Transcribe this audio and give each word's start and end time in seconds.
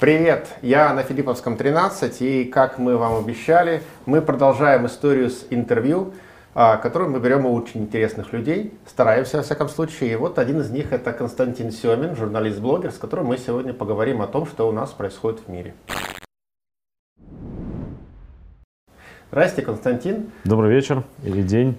Привет, 0.00 0.48
я 0.62 0.92
на 0.92 1.02
Филипповском 1.02 1.56
13, 1.56 2.22
и 2.22 2.44
как 2.44 2.78
мы 2.78 2.96
вам 2.96 3.18
обещали, 3.18 3.82
мы 4.06 4.22
продолжаем 4.22 4.86
историю 4.86 5.30
с 5.30 5.46
интервью, 5.50 6.12
а, 6.54 6.76
которую 6.76 7.10
мы 7.10 7.20
берем 7.20 7.46
у 7.46 7.54
очень 7.54 7.82
интересных 7.82 8.32
людей, 8.32 8.78
стараемся 8.86 9.38
во 9.38 9.42
всяком 9.42 9.68
случае. 9.68 10.12
И 10.12 10.16
вот 10.16 10.38
один 10.38 10.60
из 10.60 10.70
них 10.70 10.92
это 10.92 11.12
Константин 11.12 11.72
Семин, 11.72 12.14
журналист-блогер, 12.14 12.92
с 12.92 12.98
которым 12.98 13.26
мы 13.26 13.38
сегодня 13.38 13.72
поговорим 13.72 14.22
о 14.22 14.26
том, 14.26 14.46
что 14.46 14.68
у 14.68 14.72
нас 14.72 14.90
происходит 14.90 15.40
в 15.46 15.48
мире. 15.48 15.74
Здрасте, 19.30 19.62
Константин. 19.62 20.30
Добрый 20.44 20.72
вечер 20.72 21.02
или 21.24 21.42
день. 21.42 21.76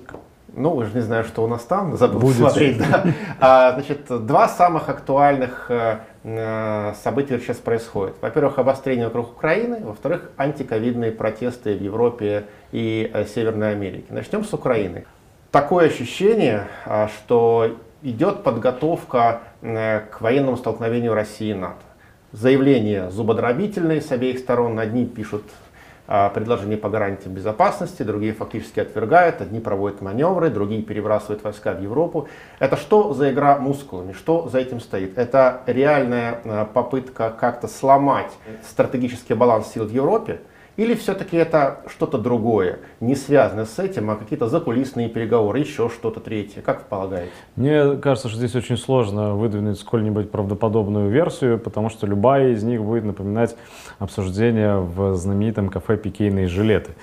Ну, 0.53 0.75
уже 0.75 0.93
не 0.93 1.01
знаю, 1.01 1.23
что 1.23 1.43
у 1.43 1.47
нас 1.47 1.63
там, 1.63 1.97
забыл 1.97 2.19
Будет. 2.19 2.37
смотреть. 2.37 2.77
Да. 2.77 3.05
А, 3.39 3.73
значит, 3.73 4.05
два 4.25 4.47
самых 4.47 4.89
актуальных 4.89 5.65
э, 5.69 5.99
э, 6.23 6.93
события 7.03 7.39
сейчас 7.39 7.57
происходят. 7.57 8.15
Во-первых, 8.21 8.59
обострение 8.59 9.05
вокруг 9.05 9.31
Украины, 9.31 9.79
во-вторых, 9.83 10.31
антиковидные 10.37 11.11
протесты 11.11 11.75
в 11.75 11.81
Европе 11.81 12.45
и 12.71 13.09
э, 13.13 13.25
Северной 13.25 13.71
Америке. 13.71 14.05
Начнем 14.09 14.43
с 14.43 14.53
Украины. 14.53 15.05
Такое 15.51 15.87
ощущение, 15.87 16.67
э, 16.85 17.07
что 17.07 17.77
идет 18.01 18.43
подготовка 18.43 19.41
э, 19.61 20.01
к 20.11 20.21
военному 20.21 20.57
столкновению 20.57 21.13
России 21.13 21.51
и 21.51 21.53
НАТО. 21.53 21.77
Заявления 22.31 23.09
зубодробительные 23.09 24.01
с 24.01 24.11
обеих 24.11 24.39
сторон. 24.39 24.77
Одни 24.79 25.05
пишут 25.05 25.43
а, 25.45 25.68
предложения 26.33 26.75
по 26.75 26.89
гарантиям 26.89 27.35
безопасности, 27.35 28.01
другие 28.01 28.33
фактически 28.33 28.79
отвергают, 28.79 29.41
одни 29.41 29.59
проводят 29.59 30.01
маневры, 30.01 30.49
другие 30.49 30.81
перебрасывают 30.81 31.43
войска 31.43 31.73
в 31.73 31.81
Европу. 31.81 32.27
Это 32.57 32.77
что 32.77 33.13
за 33.13 33.31
игра 33.31 33.57
мускулами? 33.59 34.13
Что 34.13 34.49
за 34.49 34.57
этим 34.57 34.79
стоит? 34.79 35.19
Это 35.19 35.61
реальная 35.67 36.41
а, 36.43 36.65
попытка 36.65 37.29
как-то 37.29 37.67
сломать 37.67 38.31
стратегический 38.67 39.35
баланс 39.35 39.71
сил 39.71 39.85
в 39.85 39.91
Европе, 39.91 40.41
или 40.79 40.95
все-таки 40.95 41.35
это 41.35 41.81
что-то 41.87 42.17
другое, 42.17 42.79
не 43.01 43.15
связанное 43.15 43.65
с 43.65 43.77
этим, 43.79 44.09
а 44.11 44.15
какие-то 44.15 44.47
закулисные 44.47 45.09
переговоры, 45.09 45.59
еще 45.59 45.89
что-то 45.89 46.21
третье? 46.21 46.61
Как 46.61 46.79
вы 46.79 46.85
полагаете? 46.87 47.31
Мне 47.57 47.97
кажется, 47.97 48.29
что 48.29 48.37
здесь 48.37 48.55
очень 48.55 48.77
сложно 48.77 49.35
выдвинуть 49.35 49.77
сколь-нибудь 49.77 50.31
правдоподобную 50.31 51.09
версию, 51.09 51.59
потому 51.59 51.89
что 51.89 52.07
любая 52.07 52.51
из 52.51 52.63
них 52.63 52.81
будет 52.81 53.03
напоминать 53.03 53.57
обсуждение 53.99 54.77
в 54.77 55.15
знаменитом 55.15 55.67
кафе 55.67 55.97
«Пикейные 55.97 56.47
жилеты». 56.47 56.93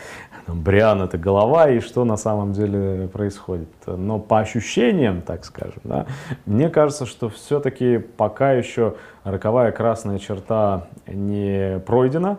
Бриан— 0.47 1.03
это 1.03 1.19
голова, 1.19 1.69
и 1.69 1.81
что 1.81 2.05
на 2.05 2.17
самом 2.17 2.53
деле 2.53 3.09
происходит. 3.09 3.69
Но 3.87 4.19
по 4.19 4.39
ощущениям, 4.39 5.21
так 5.21 5.45
скажем, 5.45 5.81
да, 5.85 6.07
мне 6.47 6.71
кажется, 6.71 7.05
что 7.05 7.29
все-таки 7.29 7.99
пока 7.99 8.53
еще 8.53 8.95
роковая 9.25 9.73
красная 9.73 10.19
черта 10.19 10.87
не 11.07 11.81
пройдена, 11.81 12.39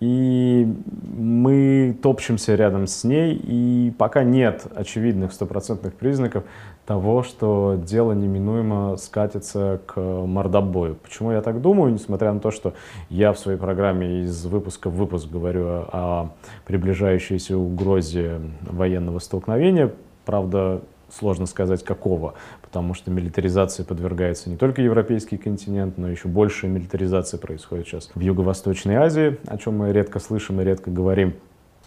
и 0.00 0.66
мы 1.16 1.96
топчемся 2.02 2.54
рядом 2.54 2.86
с 2.86 3.02
ней, 3.04 3.34
и 3.34 3.92
пока 3.96 4.24
нет 4.24 4.66
очевидных 4.74 5.32
стопроцентных 5.32 5.94
признаков 5.94 6.44
того, 6.84 7.22
что 7.22 7.80
дело 7.82 8.12
неминуемо 8.12 8.96
скатится 8.96 9.80
к 9.86 9.98
мордобою. 9.98 10.96
Почему 10.96 11.32
я 11.32 11.40
так 11.40 11.60
думаю, 11.60 11.92
несмотря 11.92 12.32
на 12.32 12.40
то, 12.40 12.50
что 12.50 12.74
я 13.08 13.32
в 13.32 13.38
своей 13.38 13.58
программе 13.58 14.22
из 14.22 14.44
выпуска 14.44 14.90
в 14.90 14.94
выпуск 14.94 15.28
говорю 15.30 15.66
о 15.66 16.30
приближающейся 16.66 17.56
угрозе 17.56 18.40
военного 18.62 19.18
столкновения, 19.18 19.92
правда, 20.26 20.82
сложно 21.10 21.46
сказать 21.46 21.84
какого, 21.84 22.34
потому 22.62 22.94
что 22.94 23.10
милитаризации 23.10 23.82
подвергается 23.82 24.50
не 24.50 24.56
только 24.56 24.82
европейский 24.82 25.36
континент, 25.36 25.98
но 25.98 26.08
еще 26.08 26.28
большая 26.28 26.70
милитаризация 26.70 27.38
происходит 27.38 27.86
сейчас 27.86 28.10
в 28.14 28.20
Юго-Восточной 28.20 28.96
Азии, 28.96 29.38
о 29.46 29.58
чем 29.58 29.78
мы 29.78 29.92
редко 29.92 30.18
слышим 30.18 30.60
и 30.60 30.64
редко 30.64 30.90
говорим. 30.90 31.34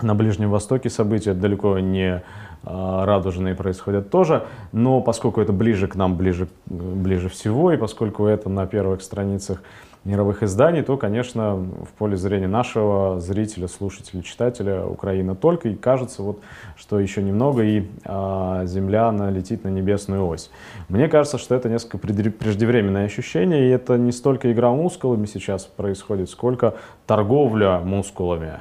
На 0.01 0.15
Ближнем 0.15 0.49
Востоке 0.49 0.89
события 0.89 1.33
далеко 1.33 1.77
не 1.79 2.23
а, 2.63 3.05
радужные 3.05 3.53
происходят 3.53 4.09
тоже, 4.09 4.45
но 4.71 5.01
поскольку 5.01 5.41
это 5.41 5.51
ближе 5.51 5.87
к 5.87 5.95
нам, 5.95 6.15
ближе, 6.15 6.47
ближе 6.65 7.27
всего, 7.27 7.71
и 7.73 7.77
поскольку 7.77 8.25
это 8.25 8.49
на 8.49 8.65
первых 8.65 9.01
страницах 9.01 9.61
мировых 10.09 10.43
изданий, 10.43 10.81
то, 10.81 10.97
конечно, 10.97 11.55
в 11.55 11.89
поле 11.97 12.17
зрения 12.17 12.47
нашего 12.47 13.19
зрителя, 13.19 13.67
слушателя, 13.67 14.21
читателя 14.23 14.85
Украина 14.85 15.35
только. 15.35 15.69
И 15.69 15.75
кажется, 15.75 16.23
вот, 16.23 16.41
что 16.75 16.99
еще 16.99 17.21
немного, 17.21 17.63
и 17.63 17.87
а, 18.05 18.65
Земля 18.65 19.11
налетит 19.11 19.63
на 19.63 19.69
небесную 19.69 20.25
ось. 20.27 20.49
Мне 20.89 21.07
кажется, 21.07 21.37
что 21.37 21.55
это 21.55 21.69
несколько 21.69 21.97
преждевременное 21.97 23.05
ощущение, 23.05 23.67
и 23.67 23.69
это 23.69 23.97
не 23.97 24.11
столько 24.11 24.51
игра 24.51 24.71
мускулами 24.71 25.25
сейчас 25.25 25.65
происходит, 25.65 26.29
сколько 26.29 26.75
торговля 27.05 27.79
мускулами 27.79 28.53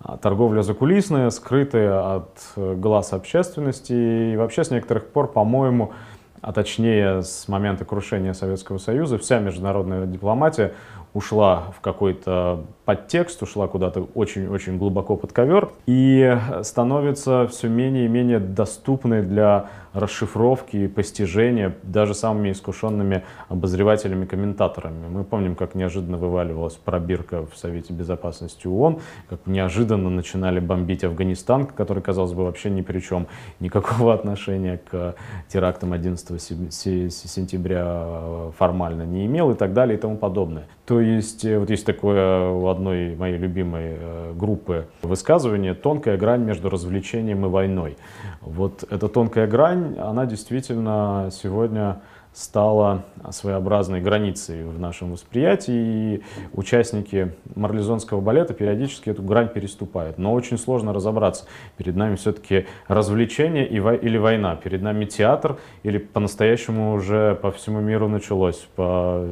а, 0.00 0.16
торговля 0.18 0.62
закулисная, 0.62 1.30
скрытая 1.30 2.16
от 2.16 2.52
глаз 2.56 3.12
общественности. 3.12 4.32
И 4.32 4.36
вообще 4.36 4.64
с 4.64 4.70
некоторых 4.70 5.08
пор, 5.08 5.32
по-моему, 5.32 5.92
а 6.40 6.52
точнее 6.52 7.22
с 7.22 7.48
момента 7.48 7.84
крушения 7.84 8.32
Советского 8.32 8.78
Союза, 8.78 9.18
вся 9.18 9.38
международная 9.40 10.06
дипломатия 10.06 10.74
ушла 11.12 11.72
в 11.76 11.80
какой-то 11.80 12.64
подтекст, 12.84 13.42
ушла 13.42 13.68
куда-то 13.68 14.08
очень-очень 14.14 14.78
глубоко 14.78 15.16
под 15.16 15.32
ковер 15.32 15.70
и 15.86 16.36
становится 16.62 17.46
все 17.48 17.68
менее 17.68 18.06
и 18.06 18.08
менее 18.08 18.38
доступной 18.38 19.22
для 19.22 19.68
расшифровки 19.92 20.76
и 20.76 20.88
постижения 20.88 21.74
даже 21.82 22.14
самыми 22.14 22.52
искушенными 22.52 23.24
обозревателями, 23.48 24.24
комментаторами. 24.24 25.08
Мы 25.08 25.24
помним, 25.24 25.56
как 25.56 25.74
неожиданно 25.74 26.16
вываливалась 26.16 26.74
пробирка 26.74 27.44
в 27.46 27.56
Совете 27.56 27.92
Безопасности 27.92 28.66
ООН, 28.68 29.00
как 29.28 29.46
неожиданно 29.46 30.10
начинали 30.10 30.60
бомбить 30.60 31.02
Афганистан, 31.02 31.66
который, 31.66 32.02
казалось 32.02 32.32
бы, 32.32 32.44
вообще 32.44 32.70
ни 32.70 32.82
при 32.82 33.00
чем, 33.00 33.26
никакого 33.58 34.14
отношения 34.20 34.80
к 34.90 35.16
терактам 35.48 35.92
11 35.92 36.40
сентября 36.72 38.52
формально 38.58 39.02
не 39.02 39.26
имел 39.26 39.50
и 39.50 39.54
так 39.54 39.72
далее 39.72 39.98
и 39.98 40.00
тому 40.00 40.16
подобное. 40.16 40.68
То 40.90 41.00
есть, 41.00 41.44
э, 41.44 41.56
вот 41.56 41.70
есть 41.70 41.86
такое 41.86 42.50
у 42.50 42.66
одной 42.66 43.14
моей 43.14 43.38
любимой 43.38 43.94
э, 43.96 44.32
группы 44.34 44.88
высказывание 45.02 45.72
«тонкая 45.72 46.16
грань 46.16 46.42
между 46.42 46.68
развлечением 46.68 47.46
и 47.46 47.48
войной». 47.48 47.96
Вот 48.40 48.82
эта 48.90 49.06
тонкая 49.06 49.46
грань, 49.46 49.96
она 50.00 50.26
действительно 50.26 51.28
сегодня 51.30 52.00
стала 52.32 53.04
своеобразной 53.30 54.00
границей 54.00 54.64
в 54.64 54.80
нашем 54.80 55.12
восприятии, 55.12 55.74
и 55.74 56.22
участники 56.52 57.34
марлезонского 57.54 58.20
балета 58.20 58.54
периодически 58.54 59.10
эту 59.10 59.22
грань 59.22 59.48
переступают. 59.48 60.18
Но 60.18 60.32
очень 60.32 60.58
сложно 60.58 60.92
разобраться. 60.92 61.44
Перед 61.76 61.94
нами 61.94 62.16
все-таки 62.16 62.66
развлечение 62.88 63.66
или 63.66 64.16
война. 64.16 64.56
Перед 64.56 64.82
нами 64.82 65.04
театр 65.04 65.58
или 65.84 65.98
по-настоящему 65.98 66.94
уже 66.94 67.36
по 67.36 67.52
всему 67.52 67.80
миру 67.80 68.08
началось, 68.08 68.66
по 68.74 69.24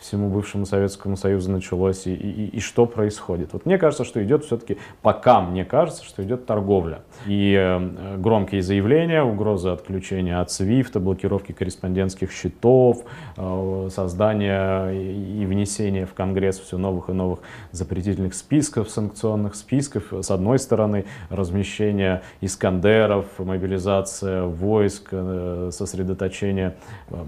всему 0.00 0.30
бывшему 0.30 0.66
Советскому 0.66 1.16
Союзу 1.16 1.52
началось 1.52 2.06
и, 2.06 2.14
и, 2.14 2.46
и 2.56 2.60
что 2.60 2.86
происходит. 2.86 3.52
Вот 3.52 3.66
мне 3.66 3.78
кажется, 3.78 4.04
что 4.04 4.22
идет 4.24 4.44
все-таки, 4.44 4.78
пока 5.02 5.40
мне 5.40 5.64
кажется, 5.64 6.04
что 6.04 6.22
идет 6.24 6.46
торговля. 6.46 7.02
И 7.26 7.54
э, 7.54 8.16
громкие 8.16 8.62
заявления, 8.62 9.22
угрозы 9.22 9.68
отключения 9.68 10.40
от 10.40 10.50
Свифта, 10.50 11.00
блокировки 11.00 11.52
корреспондентских 11.52 12.32
счетов, 12.32 13.04
э, 13.36 13.88
создание 13.90 14.94
и, 14.94 15.42
и 15.42 15.46
внесение 15.46 16.06
в 16.06 16.14
Конгресс 16.14 16.58
все 16.58 16.78
новых 16.78 17.10
и 17.10 17.12
новых 17.12 17.40
запретительных 17.72 18.34
списков, 18.34 18.88
санкционных 18.88 19.54
списков. 19.54 20.12
С 20.12 20.30
одной 20.30 20.58
стороны, 20.58 21.04
размещение 21.28 22.22
Искандеров, 22.40 23.26
мобилизация 23.38 24.44
войск, 24.44 25.08
э, 25.12 25.70
сосредоточение 25.72 26.76
э, 27.10 27.24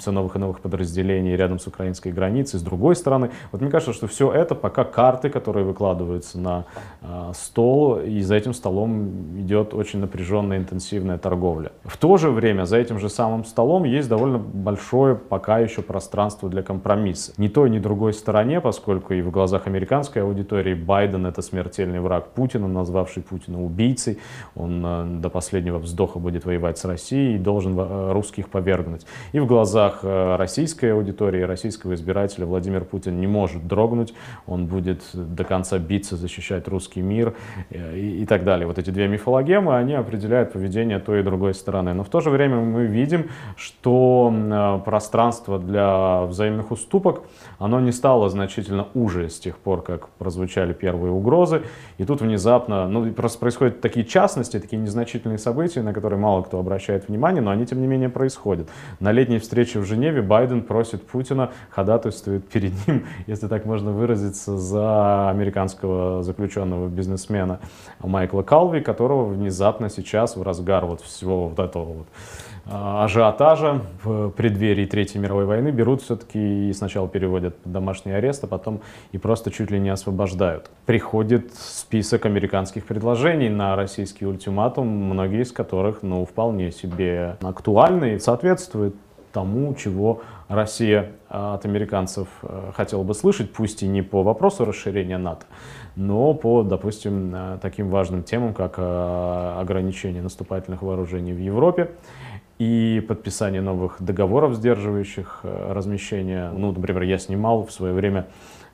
все 0.00 0.10
новых 0.10 0.34
и 0.36 0.38
новых 0.40 0.60
подразделений 0.60 1.36
рядом 1.36 1.60
с 1.60 1.66
украинским 1.66 1.99
украинской 2.00 2.10
границы, 2.10 2.58
с 2.58 2.62
другой 2.62 2.96
стороны. 2.96 3.30
Вот 3.52 3.60
мне 3.60 3.70
кажется, 3.70 3.92
что 3.92 4.06
все 4.06 4.32
это 4.32 4.54
пока 4.54 4.84
карты, 4.84 5.30
которые 5.30 5.64
выкладываются 5.64 6.38
на 6.38 6.64
э, 7.02 7.32
стол, 7.34 8.00
и 8.00 8.20
за 8.22 8.34
этим 8.34 8.54
столом 8.54 9.40
идет 9.40 9.74
очень 9.74 10.00
напряженная, 10.00 10.58
интенсивная 10.58 11.18
торговля. 11.18 11.70
В 11.84 11.96
то 11.96 12.16
же 12.16 12.30
время 12.30 12.64
за 12.64 12.76
этим 12.76 12.98
же 12.98 13.08
самым 13.08 13.44
столом 13.44 13.84
есть 13.84 14.08
довольно 14.08 14.38
большое 14.38 15.14
пока 15.14 15.58
еще 15.58 15.82
пространство 15.82 16.48
для 16.48 16.62
компромисса. 16.62 17.32
Ни 17.38 17.48
той, 17.48 17.70
ни 17.70 17.78
другой 17.78 18.12
стороне, 18.12 18.60
поскольку 18.60 19.14
и 19.14 19.22
в 19.22 19.30
глазах 19.30 19.66
американской 19.66 20.22
аудитории 20.22 20.74
Байден 20.74 21.26
это 21.26 21.42
смертельный 21.42 22.00
враг 22.00 22.28
Путина, 22.34 22.68
назвавший 22.68 23.22
Путина 23.22 23.62
убийцей. 23.62 24.18
Он 24.56 24.82
э, 24.84 25.20
до 25.20 25.30
последнего 25.30 25.78
вздоха 25.78 26.18
будет 26.18 26.44
воевать 26.44 26.78
с 26.78 26.84
Россией 26.84 27.36
и 27.36 27.38
должен 27.38 27.78
э, 27.78 28.12
русских 28.12 28.48
повергнуть. 28.48 29.06
И 29.32 29.40
в 29.40 29.46
глазах 29.46 30.00
э, 30.02 30.36
российской 30.36 30.92
аудитории, 30.92 31.42
российского 31.50 31.89
российского 31.90 31.94
избирателя 31.94 32.46
Владимир 32.46 32.84
Путин 32.84 33.20
не 33.20 33.26
может 33.26 33.66
дрогнуть, 33.66 34.14
он 34.46 34.66
будет 34.66 35.02
до 35.14 35.44
конца 35.44 35.78
биться, 35.78 36.16
защищать 36.16 36.68
русский 36.68 37.02
мир 37.02 37.34
э, 37.70 37.96
и, 37.96 38.22
и 38.22 38.26
так 38.26 38.44
далее. 38.44 38.66
Вот 38.66 38.78
эти 38.78 38.90
две 38.90 39.08
мифологемы, 39.08 39.76
они 39.76 39.94
определяют 39.94 40.52
поведение 40.52 40.98
той 40.98 41.20
и 41.20 41.22
другой 41.22 41.54
стороны. 41.54 41.94
Но 41.94 42.02
в 42.02 42.08
то 42.08 42.20
же 42.20 42.30
время 42.30 42.56
мы 42.56 42.86
видим, 42.86 43.28
что 43.56 44.32
э, 44.32 44.80
пространство 44.84 45.58
для 45.58 46.22
взаимных 46.22 46.70
уступок, 46.70 47.22
оно 47.58 47.80
не 47.80 47.92
стало 47.92 48.28
значительно 48.28 48.86
уже 48.94 49.28
с 49.28 49.38
тех 49.38 49.56
пор, 49.56 49.82
как 49.82 50.08
прозвучали 50.18 50.72
первые 50.72 51.12
угрозы. 51.12 51.62
И 51.98 52.04
тут 52.04 52.20
внезапно, 52.20 52.88
ну, 52.88 53.12
просто 53.12 53.38
происходят 53.38 53.80
такие 53.80 54.04
частности, 54.04 54.58
такие 54.58 54.78
незначительные 54.82 55.38
события, 55.38 55.82
на 55.82 55.92
которые 55.92 56.18
мало 56.18 56.42
кто 56.42 56.58
обращает 56.58 57.08
внимание, 57.08 57.42
но 57.42 57.50
они, 57.50 57.66
тем 57.66 57.80
не 57.80 57.86
менее, 57.86 58.08
происходят. 58.08 58.68
На 59.00 59.12
летней 59.12 59.38
встрече 59.38 59.80
в 59.80 59.84
Женеве 59.84 60.22
Байден 60.22 60.62
просит 60.62 61.06
Путина, 61.06 61.50
ходатайствует 61.80 62.46
перед 62.48 62.72
ним, 62.86 63.06
если 63.26 63.48
так 63.48 63.64
можно 63.64 63.90
выразиться, 63.90 64.58
за 64.58 65.30
американского 65.30 66.22
заключенного 66.22 66.88
бизнесмена 66.88 67.60
Майкла 68.00 68.42
Калви, 68.42 68.80
которого 68.80 69.26
внезапно 69.26 69.88
сейчас 69.88 70.36
в 70.36 70.42
разгар 70.42 70.84
вот 70.84 71.00
всего 71.00 71.48
вот 71.48 71.58
этого 71.58 71.84
вот 71.84 72.06
а, 72.66 73.04
ажиотажа 73.04 73.80
в 74.04 74.30
преддверии 74.30 74.84
Третьей 74.84 75.20
мировой 75.20 75.46
войны 75.46 75.70
берут 75.70 76.02
все-таки 76.02 76.68
и 76.68 76.72
сначала 76.72 77.08
переводят 77.08 77.56
под 77.56 77.72
домашний 77.72 78.12
арест, 78.12 78.44
а 78.44 78.46
потом 78.46 78.80
и 79.12 79.18
просто 79.18 79.50
чуть 79.50 79.70
ли 79.70 79.80
не 79.80 79.88
освобождают. 79.88 80.70
Приходит 80.84 81.54
список 81.54 82.26
американских 82.26 82.84
предложений 82.84 83.50
на 83.50 83.74
российский 83.74 84.26
ультиматум, 84.26 84.86
многие 84.86 85.42
из 85.42 85.52
которых, 85.52 86.02
ну, 86.02 86.26
вполне 86.26 86.70
себе 86.72 87.38
актуальны 87.40 88.14
и 88.14 88.18
соответствуют 88.18 88.94
тому, 89.32 89.74
чего 89.74 90.22
Россия 90.48 91.12
от 91.28 91.64
американцев 91.64 92.28
э, 92.42 92.72
хотела 92.74 93.02
бы 93.02 93.14
слышать, 93.14 93.52
пусть 93.52 93.82
и 93.82 93.88
не 93.88 94.02
по 94.02 94.22
вопросу 94.22 94.64
расширения 94.64 95.18
НАТО, 95.18 95.46
но 95.96 96.34
по, 96.34 96.62
допустим, 96.62 97.32
э, 97.34 97.58
таким 97.62 97.88
важным 97.88 98.22
темам, 98.22 98.54
как 98.54 98.74
э, 98.78 99.54
ограничение 99.58 100.22
наступательных 100.22 100.82
вооружений 100.82 101.32
в 101.32 101.38
Европе 101.38 101.92
и 102.58 103.04
подписание 103.06 103.62
новых 103.62 103.96
договоров, 104.00 104.54
сдерживающих 104.54 105.40
размещение. 105.44 106.50
Ну, 106.50 106.72
например, 106.72 107.02
я 107.02 107.18
снимал 107.18 107.64
в 107.64 107.72
свое 107.72 107.94
время 107.94 108.26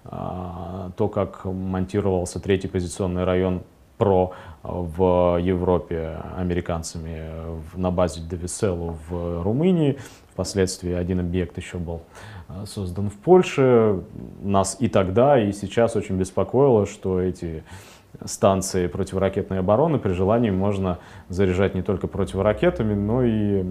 а, 0.08 0.90
то, 0.96 1.08
как 1.08 1.44
монтировался 1.44 2.40
третий 2.40 2.68
позиционный 2.68 3.24
район 3.24 3.62
ПРО 3.98 4.32
в 4.62 5.38
Европе 5.40 6.18
американцами 6.36 7.22
на 7.74 7.90
базе 7.90 8.20
Девиселу 8.20 8.96
в 9.08 9.42
Румынии. 9.42 9.98
Впоследствии 10.32 10.92
один 10.92 11.20
объект 11.20 11.56
еще 11.56 11.78
был 11.78 12.02
э, 12.48 12.64
создан 12.66 13.08
в 13.08 13.14
Польше. 13.14 14.02
Нас 14.42 14.76
и 14.80 14.88
тогда, 14.88 15.40
и 15.40 15.50
сейчас 15.52 15.96
очень 15.96 16.16
беспокоило, 16.16 16.84
что 16.84 17.20
эти 17.20 17.64
станции 18.24 18.86
противоракетной 18.86 19.60
обороны, 19.60 19.98
при 19.98 20.12
желании 20.12 20.50
можно 20.50 20.98
заряжать 21.28 21.74
не 21.74 21.82
только 21.82 22.06
противоракетами, 22.06 22.94
но 22.94 23.22
и 23.22 23.64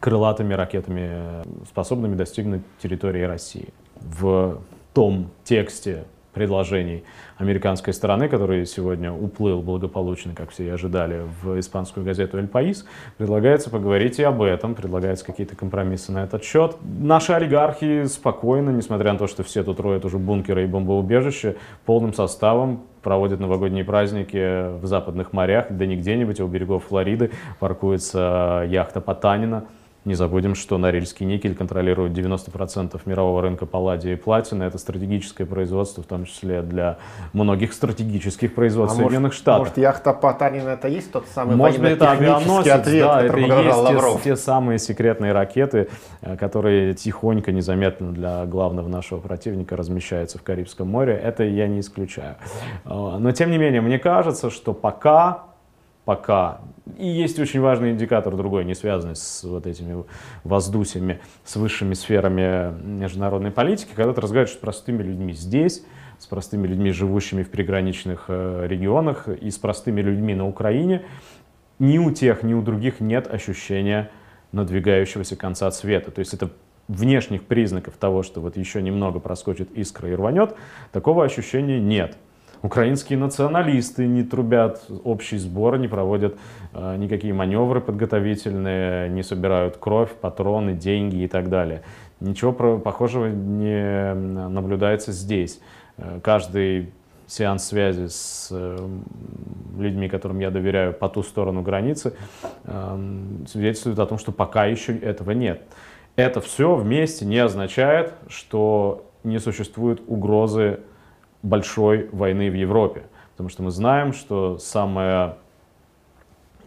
крылатыми 0.00 0.54
ракетами, 0.54 1.42
способными 1.66 2.14
достигнуть 2.14 2.62
территории 2.82 3.22
России. 3.22 3.68
В 3.96 4.60
том 4.92 5.30
тексте 5.44 6.04
предложений 6.32 7.04
американской 7.36 7.92
стороны, 7.92 8.28
который 8.28 8.64
сегодня 8.66 9.12
уплыл 9.12 9.60
благополучно, 9.60 10.34
как 10.34 10.50
все 10.50 10.64
и 10.64 10.68
ожидали, 10.68 11.22
в 11.42 11.58
испанскую 11.58 12.04
газету 12.04 12.38
«Эль 12.38 12.48
Паис», 12.48 12.86
предлагается 13.18 13.70
поговорить 13.70 14.18
и 14.18 14.22
об 14.22 14.42
этом, 14.42 14.74
предлагаются 14.74 15.24
какие-то 15.24 15.56
компромиссы 15.56 16.12
на 16.12 16.24
этот 16.24 16.44
счет. 16.44 16.76
Наши 16.82 17.32
олигархи 17.32 18.06
спокойно, 18.06 18.70
несмотря 18.70 19.12
на 19.12 19.18
то, 19.18 19.26
что 19.26 19.42
все 19.42 19.62
тут 19.62 19.80
роют 19.80 20.04
уже 20.04 20.18
бункеры 20.18 20.64
и 20.64 20.66
бомбоубежища, 20.66 21.56
полным 21.84 22.14
составом 22.14 22.84
проводят 23.02 23.40
новогодние 23.40 23.84
праздники 23.84 24.78
в 24.78 24.86
западных 24.86 25.32
морях, 25.32 25.66
да 25.70 25.86
не 25.86 25.96
где-нибудь, 25.96 26.40
а 26.40 26.44
у 26.44 26.48
берегов 26.48 26.84
Флориды 26.84 27.30
паркуется 27.58 28.64
яхта 28.68 29.00
Потанина– 29.00 29.66
не 30.04 30.14
забудем, 30.14 30.56
что 30.56 30.78
Норильский 30.78 31.24
никель 31.24 31.54
контролирует 31.54 32.12
90% 32.12 33.00
мирового 33.04 33.42
рынка 33.42 33.66
палладия 33.66 34.14
и 34.14 34.16
платины. 34.16 34.64
Это 34.64 34.78
стратегическое 34.78 35.46
производство, 35.46 36.02
в 36.02 36.06
том 36.06 36.24
числе 36.24 36.62
для 36.62 36.98
многих 37.32 37.72
стратегических 37.72 38.54
производств 38.54 38.96
а 38.96 39.02
Соединенных 39.02 39.30
может, 39.30 39.40
Штатов. 39.40 39.60
Может, 39.60 39.78
яхта 39.78 40.12
Потанина 40.12 40.70
это 40.70 40.88
есть 40.88 41.12
тот 41.12 41.26
самый 41.32 41.54
Может 41.54 41.80
быть, 41.80 41.92
это 41.92 42.10
авианосец, 42.10 42.72
ответ, 42.72 43.06
да, 43.06 43.22
это 43.22 43.36
и 43.36 43.42
есть 43.42 44.18
те, 44.22 44.30
те 44.30 44.36
самые 44.36 44.78
секретные 44.80 45.32
ракеты, 45.32 45.88
э, 46.20 46.36
которые 46.36 46.94
тихонько, 46.94 47.52
незаметно 47.52 48.12
для 48.12 48.44
главного 48.46 48.88
нашего 48.88 49.20
противника 49.20 49.76
размещаются 49.76 50.38
в 50.38 50.42
Карибском 50.42 50.88
море. 50.88 51.14
Это 51.14 51.44
я 51.44 51.68
не 51.68 51.78
исключаю. 51.78 52.36
Э, 52.84 53.18
но, 53.18 53.30
тем 53.30 53.52
не 53.52 53.58
менее, 53.58 53.80
мне 53.80 54.00
кажется, 54.00 54.50
что 54.50 54.74
пока 54.74 55.51
пока. 56.04 56.60
И 56.98 57.06
есть 57.06 57.38
очень 57.38 57.60
важный 57.60 57.92
индикатор 57.92 58.36
другой, 58.36 58.64
не 58.64 58.74
связанный 58.74 59.16
с 59.16 59.44
вот 59.44 59.66
этими 59.66 60.04
воздусями, 60.44 61.20
с 61.44 61.56
высшими 61.56 61.94
сферами 61.94 62.72
международной 62.82 63.50
политики, 63.50 63.90
когда 63.94 64.12
ты 64.12 64.20
разговариваешь 64.20 64.56
с 64.56 64.58
простыми 64.58 65.02
людьми 65.02 65.32
здесь, 65.32 65.84
с 66.18 66.26
простыми 66.26 66.66
людьми, 66.66 66.90
живущими 66.90 67.42
в 67.42 67.50
приграничных 67.50 68.26
э, 68.28 68.66
регионах, 68.68 69.28
и 69.28 69.50
с 69.50 69.58
простыми 69.58 70.00
людьми 70.00 70.34
на 70.34 70.46
Украине, 70.46 71.02
ни 71.78 71.98
у 71.98 72.10
тех, 72.10 72.42
ни 72.42 72.54
у 72.54 72.62
других 72.62 73.00
нет 73.00 73.32
ощущения 73.32 74.10
надвигающегося 74.52 75.36
конца 75.36 75.70
света. 75.70 76.10
То 76.10 76.20
есть 76.20 76.34
это 76.34 76.50
внешних 76.88 77.44
признаков 77.44 77.94
того, 77.96 78.22
что 78.22 78.40
вот 78.40 78.56
еще 78.56 78.82
немного 78.82 79.18
проскочит 79.18 79.70
искра 79.72 80.10
и 80.10 80.14
рванет, 80.14 80.54
такого 80.92 81.24
ощущения 81.24 81.80
нет. 81.80 82.16
Украинские 82.62 83.18
националисты 83.18 84.06
не 84.06 84.22
трубят 84.22 84.84
общий 85.02 85.36
сбор, 85.36 85.78
не 85.78 85.88
проводят 85.88 86.36
э, 86.72 86.96
никакие 86.96 87.34
маневры 87.34 87.80
подготовительные, 87.80 89.08
не 89.08 89.24
собирают 89.24 89.78
кровь, 89.78 90.12
патроны, 90.12 90.74
деньги 90.74 91.24
и 91.24 91.28
так 91.28 91.48
далее. 91.48 91.82
Ничего 92.20 92.52
похожего 92.78 93.26
не 93.26 94.14
наблюдается 94.14 95.10
здесь. 95.10 95.60
Э, 95.98 96.20
каждый 96.22 96.92
сеанс 97.26 97.64
связи 97.64 98.06
с 98.08 98.52
людьми, 99.78 100.08
которым 100.08 100.38
я 100.38 100.50
доверяю 100.50 100.92
по 100.92 101.08
ту 101.08 101.24
сторону 101.24 101.62
границы, 101.62 102.14
э, 102.64 102.98
свидетельствует 103.48 103.98
о 103.98 104.06
том, 104.06 104.18
что 104.18 104.30
пока 104.30 104.66
еще 104.66 104.96
этого 104.96 105.32
нет. 105.32 105.62
Это 106.14 106.40
все 106.40 106.76
вместе 106.76 107.24
не 107.24 107.38
означает, 107.38 108.14
что 108.28 109.06
не 109.24 109.40
существует 109.40 110.00
угрозы 110.06 110.80
большой 111.42 112.08
войны 112.12 112.50
в 112.50 112.54
Европе. 112.54 113.02
Потому 113.32 113.48
что 113.48 113.62
мы 113.62 113.70
знаем, 113.70 114.12
что 114.12 114.58
самая 114.58 115.36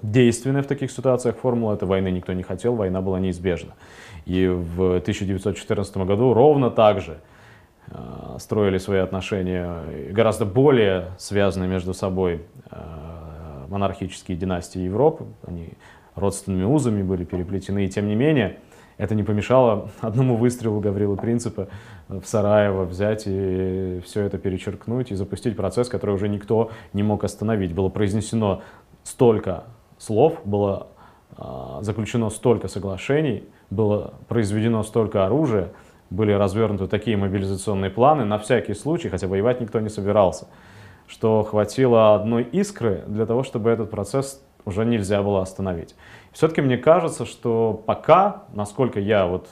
действенная 0.01 0.63
в 0.63 0.68
таких 0.68 0.92
ситуациях 0.92 1.38
формула 1.38 1.74
этой 1.74 1.88
войны 1.88 2.10
никто 2.10 2.33
не 2.33 2.44
хотел, 2.44 2.75
война 2.75 3.01
была 3.01 3.19
неизбежна. 3.19 3.74
И 4.25 4.48
в 4.48 4.98
1914 4.98 5.98
году 5.98 6.34
ровно 6.34 6.72
так 6.72 7.01
же 7.01 7.17
э, 7.88 8.38
строили 8.39 8.77
свои 8.77 9.00
отношения 9.00 10.12
гораздо 10.12 10.46
более 10.46 11.12
связанные 11.17 11.70
между 11.70 11.94
собой 11.94 12.41
э, 12.72 12.77
монархические 13.70 14.38
династии 14.38 14.79
Европы. 14.79 15.25
Они 15.46 15.70
родственными 16.15 16.63
узами 16.63 17.03
были 17.03 17.24
переплетены, 17.24 17.86
и 17.86 17.89
тем 17.89 18.08
не 18.08 18.15
менее 18.15 18.58
это 18.98 19.15
не 19.15 19.24
помешало 19.24 19.89
одному 20.01 20.36
выстрелу 20.38 20.79
Гаврила 20.79 21.15
Принципа 21.15 21.67
в 22.07 22.24
Сараево 22.25 22.85
взять 22.85 23.24
и 23.25 24.01
все 24.05 24.24
это 24.24 24.38
перечеркнуть 24.38 25.12
и 25.12 25.15
запустить 25.15 25.55
процесс, 25.55 25.89
который 25.89 26.15
уже 26.15 26.29
никто 26.29 26.71
не 26.93 27.03
мог 27.03 27.24
остановить. 27.24 27.74
Было 27.74 27.89
произнесено 27.89 28.62
столько 29.03 29.63
слов, 29.97 30.39
было 30.45 30.88
а, 31.38 31.79
заключено 31.81 32.29
столько 32.29 32.67
соглашений, 32.67 33.43
было 33.69 34.13
произведено 34.27 34.83
столько 34.83 35.25
оружия, 35.25 35.71
были 36.09 36.31
развернуты 36.31 36.88
такие 36.88 37.17
мобилизационные 37.17 37.89
планы 37.89 38.25
на 38.25 38.38
всякий 38.38 38.74
случай, 38.74 39.09
хотя 39.09 39.27
воевать 39.27 39.59
никто 39.59 39.79
не 39.79 39.89
собирался, 39.89 40.47
что 41.07 41.43
хватило 41.43 42.15
одной 42.15 42.43
искры 42.43 43.03
для 43.07 43.25
того, 43.25 43.43
чтобы 43.43 43.71
этот 43.71 43.89
процесс 43.89 44.43
уже 44.65 44.85
нельзя 44.85 45.21
было 45.24 45.41
остановить. 45.41 45.95
Все-таки 46.31 46.62
мне 46.62 46.77
кажется, 46.77 47.25
что 47.25 47.81
пока, 47.85 48.43
насколько 48.53 49.00
я 49.00 49.25
вот 49.25 49.47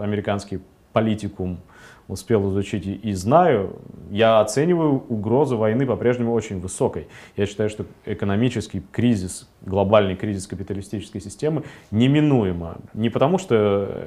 американский 0.00 0.60
политикум 0.92 1.60
успел 2.08 2.50
изучить 2.50 2.86
и 2.86 3.12
знаю, 3.12 3.76
я 4.10 4.40
оцениваю 4.40 5.04
угрозу 5.08 5.58
войны 5.58 5.86
по-прежнему 5.86 6.32
очень 6.32 6.58
высокой. 6.58 7.06
Я 7.36 7.46
считаю, 7.46 7.68
что 7.68 7.84
экономический 8.06 8.82
кризис, 8.90 9.46
глобальный 9.60 10.16
кризис 10.16 10.46
капиталистической 10.46 11.20
системы 11.20 11.64
неминуемо. 11.90 12.78
Не 12.94 13.10
потому, 13.10 13.36
что 13.38 13.54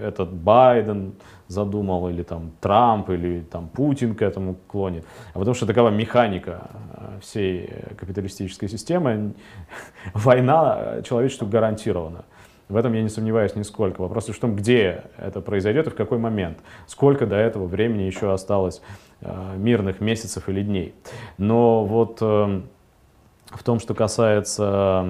этот 0.01 0.33
Байден 0.33 1.13
задумал, 1.47 2.09
или 2.09 2.23
там 2.23 2.51
Трамп, 2.59 3.11
или 3.11 3.41
там 3.41 3.69
Путин 3.69 4.15
к 4.15 4.23
этому 4.23 4.55
клонит, 4.67 5.05
а 5.33 5.39
потому 5.39 5.53
что 5.53 5.67
такова 5.67 5.89
механика 5.89 6.71
э, 6.93 7.19
всей 7.21 7.69
капиталистической 7.97 8.67
системы. 8.67 9.33
Война 10.13 11.01
человечеству 11.03 11.47
гарантирована. 11.47 12.25
В 12.71 12.77
этом 12.77 12.93
я 12.93 13.01
не 13.01 13.09
сомневаюсь 13.09 13.53
нисколько. 13.55 13.99
Вопрос 13.99 14.29
в 14.29 14.39
том, 14.39 14.55
где 14.55 15.03
это 15.17 15.41
произойдет 15.41 15.87
и 15.87 15.89
в 15.89 15.95
какой 15.95 16.17
момент. 16.19 16.59
Сколько 16.87 17.27
до 17.27 17.35
этого 17.35 17.67
времени 17.67 18.03
еще 18.03 18.31
осталось 18.31 18.81
э, 19.19 19.55
мирных 19.57 19.99
месяцев 19.99 20.47
или 20.47 20.61
дней. 20.63 20.95
Но 21.37 21.83
вот 21.83 22.19
э, 22.21 22.61
в 23.47 23.63
том, 23.65 23.81
что 23.81 23.93
касается 23.93 25.05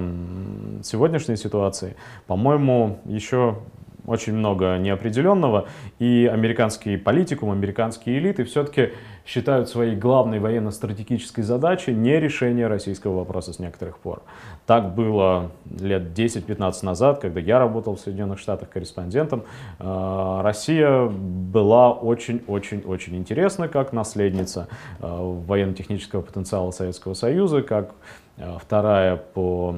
сегодняшней 0.82 1.36
ситуации, 1.36 1.94
по-моему, 2.26 2.98
еще 3.04 3.58
очень 4.06 4.32
много 4.32 4.76
неопределенного, 4.78 5.68
и 6.00 6.28
американский 6.32 6.96
политикум, 6.96 7.52
американские 7.52 8.18
элиты 8.18 8.42
все-таки 8.42 8.90
считают 9.24 9.68
своей 9.68 9.96
главной 9.96 10.38
военно-стратегической 10.38 11.44
задачей 11.44 11.94
не 11.94 12.18
решение 12.18 12.66
российского 12.66 13.18
вопроса 13.18 13.52
с 13.52 13.58
некоторых 13.58 13.98
пор. 13.98 14.22
Так 14.66 14.94
было 14.94 15.50
лет 15.78 16.18
10-15 16.18 16.84
назад, 16.84 17.20
когда 17.20 17.40
я 17.40 17.58
работал 17.58 17.96
в 17.96 18.00
Соединенных 18.00 18.38
Штатах 18.38 18.70
корреспондентом. 18.70 19.44
Э, 19.78 20.40
Россия 20.42 21.06
была 21.06 21.92
очень-очень-очень 21.92 23.16
интересна 23.16 23.68
как 23.68 23.92
наследница 23.92 24.68
э, 25.00 25.06
военно-технического 25.46 26.22
потенциала 26.22 26.70
Советского 26.70 27.14
Союза, 27.14 27.62
как 27.62 27.92
э, 28.36 28.56
вторая 28.60 29.16
по 29.16 29.74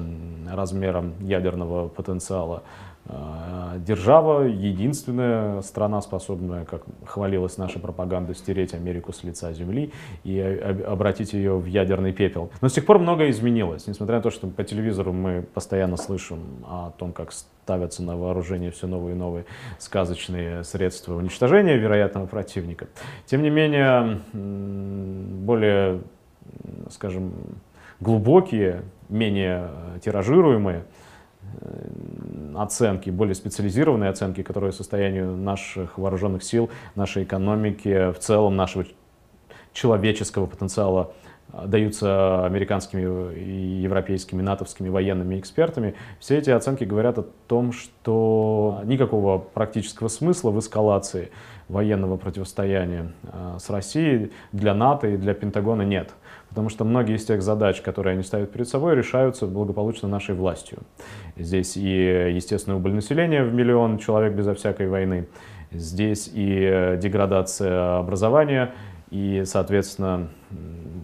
размерам 0.51 1.13
ядерного 1.19 1.87
потенциала 1.87 2.63
держава, 3.07 4.43
единственная 4.43 5.61
страна, 5.61 6.01
способная, 6.01 6.65
как 6.65 6.83
хвалилась 7.05 7.57
наша 7.57 7.79
пропаганда, 7.79 8.33
стереть 8.33 8.73
Америку 8.73 9.13
с 9.13 9.23
лица 9.23 9.53
земли 9.53 9.91
и 10.23 10.39
обратить 10.39 11.33
ее 11.33 11.57
в 11.57 11.65
ядерный 11.65 12.13
пепел. 12.13 12.51
Но 12.61 12.69
с 12.69 12.73
тех 12.73 12.85
пор 12.85 12.99
многое 12.99 13.29
изменилось. 13.29 13.87
Несмотря 13.87 14.17
на 14.17 14.21
то, 14.21 14.31
что 14.31 14.47
по 14.47 14.63
телевизору 14.63 15.13
мы 15.13 15.43
постоянно 15.53 15.97
слышим 15.97 16.39
о 16.65 16.91
том, 16.97 17.13
как 17.13 17.31
ставятся 17.31 18.03
на 18.03 18.17
вооружение 18.17 18.71
все 18.71 18.87
новые 18.87 19.15
и 19.15 19.17
новые 19.17 19.45
сказочные 19.79 20.63
средства 20.63 21.15
уничтожения 21.15 21.77
вероятного 21.77 22.25
противника. 22.25 22.87
Тем 23.25 23.43
не 23.43 23.49
менее, 23.49 24.19
более, 24.33 26.01
скажем, 26.89 27.33
глубокие, 27.99 28.83
менее 29.09 29.69
тиражируемые 30.03 30.83
Э, 30.83 31.04
оценки, 32.55 33.09
более 33.09 33.35
специализированные 33.35 34.09
оценки, 34.09 34.43
которые 34.43 34.71
состоянию 34.71 35.35
наших 35.35 35.97
вооруженных 35.97 36.43
сил, 36.43 36.69
нашей 36.95 37.23
экономики, 37.23 38.11
в 38.11 38.19
целом 38.19 38.55
нашего 38.55 38.85
человеческого 39.73 40.45
потенциала 40.47 41.11
э, 41.51 41.67
даются 41.67 42.45
американскими 42.45 43.33
и 43.35 43.81
европейскими, 43.81 44.41
натовскими 44.41 44.89
военными 44.89 45.39
экспертами, 45.39 45.95
все 46.19 46.37
эти 46.37 46.49
оценки 46.49 46.83
говорят 46.83 47.19
о 47.19 47.25
том, 47.47 47.71
что 47.71 48.81
никакого 48.85 49.37
практического 49.37 50.07
смысла 50.07 50.51
в 50.51 50.59
эскалации 50.59 51.31
военного 51.67 52.17
противостояния 52.17 53.11
э, 53.23 53.57
с 53.59 53.69
Россией 53.69 54.31
для 54.51 54.73
НАТО 54.73 55.07
и 55.07 55.17
для 55.17 55.33
Пентагона 55.33 55.83
нет. 55.83 56.11
Потому 56.55 56.69
что 56.69 56.85
многие 56.85 57.17
из 57.17 57.25
тех 57.25 57.41
задач, 57.41 57.81
которые 57.81 58.13
они 58.13 58.23
ставят 58.23 58.49
перед 58.49 58.69
собой, 58.69 58.95
решаются 58.95 59.45
благополучно 59.45 60.07
нашей 60.07 60.35
властью. 60.35 60.77
Здесь 61.35 61.75
и 61.75 62.31
естественная 62.33 62.77
убыль 62.77 62.93
населения 62.93 63.43
в 63.43 63.53
миллион 63.53 63.97
человек 63.97 64.31
безо 64.31 64.53
всякой 64.55 64.87
войны, 64.87 65.27
здесь 65.71 66.31
и 66.33 66.97
деградация 67.01 67.97
образования, 67.97 68.73
и, 69.11 69.43
соответственно, 69.45 70.29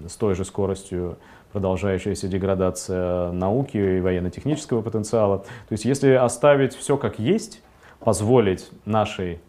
с 0.08 0.16
той 0.16 0.36
же 0.36 0.46
скоростью 0.46 1.18
продолжающаяся 1.52 2.30
деградация 2.30 3.34
науки 3.34 3.76
и 3.76 4.00
военно-технического 4.00 4.82
потенциала. 4.82 5.40
То 5.40 5.74
есть 5.74 5.84
если 5.84 6.12
оставить 6.12 6.74
все 6.74 6.96
как 6.96 7.20
есть, 7.20 7.62
позволить 8.00 8.70
нашей 8.86 9.40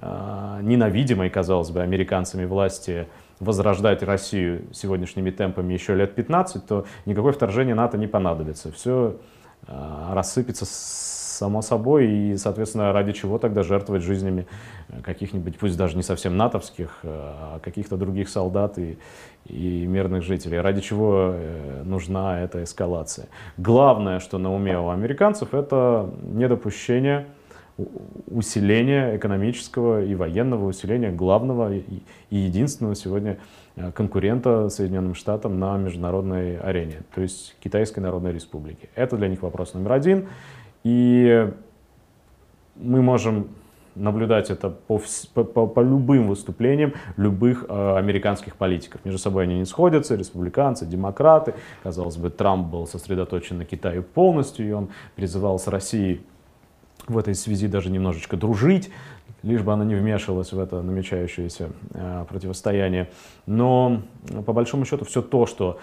э, 0.00 0.58
ненавидимой, 0.62 1.30
казалось 1.30 1.70
бы, 1.70 1.82
американцами 1.82 2.44
власти 2.44 3.08
возрождать 3.40 4.02
Россию 4.02 4.64
сегодняшними 4.72 5.30
темпами 5.30 5.72
еще 5.72 5.94
лет 5.94 6.14
15, 6.14 6.66
то 6.66 6.86
никакое 7.06 7.32
вторжение 7.32 7.74
НАТО 7.74 7.98
не 7.98 8.06
понадобится. 8.06 8.72
Все 8.72 9.16
а, 9.66 10.14
рассыпется 10.14 10.64
само 11.38 11.62
собой, 11.62 12.08
и, 12.08 12.36
соответственно, 12.36 12.92
ради 12.92 13.12
чего 13.12 13.38
тогда 13.38 13.62
жертвовать 13.62 14.02
жизнями 14.02 14.46
каких-нибудь, 15.04 15.56
пусть 15.58 15.76
даже 15.76 15.96
не 15.96 16.02
совсем 16.02 16.36
натовских, 16.36 16.98
а 17.04 17.60
каких-то 17.60 17.96
других 17.96 18.28
солдат 18.28 18.78
и, 18.78 18.98
и 19.46 19.86
мирных 19.86 20.24
жителей. 20.24 20.60
Ради 20.60 20.80
чего 20.80 21.32
э, 21.34 21.82
нужна 21.84 22.40
эта 22.40 22.64
эскалация? 22.64 23.28
Главное, 23.56 24.18
что 24.18 24.38
на 24.38 24.52
уме 24.52 24.78
у 24.78 24.88
американцев, 24.88 25.54
это 25.54 26.10
недопущение 26.22 27.28
усиления 28.26 29.16
экономического 29.16 30.04
и 30.04 30.14
военного 30.14 30.66
усиления 30.66 31.10
главного 31.12 31.72
и 31.74 32.02
единственного 32.30 32.94
сегодня 32.94 33.38
э, 33.76 33.92
конкурента 33.92 34.68
Соединенным 34.68 35.14
Штатам 35.14 35.58
на 35.58 35.76
международной 35.78 36.58
арене, 36.58 37.02
то 37.14 37.20
есть 37.20 37.56
Китайской 37.60 38.00
Народной 38.00 38.32
Республики. 38.32 38.88
Это 38.94 39.16
для 39.16 39.28
них 39.28 39.42
вопрос 39.42 39.74
номер 39.74 39.92
один. 39.92 40.28
И 40.84 41.48
мы 42.76 43.02
можем 43.02 43.48
наблюдать 43.94 44.50
это 44.50 44.70
по, 44.70 45.00
по, 45.34 45.66
по 45.66 45.80
любым 45.80 46.28
выступлениям 46.28 46.94
любых 47.16 47.66
э, 47.68 47.96
американских 47.96 48.56
политиков. 48.56 49.04
Между 49.04 49.18
собой 49.18 49.44
они 49.44 49.58
не 49.58 49.64
сходятся, 49.64 50.14
республиканцы, 50.14 50.86
демократы. 50.86 51.54
Казалось 51.82 52.16
бы, 52.16 52.30
Трамп 52.30 52.68
был 52.68 52.86
сосредоточен 52.86 53.58
на 53.58 53.64
Китае 53.64 54.02
полностью, 54.02 54.68
и 54.68 54.72
он 54.72 54.88
призывал 55.16 55.58
с 55.58 55.66
Россией 55.66 56.22
в 57.10 57.18
этой 57.18 57.34
связи 57.34 57.68
даже 57.68 57.90
немножечко 57.90 58.36
дружить, 58.36 58.90
лишь 59.42 59.62
бы 59.62 59.72
она 59.72 59.84
не 59.84 59.94
вмешивалась 59.94 60.52
в 60.52 60.58
это 60.58 60.82
намечающееся 60.82 61.70
э, 61.94 62.24
противостояние. 62.28 63.10
Но 63.46 64.02
по 64.46 64.52
большому 64.52 64.84
счету 64.84 65.04
все 65.04 65.22
то, 65.22 65.46
что 65.46 65.78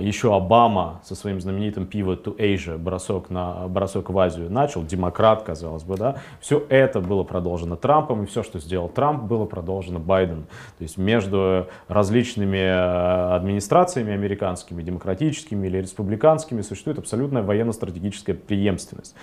еще 0.00 0.34
Обама 0.34 1.00
со 1.04 1.14
своим 1.14 1.40
знаменитым 1.40 1.84
pivot 1.84 2.24
to 2.24 2.36
Asia, 2.36 2.78
бросок, 2.78 3.30
на, 3.30 3.68
бросок 3.68 4.10
в 4.10 4.18
Азию 4.18 4.50
начал, 4.50 4.82
демократ, 4.82 5.42
казалось 5.42 5.84
бы, 5.84 5.96
да, 5.96 6.16
все 6.40 6.64
это 6.68 7.00
было 7.00 7.22
продолжено 7.22 7.76
Трампом, 7.76 8.24
и 8.24 8.26
все, 8.26 8.42
что 8.42 8.58
сделал 8.58 8.88
Трамп, 8.88 9.24
было 9.24 9.44
продолжено 9.44 9.98
Байденом. 9.98 10.46
То 10.78 10.82
есть 10.82 10.98
между 10.98 11.66
различными 11.88 12.56
э, 12.56 13.34
администрациями 13.34 14.12
американскими, 14.12 14.82
демократическими 14.82 15.66
или 15.66 15.78
республиканскими, 15.78 16.62
существует 16.62 16.98
абсолютная 16.98 17.42
военно-стратегическая 17.42 18.34
преемственность. 18.34 19.14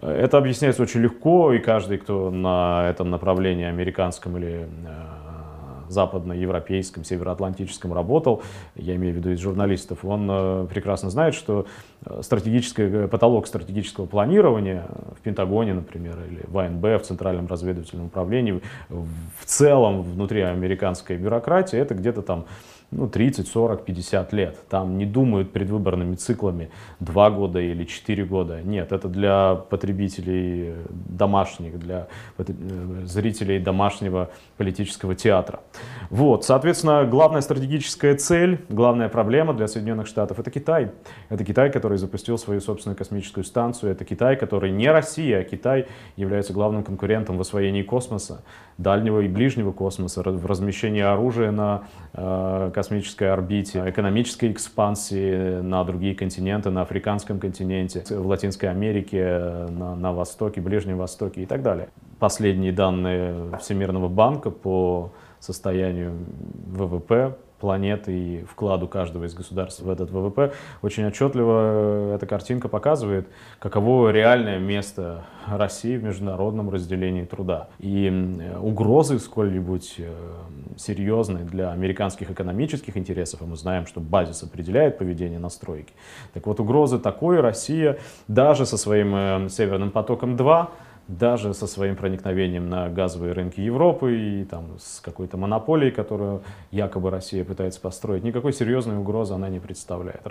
Это 0.00 0.38
объясняется 0.38 0.82
очень 0.82 1.00
легко, 1.00 1.52
и 1.52 1.58
каждый, 1.58 1.98
кто 1.98 2.30
на 2.30 2.88
этом 2.88 3.10
направлении 3.10 3.64
американском 3.64 4.36
или 4.36 4.68
э, 4.86 5.23
западноевропейском, 5.88 7.04
североатлантическом 7.04 7.92
работал, 7.92 8.42
я 8.74 8.94
имею 8.96 9.14
в 9.14 9.16
виду 9.18 9.30
из 9.30 9.40
журналистов, 9.40 10.04
он 10.04 10.28
э, 10.30 10.66
прекрасно 10.68 11.10
знает, 11.10 11.34
что 11.34 11.66
э, 12.04 12.20
стратегический, 12.22 13.08
потолок 13.08 13.46
стратегического 13.46 14.06
планирования 14.06 14.86
в 15.16 15.20
Пентагоне, 15.22 15.74
например, 15.74 16.16
или 16.28 16.44
в 16.46 16.58
АНБ, 16.58 17.02
в 17.02 17.06
Центральном 17.06 17.46
разведывательном 17.46 18.06
управлении, 18.06 18.60
в 18.88 19.44
целом 19.44 20.02
внутри 20.02 20.42
американской 20.42 21.16
бюрократии, 21.16 21.78
это 21.78 21.94
где-то 21.94 22.22
там 22.22 22.44
ну, 22.90 23.08
30, 23.08 23.48
40, 23.48 23.84
50 23.84 24.32
лет. 24.32 24.58
Там 24.68 24.98
не 24.98 25.06
думают 25.06 25.52
предвыборными 25.52 26.14
циклами 26.14 26.70
2 27.00 27.30
года 27.30 27.58
или 27.58 27.84
4 27.84 28.24
года. 28.24 28.60
Нет, 28.62 28.92
это 28.92 29.08
для 29.08 29.54
потребителей 29.54 30.74
домашних, 30.90 31.78
для 31.78 32.06
э, 32.38 32.44
зрителей 33.04 33.58
домашнего 33.58 34.30
политического 34.56 35.14
театра. 35.14 35.60
Вот, 36.10 36.44
соответственно, 36.44 37.04
главная 37.04 37.40
стратегическая 37.40 38.16
цель, 38.16 38.64
главная 38.68 39.08
проблема 39.08 39.54
для 39.54 39.66
Соединенных 39.66 40.06
Штатов 40.06 40.38
это 40.38 40.50
Китай. 40.50 40.90
Это 41.28 41.44
Китай, 41.44 41.70
который 41.70 41.98
запустил 41.98 42.38
свою 42.38 42.60
собственную 42.60 42.96
космическую 42.96 43.44
станцию. 43.44 43.92
Это 43.92 44.04
Китай, 44.04 44.36
который 44.36 44.70
не 44.70 44.90
Россия, 44.90 45.40
а 45.40 45.44
Китай 45.44 45.86
является 46.16 46.52
главным 46.52 46.84
конкурентом 46.84 47.38
в 47.38 47.40
освоении 47.40 47.82
космоса, 47.82 48.42
дальнего 48.78 49.20
и 49.20 49.28
ближнего 49.28 49.72
космоса, 49.72 50.22
в 50.22 50.46
размещении 50.46 51.02
оружия 51.02 51.50
на 51.50 51.84
э, 52.12 52.70
космической 52.74 53.30
орбите, 53.30 53.82
экономической 53.86 54.50
экспансии 54.52 55.60
на 55.60 55.84
другие 55.84 56.14
континенты, 56.14 56.70
на 56.70 56.82
африканском 56.82 57.38
континенте, 57.38 58.04
в 58.08 58.26
Латинской 58.26 58.70
Америке, 58.70 59.24
на, 59.70 59.94
на 59.94 60.12
Востоке, 60.12 60.60
Ближнем 60.60 60.98
Востоке 60.98 61.42
и 61.42 61.46
так 61.46 61.62
далее. 61.62 61.88
Последние 62.18 62.72
данные 62.72 63.56
Всемирного 63.60 64.08
банка 64.08 64.50
по 64.50 65.12
состоянию 65.40 66.12
ВВП 66.66 67.36
планеты 67.60 68.12
и 68.12 68.44
вкладу 68.44 68.88
каждого 68.88 69.24
из 69.24 69.34
государств 69.34 69.80
в 69.80 69.88
этот 69.88 70.10
ВВП, 70.10 70.52
очень 70.82 71.06
отчетливо 71.06 72.14
эта 72.14 72.26
картинка 72.26 72.68
показывает, 72.68 73.28
каково 73.58 74.10
реальное 74.10 74.58
место 74.58 75.24
России 75.46 75.96
в 75.96 76.04
международном 76.04 76.70
разделении 76.70 77.24
труда. 77.24 77.68
И 77.78 78.12
угрозы 78.60 79.18
сколь-нибудь 79.18 79.94
э, 79.98 80.12
серьезные 80.76 81.44
для 81.44 81.70
американских 81.70 82.30
экономических 82.30 82.96
интересов, 82.96 83.42
а 83.42 83.46
мы 83.46 83.56
знаем, 83.56 83.86
что 83.86 84.00
базис 84.00 84.42
определяет 84.42 84.98
поведение 84.98 85.38
на 85.38 85.48
стройке. 85.48 85.92
Так 86.32 86.46
вот, 86.46 86.60
угрозы 86.60 86.98
такой 86.98 87.40
Россия 87.40 87.98
даже 88.28 88.66
со 88.66 88.76
своим 88.76 89.14
э, 89.14 89.48
Северным 89.48 89.90
потоком-2 89.90 90.68
даже 91.08 91.52
со 91.54 91.66
своим 91.66 91.96
проникновением 91.96 92.68
на 92.68 92.88
газовые 92.88 93.32
рынки 93.32 93.60
Европы 93.60 94.16
и 94.16 94.44
там, 94.44 94.78
с 94.78 95.00
какой-то 95.00 95.36
монополией, 95.36 95.90
которую 95.90 96.42
якобы 96.70 97.10
Россия 97.10 97.44
пытается 97.44 97.80
построить, 97.80 98.24
никакой 98.24 98.52
серьезной 98.52 98.96
угрозы 98.96 99.34
она 99.34 99.48
не 99.48 99.60
представляет. 99.60 100.22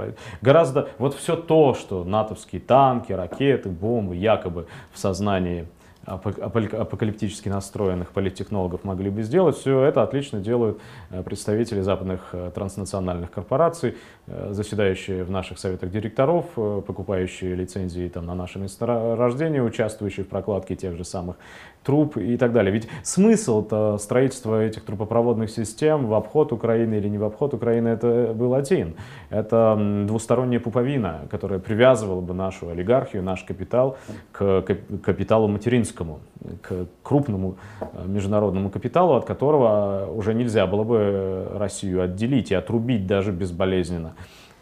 Гораздо 0.42 0.90
вот 0.98 1.16
все 1.16 1.36
то, 1.36 1.74
что 1.74 2.04
натовские 2.04 2.62
танки, 2.62 3.12
ракеты, 3.12 3.70
бомбы 3.70 4.16
якобы 4.16 4.68
в 4.92 5.00
сознании 5.00 5.68
апокалиптически 6.06 7.50
настроенных 7.50 8.12
политтехнологов 8.12 8.84
могли 8.84 9.10
бы 9.10 9.24
сделать, 9.24 9.56
все 9.56 9.84
это 9.84 10.04
отлично 10.04 10.40
делают 10.42 10.80
э, 11.10 11.24
представители 11.24 11.82
западных 11.82 12.30
э, 12.34 12.52
транснациональных 12.54 13.32
корпораций, 13.32 13.96
э, 14.28 14.50
заседающие 14.52 15.24
в 15.24 15.32
наших 15.32 15.60
советах 15.60 15.92
директоров, 15.92 16.46
покупающие 16.56 17.56
лицензии 17.56 18.10
там, 18.10 18.26
на 18.26 18.36
наше 18.36 18.60
месторождение, 18.60 19.64
участвующие 19.64 20.26
в 20.26 20.30
прокладке 20.30 20.76
тех 20.76 20.98
же 20.98 21.06
самых 21.06 21.38
труб 21.84 22.18
и 22.18 22.38
так 22.38 22.54
далее. 22.54 22.72
Ведь 22.72 22.88
смысл 23.04 23.98
строительства 23.98 24.62
этих 24.62 24.84
трубопроводных 24.84 25.50
систем 25.50 26.08
в 26.08 26.14
обход 26.14 26.54
Украины 26.54 26.96
или 26.96 27.10
не 27.10 27.18
в 27.18 27.24
обход 27.24 27.54
Украины 27.54 27.90
это 27.90 28.34
был 28.34 28.54
один. 28.54 28.96
Это 29.30 29.78
двусторонняя 30.08 30.62
пуповина, 30.62 31.28
которая 31.30 31.60
привязывала 31.60 32.22
бы 32.22 32.34
нашу 32.34 32.70
олигархию, 32.70 33.22
наш 33.22 33.44
капитал 33.44 33.98
к 34.32 34.62
капиталу 35.04 35.48
материнскому, 35.94 36.20
к 36.62 36.88
крупному 37.04 37.58
э, 37.82 38.08
международному 38.08 38.70
капиталу, 38.70 39.14
от 39.14 39.26
которого 39.26 40.10
уже 40.12 40.34
нельзя 40.34 40.68
было 40.68 40.84
бы 40.84 41.48
Россию 41.54 42.02
отделить 42.04 42.52
и 42.52 42.56
отрубить 42.56 43.08
даже 43.08 43.32
безболезненно. 43.32 44.14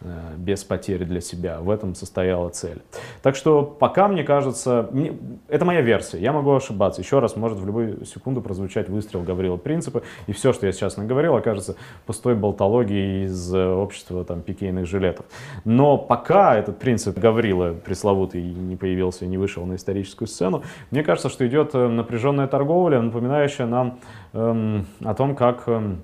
Э, 0.04 0.36
без 0.36 0.64
потери 0.64 1.04
для 1.04 1.22
себя. 1.22 1.60
В 1.60 1.70
этом 1.70 1.94
состояла 1.94 2.50
цель. 2.50 2.82
Так 3.22 3.36
что 3.36 3.62
пока, 3.64 4.08
мне 4.08 4.24
кажется, 4.24 4.90
мне, 4.92 5.14
это 5.48 5.64
моя 5.64 5.82
версия, 5.82 6.18
я 6.18 6.34
могу 6.34 6.52
ошибаться. 6.54 7.02
Еще 7.02 7.20
раз 7.20 7.36
может 7.36 7.60
в 7.60 7.66
любую 7.68 8.04
секунду 8.06 8.42
прозвучать 8.42 8.90
выстрел 8.90 9.22
Гаврила 9.22 9.58
Принципа, 9.58 10.02
и 10.26 10.32
все, 10.32 10.54
что 10.54 10.66
я 10.66 10.72
сейчас 10.72 10.98
наговорил, 10.98 11.36
окажется 11.36 11.76
пустой 12.08 12.34
болтологией 12.34 13.26
из 13.26 13.54
э, 13.54 13.64
общества 13.64 14.26
там, 14.26 14.42
пикейных 14.42 14.88
жилетов. 14.88 15.28
Но 15.66 16.00
пока 16.00 16.56
этот 16.56 16.80
принцип 16.80 17.20
Гаврила 17.20 17.74
пресловутый 17.74 18.42
не 18.42 18.76
появился 18.76 19.26
и 19.26 19.28
не 19.28 19.38
вышел 19.38 19.68
на 19.68 19.76
историческую 19.76 20.28
сцену, 20.28 20.64
мне 20.90 21.04
кажется, 21.04 21.30
что 21.30 21.46
идет 21.46 21.76
э, 21.76 21.88
напряженная 21.88 22.48
торговля, 22.48 23.00
напоминающая 23.02 23.68
нам 23.68 24.00
эм, 24.34 24.88
о 25.04 25.14
том, 25.14 25.36
как 25.36 25.68
эм, 25.68 26.02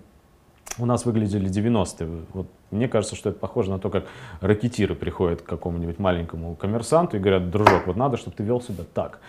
у 0.78 0.86
нас 0.86 1.06
выглядели 1.06 1.50
90-е. 1.50 2.26
Вот 2.34 2.48
мне 2.72 2.88
кажется, 2.88 3.16
что 3.16 3.30
это 3.30 3.40
похоже 3.40 3.70
на 3.72 3.80
то, 3.80 3.90
как 3.90 4.06
ракетиры 4.42 4.96
приходят 4.96 5.42
к 5.42 5.46
какому-нибудь 5.46 6.00
маленькому 6.00 6.56
коммерсанту 6.56 7.18
и 7.18 7.20
говорят, 7.20 7.50
дружок, 7.50 7.88
вот 7.88 7.96
надо, 7.96 8.18
чтобы 8.18 8.36
ты 8.36 8.44
вел 8.44 8.62
себя 8.62 8.84
так. 8.94 9.20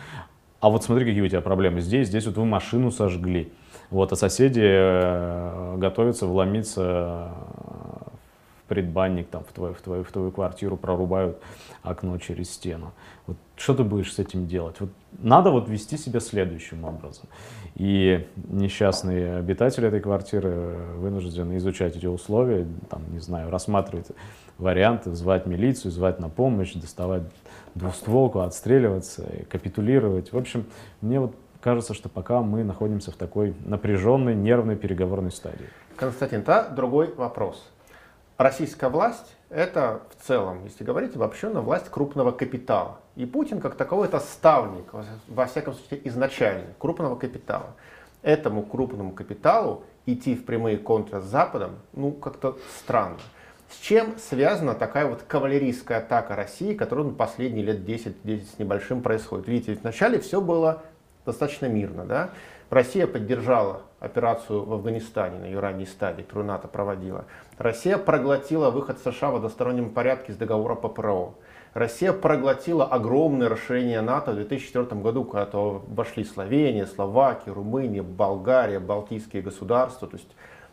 А 0.61 0.71
вот 0.71 0.83
смотри, 0.83 1.05
какие 1.05 1.21
у 1.21 1.29
тебя 1.29 1.41
проблемы 1.41 1.81
здесь, 1.81 2.09
здесь 2.09 2.27
вот 2.27 2.37
вы 2.37 2.45
машину 2.45 2.91
сожгли. 2.91 3.53
Вот, 3.91 4.13
а 4.13 4.17
соседи 4.17 4.63
э, 4.63 5.77
готовятся 5.79 6.27
вломиться 6.27 7.31
в 7.33 8.69
предбанник, 8.69 9.29
там, 9.29 9.45
в, 9.45 9.53
твою, 9.53 9.73
в, 9.75 9.81
твою, 9.81 10.05
в 10.05 10.11
твою 10.11 10.33
квартиру, 10.33 10.77
прорубают 10.77 11.41
окно 11.83 12.19
через 12.19 12.51
стену. 12.51 12.93
Вот, 13.27 13.37
что 13.57 13.75
ты 13.75 13.85
будешь 13.85 14.13
с 14.13 14.19
этим 14.19 14.47
делать? 14.47 14.77
Вот, 14.81 14.91
надо 15.19 15.51
вот 15.51 15.69
вести 15.69 15.97
себя 15.97 16.21
следующим 16.21 16.85
образом. 16.85 17.29
И 17.75 18.27
несчастные 18.49 19.37
обитатели 19.37 19.89
этой 19.89 20.01
квартиры 20.01 20.77
вынуждены 20.97 21.57
изучать 21.59 21.97
эти 21.97 22.07
условия, 22.07 22.67
там, 22.91 23.03
не 23.13 23.21
знаю, 23.21 23.51
рассматривать 23.51 24.09
варианты, 24.59 25.15
звать 25.15 25.47
милицию, 25.47 25.93
звать 25.93 26.19
на 26.19 26.29
помощь, 26.29 26.75
доставать 26.75 27.23
двустволку, 27.75 28.41
отстреливаться, 28.41 29.25
капитулировать. 29.49 30.33
В 30.33 30.37
общем, 30.37 30.67
мне 31.01 31.21
вот 31.21 31.35
кажется, 31.61 31.95
что 31.95 32.09
пока 32.09 32.43
мы 32.43 32.65
находимся 32.65 33.13
в 33.13 33.17
такой 33.17 33.55
напряженной, 33.65 34.35
нервной 34.35 34.77
переговорной 34.77 35.31
стадии. 35.31 35.67
Константин, 35.97 36.43
да, 36.45 36.69
другой 36.69 37.15
вопрос. 37.15 37.71
Российская 38.37 38.89
власть– 38.89 39.37
это 39.51 40.03
в 40.11 40.27
целом, 40.27 40.65
если 40.65 40.85
говорить 40.85 41.17
обобщенно, 41.17 41.61
власть 41.61 41.89
крупного 41.89 42.33
капитала. 42.33 42.99
И 43.17 43.25
Путин 43.27 43.61
как 43.61 43.77
таковой 43.77 44.09
это 44.09 44.21
ставник, 44.21 44.93
во 45.27 45.47
всяком 45.47 45.75
случае 45.75 46.07
изначально, 46.09 46.67
крупного 46.79 47.17
капитала. 47.17 47.75
Этому 48.23 48.63
крупному 48.63 49.13
капиталу 49.13 49.85
идти 50.07 50.35
в 50.35 50.45
прямые 50.45 50.77
контры 50.77 51.21
с 51.21 51.25
Западом, 51.25 51.77
ну 51.93 52.13
как-то 52.13 52.59
странно. 52.79 53.19
С 53.71 53.79
чем 53.81 54.19
связана 54.19 54.75
такая 54.75 55.07
вот 55.07 55.23
кавалерийская 55.23 55.99
атака 55.99 56.35
России, 56.35 56.75
которая 56.75 57.07
на 57.07 57.15
последние 57.15 57.65
лет 57.65 57.85
10, 57.85 58.23
10 58.23 58.51
с 58.51 58.59
небольшим 58.59 59.03
происходит? 59.03 59.47
Видите, 59.47 59.79
вначале 59.81 60.19
все 60.21 60.41
было 60.41 60.83
достаточно 61.27 61.67
мирно. 61.67 62.05
Да? 62.05 62.31
Россия 62.71 63.07
поддержала 63.07 63.83
операцию 64.01 64.65
в 64.65 64.73
Афганистане 64.73 65.39
на 65.39 65.45
ее 65.45 65.61
ранней 65.61 65.87
стадии, 65.87 66.23
которую 66.23 66.47
НАТО 66.47 66.69
проводила. 66.69 67.27
Россия 67.59 67.99
проглотила 67.99 68.71
выход 68.71 69.01
США 69.01 69.31
в 69.31 69.37
одностороннем 69.37 69.91
порядке 69.91 70.33
из 70.33 70.37
договора 70.37 70.77
по 70.77 70.89
ПРО. 70.89 71.35
Россия 71.75 72.13
проглотила 72.13 72.87
огромное 72.87 73.49
расширение 73.49 74.01
НАТО 74.01 74.31
в 74.31 74.37
2004 74.37 75.01
году, 75.01 75.25
когда 75.25 75.49
вошли 75.53 76.25
Словения, 76.25 76.87
Словакия, 76.87 77.53
Румыния, 77.53 78.03
Болгария, 78.03 78.79
Балтийские 78.79 79.43
государства. 79.43 80.07
То 80.07 80.17
есть, 80.17 80.31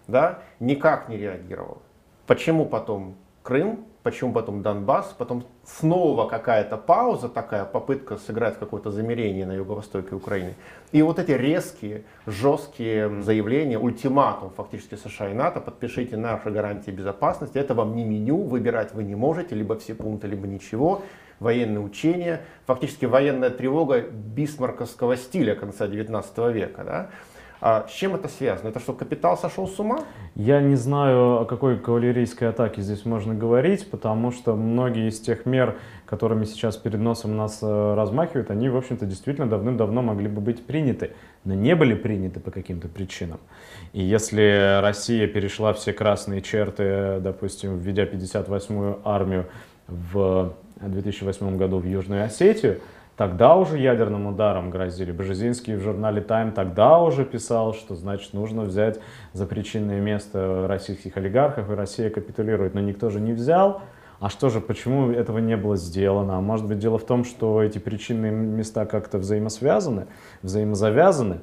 да, 0.08 0.40
никак 0.60 1.10
не 1.10 1.18
реагировала. 1.18 1.80
Почему 2.28 2.66
потом 2.66 3.16
Крым, 3.42 3.86
почему 4.06 4.34
потом 4.34 4.62
Донбасс, 4.62 5.16
потом 5.18 5.46
снова 5.64 6.30
какая-то 6.30 6.78
пауза, 6.78 7.28
такая 7.28 7.66
попытка 7.66 8.18
сыграть 8.18 8.60
какое-то 8.60 8.92
замерение 8.92 9.48
на 9.48 9.54
юго-востоке 9.54 10.14
Украины. 10.14 10.54
И 10.92 11.02
вот 11.02 11.18
эти 11.18 11.32
резкие, 11.32 12.04
жесткие 12.28 13.24
заявления, 13.24 13.80
ультиматум 13.80 14.52
фактически 14.56 14.94
США 14.94 15.32
и 15.32 15.34
НАТО, 15.34 15.60
подпишите 15.60 16.18
наши 16.18 16.52
гарантии 16.52 16.92
безопасности, 16.92 17.58
это 17.58 17.74
вам 17.74 17.96
не 17.96 18.04
меню, 18.04 18.44
выбирать 18.44 18.94
вы 18.94 19.04
не 19.04 19.16
можете, 19.16 19.56
либо 19.56 19.76
все 19.76 19.96
пункты, 19.96 20.28
либо 20.28 20.46
ничего, 20.46 21.02
военные 21.40 21.80
учения, 21.80 22.42
фактически 22.68 23.06
военная 23.06 23.50
тревога 23.50 24.02
бисмарковского 24.02 25.18
стиля 25.18 25.56
конца 25.56 25.88
19 25.88 26.38
века. 26.54 26.84
Да? 26.84 27.10
А 27.62 27.88
с 27.88 27.92
чем 27.92 28.16
это 28.16 28.28
связано? 28.28 28.70
Это 28.70 28.80
что, 28.80 28.94
капитал 28.94 29.38
сошел 29.38 29.68
с 29.68 29.80
ума? 29.80 30.00
Я 30.36 30.62
не 30.62 30.76
знаю, 30.76 31.42
о 31.42 31.46
какой 31.46 31.80
кавалерийской 31.80 32.50
атаке 32.50 32.82
здесь 32.82 33.06
можно 33.06 33.34
говорить, 33.34 33.90
потому 33.90 34.32
что 34.32 34.56
многие 34.56 35.10
из 35.10 35.20
тех 35.20 35.46
мер, 35.46 35.78
которыми 36.06 36.46
сейчас 36.46 36.76
перед 36.76 37.00
носом 37.00 37.38
нас 37.38 37.60
э, 37.62 37.94
размахивают, 37.96 38.52
они, 38.52 38.70
в 38.70 38.78
общем-то, 38.78 39.06
действительно 39.06 39.48
давным-давно 39.48 40.02
могли 40.02 40.28
бы 40.28 40.42
быть 40.42 40.66
приняты, 40.66 41.14
но 41.46 41.54
не 41.54 41.76
были 41.76 41.94
приняты 41.94 42.40
по 42.40 42.52
каким-то 42.52 42.88
причинам. 42.88 43.40
И 43.94 44.04
если 44.04 44.82
Россия 44.82 45.28
перешла 45.28 45.74
все 45.74 45.94
красные 45.94 46.42
черты, 46.42 47.20
допустим, 47.22 47.78
введя 47.78 48.04
58-ю 48.04 49.00
армию 49.06 49.48
в 49.88 50.54
2008 50.82 51.58
году 51.58 51.80
в 51.80 51.86
Южную 51.86 52.26
Осетию, 52.26 52.82
Тогда 53.18 53.56
уже 53.56 53.78
ядерным 53.78 54.28
ударом 54.28 54.70
грозили. 54.70 55.14
Бжезинский 55.14 55.76
в 55.76 55.82
журнале 55.82 56.22
Time 56.22 56.52
тогда 56.52 57.00
уже 57.00 57.24
писал, 57.24 57.74
что 57.74 57.96
значит 57.96 58.34
нужно 58.34 58.64
взять 58.64 59.00
за 59.32 59.46
причинное 59.46 60.02
место 60.02 60.66
российских 60.68 61.16
олигархов, 61.16 61.72
и 61.72 61.76
Россия 61.76 62.10
капитулирует. 62.10 62.74
Но 62.74 62.82
никто 62.82 63.10
же 63.10 63.22
не 63.22 63.32
взял. 63.32 63.82
А 64.20 64.30
что 64.30 64.50
же, 64.50 64.60
почему 64.60 65.12
этого 65.12 65.40
не 65.40 65.56
было 65.56 65.78
сделано? 65.78 66.38
А 66.38 66.42
может 66.42 66.66
быть 66.66 66.80
дело 66.80 66.98
в 66.98 67.06
том, 67.06 67.24
что 67.24 67.62
эти 67.62 67.80
причинные 67.80 68.32
места 68.32 68.86
как-то 68.86 69.18
взаимосвязаны, 69.18 70.08
взаимозавязаны? 70.42 71.40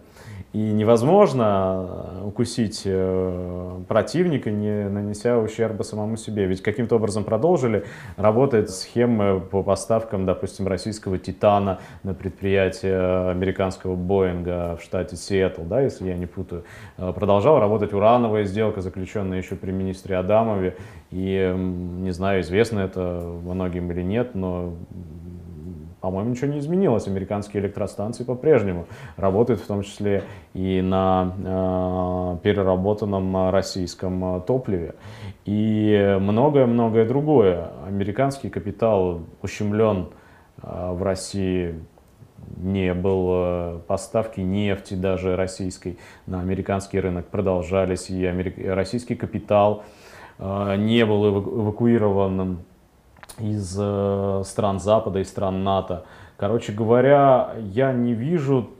И 0.53 0.59
невозможно 0.59 1.89
э, 2.21 2.27
укусить 2.27 2.83
э, 2.85 3.81
противника, 3.89 4.51
не 4.51 4.87
нанеся 4.87 5.39
ущерба 5.39 5.83
самому 5.83 6.19
себе. 6.19 6.45
Ведь 6.45 6.61
каким-то 6.61 6.97
образом 6.97 7.25
продолжили 7.25 7.87
работать 8.19 8.69
схемы 8.69 9.41
по 9.41 9.63
поставкам, 9.63 10.27
допустим, 10.27 10.69
российского 10.69 11.17
«Титана» 11.17 11.79
на 12.03 12.13
предприятие 12.13 13.31
американского 13.31 13.97
«Боинга» 13.97 14.77
в 14.77 14.83
штате 14.83 15.17
Сиэтл, 15.17 15.63
да, 15.63 15.81
если 15.81 16.09
я 16.09 16.19
не 16.19 16.27
путаю. 16.27 16.65
Э, 16.99 17.15
продолжала 17.15 17.59
работать 17.59 17.95
урановая 17.95 18.45
сделка, 18.45 18.83
заключенная 18.83 19.39
еще 19.39 19.57
при 19.57 19.71
министре 19.71 20.19
Адамове. 20.19 20.77
И, 21.11 21.51
не 21.57 22.11
знаю, 22.11 22.43
известно 22.43 22.81
это 22.81 23.23
многим 23.43 23.91
или 23.91 24.03
нет, 24.03 24.35
но 24.35 24.75
по-моему, 26.03 26.31
ничего 26.31 26.53
не 26.53 26.59
изменилось. 26.59 27.07
Американские 27.07 27.63
электростанции 27.63 28.25
по-прежнему 28.25 28.87
работают, 29.17 29.61
в 29.61 29.67
том 29.67 29.83
числе 29.85 30.25
и 30.53 30.83
на 30.83 31.33
э, 31.39 32.39
переработанном 32.43 33.51
российском 33.51 34.43
топливе. 34.43 34.97
И 35.45 36.19
многое-многое 36.21 37.07
другое. 37.07 37.71
Американский 37.87 38.51
капитал 38.51 39.23
ущемлен 39.43 40.09
э, 40.61 40.93
в 40.93 41.05
России 41.05 41.77
не 42.57 42.95
было 42.95 43.81
поставки 43.87 44.41
нефти 44.41 44.95
даже 44.95 45.37
российской 45.37 45.99
на 46.27 46.41
американский 46.41 46.99
рынок 46.99 47.29
продолжались, 47.29 48.11
и 48.11 48.27
российский 48.67 49.15
капитал 49.15 49.85
э, 50.41 50.75
не 50.79 51.07
был 51.07 51.29
эвакуирован 51.29 52.59
из 53.43 53.77
э, 53.79 54.43
стран 54.45 54.79
Запада, 54.81 55.19
из 55.19 55.29
стран 55.29 55.65
НАТО. 55.65 56.05
Короче 56.37 56.73
говоря, 56.73 57.55
я 57.59 57.93
не 57.93 58.15
вижу 58.15 58.71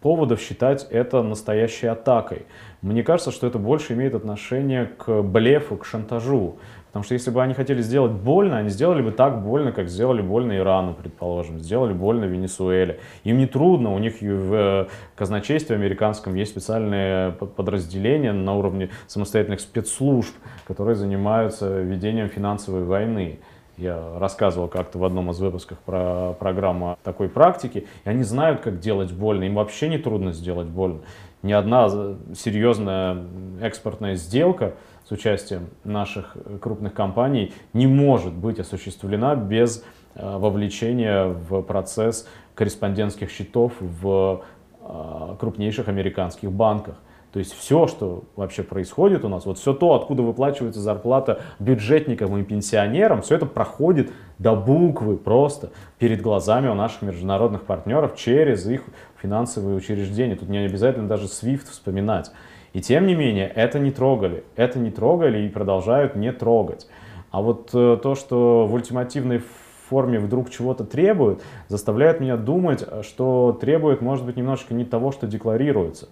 поводов 0.00 0.40
считать 0.40 0.86
это 0.90 1.22
настоящей 1.22 1.86
атакой. 1.86 2.46
Мне 2.82 3.02
кажется, 3.02 3.32
что 3.32 3.46
это 3.46 3.58
больше 3.58 3.94
имеет 3.94 4.14
отношение 4.14 4.86
к 4.86 5.22
блефу, 5.22 5.76
к 5.76 5.84
шантажу. 5.84 6.56
Потому 6.88 7.04
что 7.04 7.14
если 7.14 7.30
бы 7.30 7.42
они 7.42 7.52
хотели 7.52 7.82
сделать 7.82 8.12
больно, 8.12 8.58
они 8.58 8.70
сделали 8.70 9.02
бы 9.02 9.12
так 9.12 9.42
больно, 9.42 9.72
как 9.72 9.88
сделали 9.88 10.22
больно 10.22 10.56
Ирану, 10.56 10.94
предположим, 10.94 11.58
сделали 11.58 11.92
больно 11.92 12.24
Венесуэле. 12.24 12.98
Им 13.24 13.38
не 13.38 13.46
трудно, 13.46 13.92
у 13.92 13.98
них 13.98 14.22
в 14.22 14.54
э, 14.54 14.86
казначействе 15.14 15.76
американском 15.76 16.34
есть 16.34 16.52
специальные 16.52 17.32
подразделения 17.32 18.32
на 18.32 18.54
уровне 18.56 18.88
самостоятельных 19.06 19.60
спецслужб, 19.60 20.34
которые 20.66 20.94
занимаются 20.94 21.80
ведением 21.80 22.28
финансовой 22.28 22.84
войны. 22.84 23.38
Я 23.78 24.18
рассказывал 24.18 24.66
как-то 24.66 24.98
в 24.98 25.04
одном 25.04 25.30
из 25.30 25.38
выпусков 25.38 25.78
про 25.78 26.32
программу 26.32 26.98
такой 27.04 27.28
практики, 27.28 27.86
и 28.04 28.08
они 28.08 28.24
знают, 28.24 28.60
как 28.60 28.80
делать 28.80 29.12
больно, 29.12 29.44
им 29.44 29.54
вообще 29.54 29.88
не 29.88 29.98
трудно 29.98 30.32
сделать 30.32 30.66
больно. 30.66 31.00
Ни 31.42 31.52
одна 31.52 31.88
серьезная 32.34 33.24
экспортная 33.60 34.16
сделка 34.16 34.74
с 35.08 35.12
участием 35.12 35.68
наших 35.84 36.36
крупных 36.60 36.92
компаний 36.92 37.54
не 37.72 37.86
может 37.86 38.34
быть 38.34 38.58
осуществлена 38.58 39.36
без 39.36 39.84
э, 40.16 40.36
вовлечения 40.36 41.26
в 41.26 41.62
процесс 41.62 42.26
корреспондентских 42.56 43.30
счетов 43.30 43.74
в 43.78 44.42
э, 44.80 45.36
крупнейших 45.38 45.86
американских 45.86 46.50
банках. 46.50 46.96
То 47.32 47.40
есть 47.40 47.52
все, 47.52 47.86
что 47.86 48.24
вообще 48.36 48.62
происходит 48.62 49.24
у 49.24 49.28
нас, 49.28 49.44
вот 49.44 49.58
все 49.58 49.74
то, 49.74 49.94
откуда 49.94 50.22
выплачивается 50.22 50.80
зарплата 50.80 51.40
бюджетникам 51.58 52.36
и 52.38 52.42
пенсионерам, 52.42 53.20
все 53.20 53.34
это 53.34 53.44
проходит 53.44 54.10
до 54.38 54.56
буквы 54.56 55.18
просто 55.18 55.70
перед 55.98 56.22
глазами 56.22 56.68
у 56.68 56.74
наших 56.74 57.02
международных 57.02 57.64
партнеров 57.64 58.16
через 58.16 58.66
их 58.66 58.82
финансовые 59.20 59.76
учреждения. 59.76 60.36
Тут 60.36 60.48
не 60.48 60.58
обязательно 60.58 61.06
даже 61.06 61.26
SWIFT 61.26 61.70
вспоминать. 61.70 62.30
И 62.72 62.80
тем 62.80 63.06
не 63.06 63.14
менее, 63.14 63.48
это 63.48 63.78
не 63.78 63.90
трогали. 63.90 64.44
Это 64.56 64.78
не 64.78 64.90
трогали 64.90 65.44
и 65.44 65.48
продолжают 65.48 66.16
не 66.16 66.32
трогать. 66.32 66.86
А 67.30 67.42
вот 67.42 67.70
э, 67.74 67.98
то, 68.02 68.14
что 68.14 68.66
в 68.66 68.72
ультимативной 68.72 69.42
форме 69.88 70.18
вдруг 70.18 70.50
чего-то 70.50 70.84
требуют, 70.84 71.42
заставляет 71.68 72.20
меня 72.20 72.36
думать, 72.36 72.84
что 73.02 73.56
требует, 73.58 74.00
может 74.00 74.24
быть, 74.24 74.36
немножечко 74.36 74.74
не 74.74 74.84
того, 74.84 75.12
что 75.12 75.26
декларируется 75.26 76.08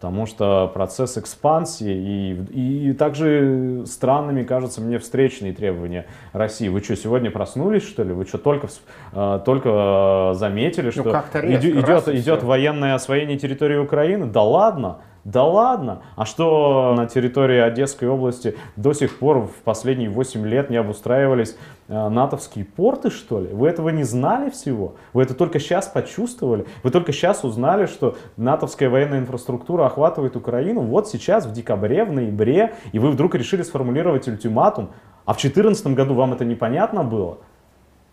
потому 0.00 0.24
что 0.24 0.70
процесс 0.72 1.18
экспансии 1.18 2.34
и, 2.50 2.88
и 2.88 2.92
также 2.94 3.84
странными 3.84 4.44
кажутся 4.44 4.80
мне 4.80 4.98
встречные 4.98 5.52
требования 5.52 6.06
России. 6.32 6.68
Вы 6.68 6.80
что, 6.80 6.96
сегодня 6.96 7.30
проснулись, 7.30 7.82
что 7.82 8.02
ли? 8.02 8.14
Вы 8.14 8.24
что, 8.24 8.38
только, 8.38 8.68
э, 9.12 9.40
только 9.44 10.32
заметили, 10.36 10.86
ну, 10.86 10.90
что 10.92 11.24
ну, 11.34 11.40
идет, 11.40 11.84
идет, 11.84 12.08
идет 12.08 12.42
военное 12.42 12.94
освоение 12.94 13.38
территории 13.38 13.76
Украины? 13.76 14.24
Да 14.24 14.40
ладно! 14.40 15.00
Да 15.24 15.44
ладно! 15.44 16.02
А 16.16 16.24
что 16.24 16.94
на 16.96 17.06
территории 17.06 17.58
Одесской 17.58 18.08
области 18.08 18.56
до 18.76 18.94
сих 18.94 19.18
пор 19.18 19.40
в 19.40 19.62
последние 19.64 20.08
8 20.08 20.46
лет 20.46 20.70
не 20.70 20.76
обустраивались 20.76 21.56
э, 21.88 22.08
натовские 22.08 22.64
порты, 22.64 23.10
что 23.10 23.40
ли? 23.40 23.48
Вы 23.48 23.68
этого 23.68 23.90
не 23.90 24.04
знали 24.04 24.48
всего? 24.48 24.94
Вы 25.12 25.22
это 25.22 25.34
только 25.34 25.60
сейчас 25.60 25.88
почувствовали? 25.88 26.64
Вы 26.82 26.90
только 26.90 27.12
сейчас 27.12 27.44
узнали, 27.44 27.84
что 27.84 28.16
натовская 28.38 28.88
военная 28.88 29.18
инфраструктура 29.18 29.84
охватывает 29.84 30.36
Украину? 30.36 30.80
Вот 30.80 31.08
сейчас, 31.08 31.44
в 31.44 31.52
декабре, 31.52 32.04
в 32.04 32.12
ноябре, 32.12 32.74
и 32.92 32.98
вы 32.98 33.10
вдруг 33.10 33.34
решили 33.34 33.62
сформулировать 33.62 34.26
ультиматум? 34.26 34.88
А 35.26 35.34
в 35.34 35.36
2014 35.36 35.86
году 35.88 36.14
вам 36.14 36.32
это 36.32 36.46
непонятно 36.46 37.04
было? 37.04 37.38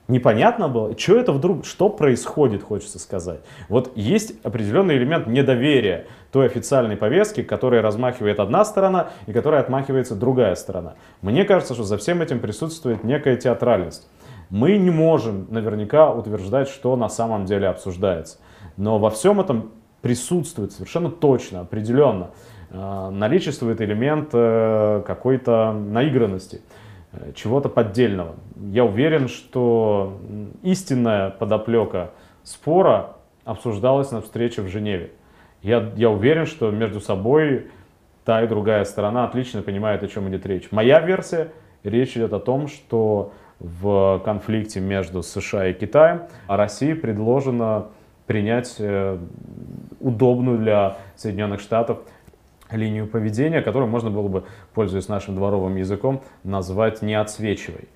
Непонятно 0.07 0.67
было, 0.67 0.97
что 0.97 1.17
это 1.17 1.31
вдруг, 1.31 1.65
что 1.65 1.89
происходит, 1.89 2.63
хочется 2.63 2.99
сказать. 2.99 3.39
Вот 3.69 3.91
есть 3.95 4.33
определенный 4.43 4.97
элемент 4.97 5.27
недоверия 5.27 6.07
той 6.31 6.45
официальной 6.47 6.97
повестки, 6.97 7.43
которой 7.43 7.81
размахивает 7.81 8.39
одна 8.39 8.65
сторона 8.65 9.09
и 9.25 9.33
которой 9.33 9.59
отмахивается 9.59 10.15
другая 10.15 10.55
сторона. 10.55 10.95
Мне 11.21 11.45
кажется, 11.45 11.73
что 11.73 11.83
за 11.83 11.97
всем 11.97 12.21
этим 12.21 12.39
присутствует 12.39 13.03
некая 13.03 13.37
театральность. 13.37 14.07
Мы 14.49 14.77
не 14.77 14.91
можем 14.91 15.47
наверняка 15.49 16.11
утверждать, 16.11 16.69
что 16.69 16.95
на 16.95 17.09
самом 17.09 17.45
деле 17.45 17.67
обсуждается. 17.67 18.37
Но 18.77 18.97
во 18.97 19.09
всем 19.09 19.41
этом 19.41 19.71
присутствует 20.01 20.71
совершенно 20.71 21.09
точно, 21.09 21.61
определенно, 21.61 22.29
э, 22.69 23.09
наличествует 23.09 23.81
элемент 23.81 24.29
э, 24.33 25.03
какой-то 25.05 25.73
наигранности. 25.73 26.61
Э, 27.13 27.31
чего-то 27.35 27.69
поддельного. 27.69 28.35
Я 28.71 28.85
уверен, 28.85 29.27
что 29.27 30.19
истинная 30.63 31.29
подоплека 31.29 32.11
спора 32.43 33.15
обсуждалась 33.45 34.11
на 34.11 34.21
встрече 34.21 34.61
в 34.61 34.67
Женеве. 34.67 35.11
Я, 35.61 35.91
я 35.95 36.09
уверен, 36.09 36.45
что 36.45 36.69
между 36.71 36.99
собой 36.99 37.67
та 38.25 38.43
и 38.43 38.47
другая 38.47 38.83
сторона 38.83 39.23
отлично 39.25 39.61
понимают, 39.61 40.03
о 40.03 40.07
чем 40.07 40.29
идет 40.29 40.45
речь. 40.45 40.67
Моя 40.71 40.99
версия, 40.99 41.51
речь 41.83 42.17
идет 42.17 42.33
о 42.33 42.39
том, 42.39 42.67
что 42.67 43.31
в 43.59 44.21
конфликте 44.23 44.79
между 44.81 45.23
США 45.23 45.67
и 45.67 45.73
Китаем 45.73 46.23
России 46.47 46.93
предложено 46.93 47.87
принять 48.27 48.75
э, 48.79 49.17
удобную 50.01 50.59
для 50.59 50.97
Соединенных 51.15 51.61
Штатов 51.61 51.99
линию 52.71 53.07
поведения, 53.07 53.61
которую 53.61 53.89
можно 53.89 54.09
было 54.09 54.27
бы, 54.27 54.43
пользуясь 54.73 55.07
нашим 55.07 55.35
дворовым 55.35 55.75
языком, 55.75 56.21
назвать 56.43 57.01
«не 57.01 57.13
отсвечивай». 57.13 57.87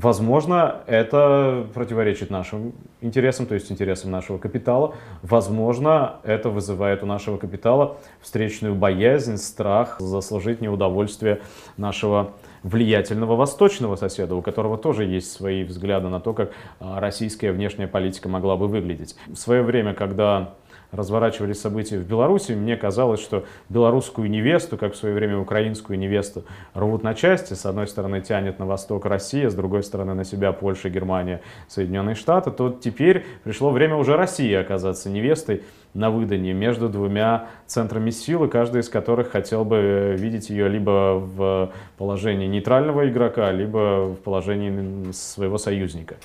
Возможно, 0.00 0.82
это 0.86 1.66
противоречит 1.74 2.30
нашим 2.30 2.72
интересам, 3.00 3.46
то 3.46 3.54
есть 3.54 3.72
интересам 3.72 4.12
нашего 4.12 4.38
капитала. 4.38 4.94
Возможно, 5.22 6.20
это 6.22 6.50
вызывает 6.50 7.02
у 7.02 7.06
нашего 7.06 7.36
капитала 7.36 7.96
встречную 8.20 8.76
боязнь, 8.76 9.38
страх 9.38 9.96
заслужить 9.98 10.60
неудовольствие 10.60 11.40
нашего 11.76 12.34
влиятельного 12.62 13.34
восточного 13.34 13.96
соседа, 13.96 14.36
у 14.36 14.42
которого 14.42 14.78
тоже 14.78 15.04
есть 15.04 15.32
свои 15.32 15.64
взгляды 15.64 16.06
на 16.06 16.20
то, 16.20 16.32
как 16.32 16.52
а, 16.78 17.00
российская 17.00 17.50
внешняя 17.50 17.88
политика 17.88 18.28
могла 18.28 18.56
бы 18.56 18.68
выглядеть. 18.68 19.16
В 19.26 19.34
свое 19.34 19.62
время, 19.62 19.94
когда 19.94 20.54
разворачивались 20.92 21.60
события 21.60 21.98
в 21.98 22.06
Беларуси, 22.06 22.52
мне 22.52 22.76
казалось, 22.76 23.20
что 23.20 23.44
белорусскую 23.68 24.30
невесту, 24.30 24.76
как 24.76 24.94
в 24.94 24.96
свое 24.96 25.14
время 25.14 25.38
украинскую 25.38 25.98
невесту, 25.98 26.44
рвут 26.74 27.02
на 27.02 27.14
части. 27.14 27.54
С 27.54 27.66
одной 27.66 27.86
стороны 27.86 28.20
тянет 28.20 28.58
на 28.58 28.66
восток 28.66 29.04
Россия, 29.06 29.50
с 29.50 29.54
другой 29.54 29.82
стороны 29.82 30.14
на 30.14 30.24
себя 30.24 30.52
Польша, 30.52 30.88
Германия, 30.88 31.42
Соединенные 31.68 32.14
Штаты. 32.14 32.50
То 32.50 32.70
теперь 32.70 33.24
пришло 33.44 33.70
время 33.70 33.96
уже 33.96 34.16
России 34.16 34.54
оказаться 34.54 35.10
невестой 35.10 35.62
на 35.94 36.10
выданье 36.10 36.54
между 36.54 36.88
двумя 36.88 37.48
центрами 37.66 38.10
силы, 38.10 38.48
каждый 38.48 38.82
из 38.82 38.88
которых 38.88 39.30
хотел 39.30 39.64
бы 39.64 40.14
видеть 40.18 40.50
ее 40.50 40.68
либо 40.68 41.18
в 41.18 41.72
положении 41.96 42.46
нейтрального 42.46 43.08
игрока, 43.08 43.50
либо 43.52 44.06
в 44.06 44.16
положении 44.16 45.12
своего 45.12 45.58
союзника. 45.58 46.16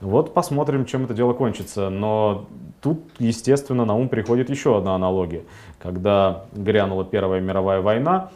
Вот 0.00 0.34
посмотрим, 0.34 0.84
чем 0.84 1.04
это 1.04 1.14
дело 1.14 1.32
кончится. 1.32 1.88
Но 1.90 2.46
тут, 2.82 3.00
естественно, 3.18 3.84
на 3.84 3.94
ум 3.94 4.08
приходит 4.08 4.50
еще 4.50 4.76
одна 4.76 4.94
аналогия. 4.94 5.44
Когда 5.78 6.44
грянула 6.52 7.04
Первая 7.04 7.40
мировая 7.40 7.80
война, 7.80 8.30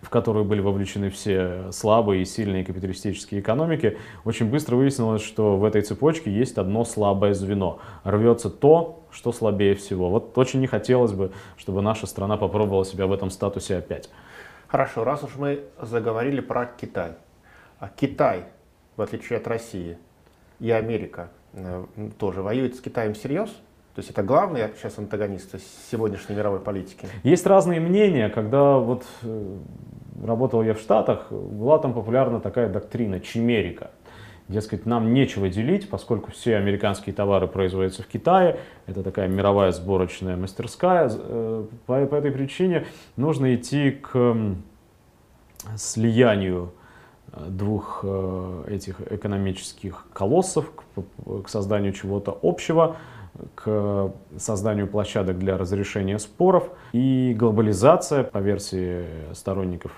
в 0.00 0.10
которую 0.10 0.44
были 0.44 0.60
вовлечены 0.60 1.10
все 1.10 1.70
слабые 1.72 2.22
и 2.22 2.24
сильные 2.24 2.64
капиталистические 2.64 3.40
экономики, 3.40 3.98
очень 4.24 4.50
быстро 4.50 4.76
выяснилось, 4.76 5.22
что 5.22 5.56
в 5.56 5.64
этой 5.64 5.82
цепочке 5.82 6.30
есть 6.30 6.58
одно 6.58 6.84
слабое 6.84 7.34
звено. 7.34 7.78
Рвется 8.04 8.50
то, 8.50 9.04
что 9.10 9.32
слабее 9.32 9.74
всего. 9.74 10.10
Вот 10.10 10.36
очень 10.36 10.60
не 10.60 10.66
хотелось 10.66 11.12
бы, 11.12 11.32
чтобы 11.56 11.82
наша 11.82 12.06
страна 12.06 12.36
попробовала 12.36 12.84
себя 12.84 13.06
в 13.06 13.12
этом 13.12 13.30
статусе 13.30 13.78
опять. 13.78 14.10
Хорошо, 14.66 15.04
раз 15.04 15.22
уж 15.22 15.36
мы 15.36 15.64
заговорили 15.80 16.40
про 16.40 16.66
Китай. 16.66 17.12
А 17.78 17.88
Китай, 17.88 18.44
в 18.96 19.02
отличие 19.02 19.38
от 19.38 19.46
России, 19.46 19.98
и 20.60 20.70
Америка 20.70 21.30
э, 21.52 21.84
тоже 22.18 22.42
воюют 22.42 22.76
с 22.76 22.80
Китаем 22.80 23.14
всерьез? 23.14 23.50
То 23.94 24.00
есть 24.00 24.10
это 24.10 24.24
главные 24.24 24.72
сейчас 24.76 24.98
антагонисты 24.98 25.60
сегодняшней 25.90 26.34
мировой 26.34 26.58
политики? 26.58 27.06
Есть 27.22 27.46
разные 27.46 27.78
мнения. 27.78 28.28
Когда 28.28 28.78
вот 28.78 29.04
э, 29.22 29.56
работал 30.24 30.62
я 30.62 30.74
в 30.74 30.80
Штатах, 30.80 31.30
была 31.30 31.78
там 31.78 31.94
популярна 31.94 32.40
такая 32.40 32.68
доктрина 32.68 33.20
чимерика. 33.20 33.92
Дескать, 34.48 34.84
нам 34.84 35.14
нечего 35.14 35.48
делить, 35.48 35.88
поскольку 35.88 36.32
все 36.32 36.56
американские 36.56 37.14
товары 37.14 37.46
производятся 37.46 38.02
в 38.02 38.06
Китае. 38.08 38.58
Это 38.86 39.02
такая 39.02 39.28
мировая 39.28 39.70
сборочная 39.70 40.36
мастерская. 40.36 41.08
Э, 41.12 41.64
по, 41.86 42.06
по 42.06 42.14
этой 42.16 42.32
причине 42.32 42.86
нужно 43.16 43.54
идти 43.54 43.92
к 43.92 44.36
слиянию 45.76 46.72
двух 47.48 48.00
э, 48.02 48.64
этих 48.68 49.00
экономических 49.10 50.06
колоссов, 50.12 50.70
к, 51.44 51.48
созданию 51.48 51.92
чего-то 51.92 52.38
общего, 52.42 52.96
к 53.54 54.12
созданию 54.38 54.86
площадок 54.86 55.38
для 55.38 55.56
разрешения 55.56 56.18
споров. 56.18 56.68
И 56.92 57.34
глобализация, 57.36 58.24
по 58.24 58.38
версии 58.38 59.04
сторонников 59.32 59.92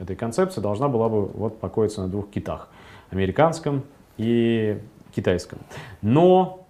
этой 0.00 0.16
концепции, 0.16 0.60
должна 0.60 0.88
была 0.88 1.08
бы 1.08 1.26
вот 1.26 1.60
покоиться 1.60 2.02
на 2.02 2.08
двух 2.08 2.30
китах. 2.30 2.68
Американском 3.10 3.82
и 4.16 4.78
китайском. 5.14 5.58
Но, 6.02 6.66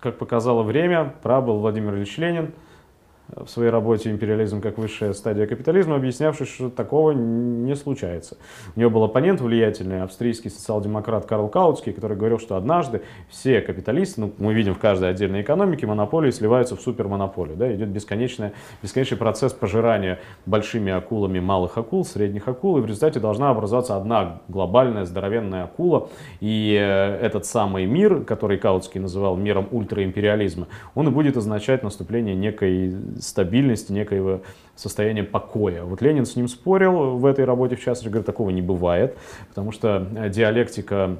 как 0.00 0.18
показало 0.18 0.62
время, 0.62 1.14
прав 1.22 1.44
был 1.44 1.58
Владимир 1.58 1.94
Ильич 1.94 2.16
Ленин– 2.18 2.52
в 3.36 3.48
своей 3.48 3.70
работе 3.70 4.10
«Империализм 4.10 4.60
как 4.60 4.78
высшая 4.78 5.12
стадия 5.12 5.46
капитализма», 5.46 5.96
объяснявший, 5.96 6.46
что 6.46 6.70
такого 6.70 7.12
не 7.12 7.74
случается. 7.76 8.38
У 8.74 8.80
него 8.80 8.90
был 8.90 9.04
оппонент 9.04 9.40
влиятельный, 9.40 10.02
австрийский 10.02 10.50
социал-демократ 10.50 11.26
Карл 11.26 11.48
Каутский, 11.48 11.92
который 11.92 12.16
говорил, 12.16 12.38
что 12.38 12.56
однажды 12.56 13.02
все 13.28 13.60
капиталисты, 13.60 14.22
ну, 14.22 14.32
мы 14.38 14.54
видим 14.54 14.74
в 14.74 14.78
каждой 14.78 15.10
отдельной 15.10 15.42
экономике, 15.42 15.86
монополии 15.86 16.30
сливаются 16.30 16.76
в 16.76 16.80
супермонополию. 16.80 17.56
Да, 17.56 17.72
идет 17.74 17.88
бесконечный, 17.90 18.52
бесконечный 18.82 19.18
процесс 19.18 19.52
пожирания 19.52 20.18
большими 20.46 20.92
акулами 20.92 21.40
малых 21.40 21.76
акул, 21.76 22.04
средних 22.04 22.48
акул, 22.48 22.78
и 22.78 22.80
в 22.80 22.86
результате 22.86 23.20
должна 23.20 23.50
образоваться 23.50 23.96
одна 23.96 24.40
глобальная 24.48 25.04
здоровенная 25.04 25.64
акула. 25.64 26.08
И 26.40 26.74
э, 26.80 27.18
этот 27.20 27.44
самый 27.44 27.84
мир, 27.86 28.24
который 28.24 28.58
Каутский 28.58 29.00
называл 29.00 29.36
миром 29.36 29.68
ультраимпериализма, 29.70 30.68
он 30.94 31.08
и 31.08 31.10
будет 31.10 31.36
означать 31.36 31.82
наступление 31.82 32.34
некой 32.34 32.94
стабильности, 33.20 33.92
некоего 33.92 34.42
состояния 34.78 35.24
покоя. 35.24 35.84
Вот 35.84 36.00
Ленин 36.02 36.24
с 36.24 36.36
ним 36.36 36.48
спорил 36.48 37.16
в 37.16 37.26
этой 37.26 37.44
работе, 37.44 37.76
в 37.76 37.80
частности, 37.80 38.08
говорит, 38.08 38.26
такого 38.26 38.50
не 38.50 38.62
бывает, 38.62 39.18
потому 39.48 39.72
что 39.72 40.06
э, 40.14 40.30
диалектика 40.30 41.16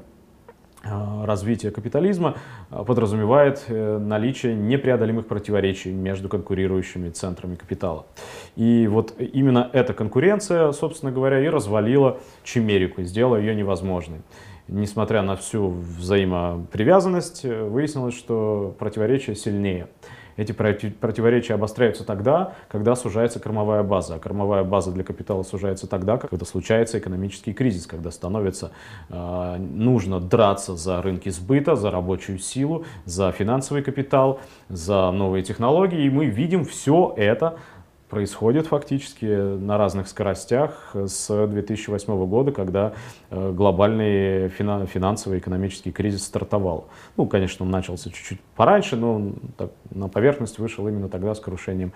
э, 0.85 1.25
развития 1.25 1.71
капитализма 1.71 2.37
э, 2.71 2.85
подразумевает 2.87 3.65
наличие 3.69 4.55
непреодолимых 4.55 5.27
противоречий 5.27 5.91
между 5.91 6.29
конкурирующими 6.29 7.11
центрами 7.11 7.57
капитала. 7.57 8.07
И 8.55 8.87
вот 8.87 9.15
именно 9.19 9.69
эта 9.73 9.93
конкуренция, 9.93 10.71
собственно 10.73 11.11
говоря, 11.11 11.41
и 11.41 11.49
развалила 11.49 12.19
Чимерику, 12.45 13.03
сделала 13.03 13.37
ее 13.37 13.55
невозможной. 13.55 14.21
Несмотря 14.69 15.23
на 15.23 15.35
всю 15.35 15.71
взаимопривязанность, 15.71 17.43
выяснилось, 17.43 18.15
что 18.15 18.77
противоречия 18.79 19.35
сильнее. 19.35 19.89
Эти 20.39 20.53
противоречия 20.53 21.55
обостряются 21.55 22.05
тогда, 22.05 22.53
когда 22.69 22.95
сужается 22.95 23.41
кормовая 23.41 23.83
база. 23.83 24.15
А 24.15 24.19
кормовая 24.21 24.63
база 24.63 24.93
для 24.93 25.03
капитала 25.03 25.43
сужается 25.43 25.89
тогда, 25.89 26.17
когда 26.17 26.47
случается 26.47 27.01
экономический 27.01 27.53
кризис, 27.53 27.89
когда 27.89 28.13
становится 28.13 28.71
э, 29.09 29.57
нужно 29.59 30.21
драться 30.21 30.77
за 30.77 31.03
рынки 31.03 31.29
сбыта, 31.29 31.75
за 31.75 31.91
рабочую 31.91 32.39
силу, 32.39 32.85
за 33.05 33.33
финансовый 33.33 33.83
капитал, 33.83 34.41
за 34.69 35.11
новые 35.11 35.43
технологии. 35.43 36.05
И 36.05 36.11
мы 36.11 36.27
видим 36.27 36.65
все 36.65 37.13
это 37.17 37.59
происходит 38.09 38.67
фактически 38.67 39.25
на 39.25 39.77
разных 39.77 40.09
скоростях 40.09 40.91
с 40.95 41.47
2008 41.47 42.27
года, 42.27 42.53
когда 42.53 42.93
э, 43.31 43.53
глобальный 43.53 44.49
финансовый 44.49 45.39
экономический 45.39 45.93
кризис 45.93 46.25
стартовал. 46.25 46.89
Ну, 47.17 47.27
конечно, 47.27 47.65
он 47.65 47.71
начался 47.71 48.11
чуть-чуть 48.11 48.41
пораньше, 48.57 48.97
но 48.97 49.15
он 49.15 49.35
так, 49.57 49.71
на 49.91 50.09
поверхность 50.09 50.59
вышел 50.59 50.89
именно 50.89 51.09
тогда 51.09 51.35
с 51.35 51.41
крушением 51.41 51.93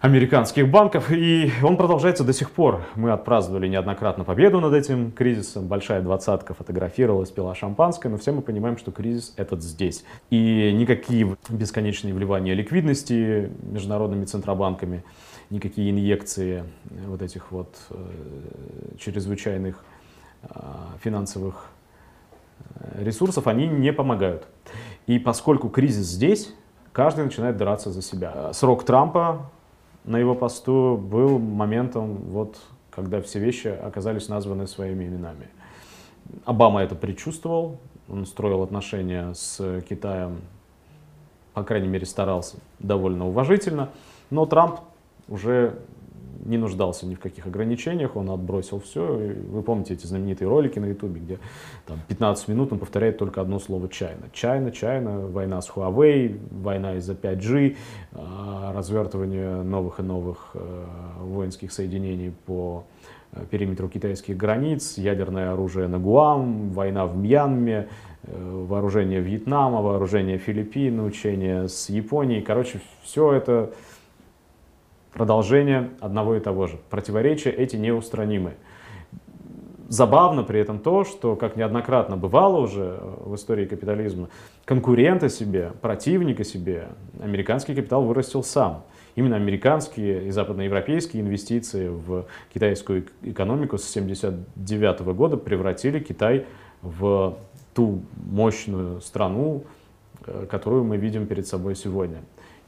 американских 0.00 0.70
банков, 0.70 1.10
и 1.10 1.50
он 1.62 1.76
продолжается 1.76 2.24
до 2.24 2.32
сих 2.32 2.50
пор. 2.50 2.82
Мы 2.94 3.10
отпраздновали 3.10 3.68
неоднократно 3.68 4.24
победу 4.24 4.60
над 4.60 4.74
этим 4.74 5.10
кризисом, 5.10 5.66
большая 5.66 6.02
двадцатка 6.02 6.54
фотографировалась, 6.54 7.30
пила 7.30 7.54
шампанское, 7.54 8.08
но 8.08 8.18
все 8.18 8.32
мы 8.32 8.42
понимаем, 8.42 8.76
что 8.78 8.92
кризис 8.92 9.32
этот 9.36 9.62
здесь. 9.62 10.04
И 10.30 10.72
никакие 10.72 11.36
бесконечные 11.48 12.14
вливания 12.14 12.54
ликвидности 12.54 13.50
международными 13.62 14.24
центробанками, 14.24 15.04
никакие 15.50 15.90
инъекции 15.90 16.64
вот 17.06 17.22
этих 17.22 17.50
вот 17.52 17.76
э, 17.90 17.96
чрезвычайных 18.98 19.82
э, 20.42 20.48
финансовых 21.02 21.66
э, 22.74 23.04
ресурсов, 23.04 23.46
они 23.46 23.66
не 23.66 23.92
помогают. 23.92 24.46
И 25.06 25.18
поскольку 25.18 25.68
кризис 25.68 26.06
здесь, 26.06 26.52
каждый 26.92 27.24
начинает 27.24 27.56
драться 27.56 27.90
за 27.90 28.02
себя. 28.02 28.52
Срок 28.52 28.84
Трампа 28.84 29.50
на 30.06 30.18
его 30.18 30.34
посту 30.34 30.96
был 30.96 31.38
моментом, 31.38 32.16
вот, 32.30 32.58
когда 32.90 33.20
все 33.20 33.38
вещи 33.40 33.68
оказались 33.68 34.28
названы 34.28 34.66
своими 34.66 35.04
именами. 35.04 35.48
Обама 36.44 36.82
это 36.82 36.94
предчувствовал, 36.94 37.78
он 38.08 38.24
строил 38.24 38.62
отношения 38.62 39.34
с 39.34 39.82
Китаем, 39.88 40.40
по 41.54 41.62
крайней 41.64 41.88
мере, 41.88 42.06
старался 42.06 42.56
довольно 42.78 43.26
уважительно, 43.28 43.90
но 44.30 44.46
Трамп 44.46 44.80
уже 45.28 45.78
не 46.44 46.58
нуждался 46.58 47.06
ни 47.06 47.14
в 47.14 47.20
каких 47.20 47.46
ограничениях, 47.46 48.16
он 48.16 48.30
отбросил 48.30 48.80
все. 48.80 49.04
Вы 49.04 49.62
помните 49.62 49.94
эти 49.94 50.06
знаменитые 50.06 50.48
ролики 50.48 50.78
на 50.78 50.86
ютубе, 50.86 51.20
где 51.20 51.38
там 51.86 51.98
15 52.08 52.48
минут 52.48 52.72
он 52.72 52.78
повторяет 52.78 53.18
только 53.18 53.40
одно 53.40 53.58
слово 53.58 53.88
«Чайна». 53.88 54.28
Чайна, 54.32 54.70
Чайна, 54.70 55.26
война 55.26 55.60
с 55.60 55.70
Huawei, 55.70 56.38
война 56.50 56.96
из-за 56.96 57.14
5G, 57.14 57.76
а, 58.12 58.72
развертывание 58.74 59.62
новых 59.62 60.00
и 60.00 60.02
новых 60.02 60.50
э, 60.54 60.84
воинских 61.20 61.72
соединений 61.72 62.32
по 62.46 62.84
э, 63.32 63.44
периметру 63.50 63.88
китайских 63.88 64.36
границ, 64.36 64.98
ядерное 64.98 65.52
оружие 65.52 65.88
на 65.88 65.98
Гуам, 65.98 66.70
война 66.70 67.06
в 67.06 67.16
Мьянме, 67.16 67.88
э, 68.22 68.64
вооружение 68.68 69.20
Вьетнама, 69.20 69.82
вооружение 69.82 70.38
Филиппин, 70.38 71.00
учение 71.00 71.68
с 71.68 71.88
Японией. 71.88 72.42
Короче, 72.42 72.80
все 73.02 73.32
это 73.32 73.72
продолжение 75.16 75.90
одного 76.00 76.36
и 76.36 76.40
того 76.40 76.66
же. 76.66 76.78
Противоречия 76.90 77.50
эти 77.50 77.76
неустранимы. 77.76 78.52
Забавно 79.88 80.42
при 80.42 80.60
этом 80.60 80.78
то, 80.78 81.04
что, 81.04 81.36
как 81.36 81.56
неоднократно 81.56 82.16
бывало 82.18 82.58
уже 82.58 83.00
в 83.24 83.34
истории 83.34 83.64
капитализма, 83.64 84.28
конкурента 84.66 85.30
себе, 85.30 85.72
противника 85.80 86.44
себе 86.44 86.88
американский 87.18 87.74
капитал 87.74 88.02
вырастил 88.02 88.42
сам. 88.42 88.84
Именно 89.14 89.36
американские 89.36 90.26
и 90.26 90.30
западноевропейские 90.30 91.22
инвестиции 91.22 91.88
в 91.88 92.26
китайскую 92.52 93.06
экономику 93.22 93.78
с 93.78 93.90
1979 93.90 95.16
года 95.16 95.38
превратили 95.38 95.98
Китай 95.98 96.44
в 96.82 97.38
ту 97.72 98.02
мощную 98.16 99.00
страну, 99.00 99.64
э, 100.26 100.46
которую 100.50 100.84
мы 100.84 100.98
видим 100.98 101.26
перед 101.26 101.46
собой 101.46 101.74
сегодня 101.74 102.18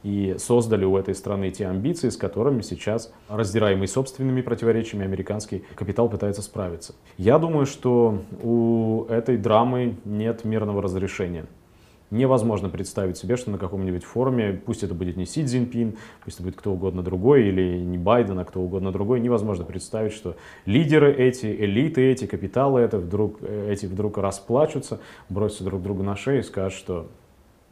и 0.03 0.35
создали 0.37 0.85
у 0.85 0.97
этой 0.97 1.15
страны 1.15 1.51
те 1.51 1.67
амбиции, 1.67 2.09
с 2.09 2.17
которыми 2.17 2.61
сейчас, 2.61 3.13
раздираемый 3.27 3.87
собственными 3.87 4.41
противоречиями, 4.41 5.05
американский 5.05 5.63
капитал 5.75 6.09
пытается 6.09 6.41
справиться. 6.41 6.95
Я 7.17 7.37
думаю, 7.39 7.65
что 7.65 8.21
у 8.41 9.05
этой 9.09 9.37
драмы 9.37 9.97
нет 10.05 10.45
мирного 10.45 10.81
разрешения. 10.81 11.45
Невозможно 12.11 12.69
представить 12.69 13.17
себе, 13.17 13.35
что 13.35 13.51
на 13.51 13.59
каком-нибудь 13.59 14.03
форуме, 14.03 14.53
пусть 14.65 14.81
это 14.81 14.95
будет 14.95 15.15
не 15.15 15.27
Си 15.27 15.45
Цзиньпин, 15.45 15.95
пусть 16.23 16.37
это 16.37 16.43
будет 16.43 16.55
кто 16.55 16.71
угодно 16.71 17.03
другой, 17.03 17.47
или 17.47 17.77
не 17.77 17.99
Байден, 17.99 18.39
а 18.39 18.45
кто 18.45 18.61
угодно 18.61 18.91
другой, 18.91 19.19
невозможно 19.19 19.63
представить, 19.63 20.13
что 20.13 20.35
лидеры 20.65 21.13
эти, 21.13 21.45
элиты 21.45 22.01
эти, 22.09 22.25
капиталы 22.25 22.81
это 22.81 22.97
вдруг, 22.97 23.43
эти 23.43 23.85
вдруг 23.85 24.17
расплачутся, 24.17 24.99
бросятся 25.29 25.65
друг 25.65 25.83
другу 25.83 26.01
на 26.01 26.15
шею 26.15 26.39
и 26.39 26.43
скажут, 26.43 26.79
что 26.79 27.07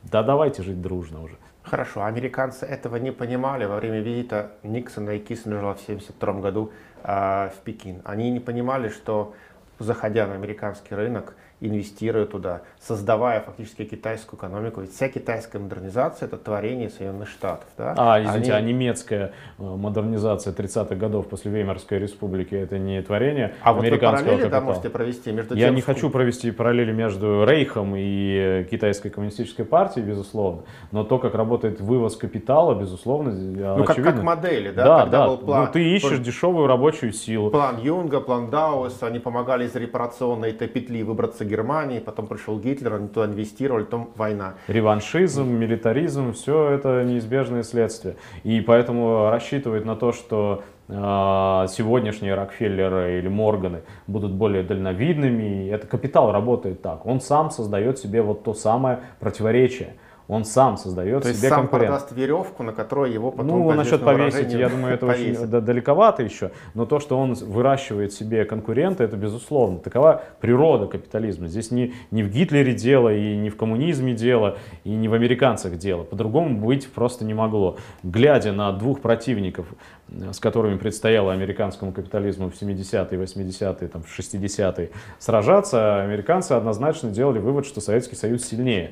да 0.03 0.21
давайте 0.21 0.61
жить 0.61 0.81
дружно 0.83 1.23
уже. 1.23 1.37
Хорошо, 1.69 2.05
американцы 2.05 2.65
этого 2.65 2.95
не 2.95 3.11
понимали 3.11 3.65
во 3.65 3.75
время 3.75 3.99
визита 3.99 4.51
Никсона 4.63 5.09
и 5.11 5.19
Киссинджера 5.19 5.73
в 5.73 5.83
1972 5.83 6.33
году 6.39 6.71
э, 7.03 7.49
в 7.49 7.59
Пекин. 7.65 8.01
Они 8.05 8.31
не 8.31 8.39
понимали, 8.39 8.87
что 8.87 9.33
заходя 9.77 10.27
на 10.27 10.35
американский 10.35 10.95
рынок, 10.95 11.35
инвестируя 11.59 12.25
туда, 12.25 12.61
создавая 12.79 13.41
фактически 13.41 13.83
китайскую 13.85 14.37
экономику. 14.37 14.81
Ведь 14.81 14.93
вся 14.93 15.09
китайская 15.09 15.57
модернизация 15.59 16.27
это 16.27 16.37
творение 16.37 16.89
Соединенных 16.89 17.29
Штатов. 17.29 17.67
Да? 17.77 17.95
А, 17.97 18.21
извините, 18.21 18.53
Они... 18.53 18.65
а 18.65 18.73
немецкая 18.73 19.31
э, 19.57 19.63
модернизация 19.63 20.53
30-х 20.53 20.95
годов 20.95 21.27
после 21.27 21.51
Веймарской 21.51 21.97
республики 21.97 22.53
это 22.53 22.77
не 22.77 23.01
творение 23.01 23.55
а 23.61 23.71
американского 23.71 24.07
вот 24.07 24.25
параллели 24.25 24.41
капитала? 24.41 24.63
можете 24.63 24.89
провести 24.89 25.31
между 25.31 25.55
Я 25.55 25.69
не 25.71 25.81
хочу 25.81 26.09
провести 26.11 26.51
параллели 26.51 26.91
между 26.91 27.43
Рейхом 27.45 27.93
и 27.95 28.67
китайской 28.69 29.09
коммунистической 29.09 29.65
партией, 29.65 30.05
безусловно, 30.05 30.63
но 30.91 31.03
то, 31.03 31.17
как 31.17 31.33
работает 31.33 31.81
вывоз 31.81 32.15
капитала, 32.17 32.75
безусловно, 32.75 33.31
ну, 33.31 33.83
как, 33.83 33.95
как 33.97 34.21
модели, 34.21 34.71
да? 34.71 34.83
Да, 34.83 35.01
Когда 35.01 35.17
да. 35.19 35.27
Был 35.27 35.37
план, 35.37 35.65
ну, 35.65 35.71
ты 35.71 35.83
ищешь 35.83 36.19
дешевую 36.19 36.67
рабочую 36.67 37.13
силу. 37.13 37.49
План 37.49 37.79
Юнга, 37.81 38.19
план 38.19 38.49
Дауэса, 38.51 39.07
они 39.07 39.19
помогали 39.19 39.65
из 39.65 39.75
репарационной 39.75 40.51
этой 40.51 40.67
петли 40.67 41.01
выбраться 41.01 41.46
Германии, 41.47 41.99
потом 41.99 42.27
пришел 42.27 42.59
Гитлер, 42.59 42.95
они 42.95 43.07
туда 43.07 43.25
инвестировали, 43.25 43.83
потом 43.83 44.11
война. 44.15 44.55
Реваншизм, 44.67 45.47
милитаризм, 45.47 46.33
все 46.33 46.69
это 46.69 47.03
неизбежные 47.03 47.63
следствия. 47.63 48.15
И 48.43 48.61
поэтому 48.61 49.29
рассчитывать 49.29 49.85
на 49.85 49.95
то, 49.95 50.11
что 50.11 50.63
а, 50.89 51.67
сегодняшние 51.67 52.33
Рокфеллеры 52.35 53.19
или 53.19 53.27
Морганы 53.27 53.81
будут 54.07 54.31
более 54.31 54.63
дальновидными. 54.63 55.69
Это 55.69 55.85
капитал 55.85 56.31
работает 56.31 56.81
так. 56.81 57.05
Он 57.05 57.19
сам 57.19 57.51
создает 57.51 57.99
себе 57.99 58.21
вот 58.21 58.43
то 58.43 58.53
самое 58.53 58.99
противоречие. 59.19 59.95
Он 60.27 60.43
сам 60.43 60.75
создает 60.77 61.23
То 61.23 61.33
себе 61.33 61.47
сам 61.47 61.61
конкурент. 61.61 61.87
продаст 61.87 62.11
веревку, 62.11 62.61
на 62.63 62.73
которой 62.73 63.13
его 63.13 63.31
потом 63.31 63.47
Ну, 63.47 63.71
насчет 63.71 64.03
повесить, 64.03 64.51
я 64.51 64.67
думаю, 64.67 64.93
это 64.95 65.05
очень 65.05 65.23
повесят. 65.35 65.49
да- 65.49 65.61
далековато 65.61 66.21
еще. 66.23 66.51
Но 66.73 66.85
то, 66.85 66.99
что 66.99 67.17
он 67.17 67.33
выращивает 67.33 68.11
себе 68.11 68.43
конкурента, 68.43 69.05
это 69.05 69.15
безусловно. 69.15 69.79
Такова 69.79 70.21
природа 70.41 70.87
капитализма. 70.87 71.47
Здесь 71.47 71.71
не, 71.71 71.93
не 72.11 72.23
в 72.23 72.29
Гитлере 72.29 72.73
дело, 72.73 73.13
и 73.13 73.37
не 73.37 73.49
в 73.49 73.55
коммунизме 73.55 74.13
дело, 74.13 74.57
и 74.83 74.89
не 74.89 75.07
в 75.07 75.13
американцах 75.13 75.77
дело. 75.77 76.03
По-другому 76.03 76.59
быть 76.59 76.91
просто 76.91 77.23
не 77.23 77.33
могло. 77.33 77.77
Глядя 78.03 78.51
на 78.51 78.73
двух 78.73 78.99
противников, 78.99 79.67
э, 80.09 80.33
с 80.33 80.39
которыми 80.41 80.77
предстояло 80.77 81.31
американскому 81.31 81.93
капитализму 81.93 82.49
в 82.49 82.53
70-е, 82.61 83.17
80-е, 83.17 83.87
там, 83.87 84.03
в 84.03 84.19
60-е 84.19 84.89
сражаться, 85.19 86.01
американцы 86.01 86.51
однозначно 86.51 87.11
делали 87.11 87.39
вывод, 87.39 87.65
что 87.65 87.79
Советский 87.79 88.15
Союз 88.17 88.43
сильнее. 88.43 88.91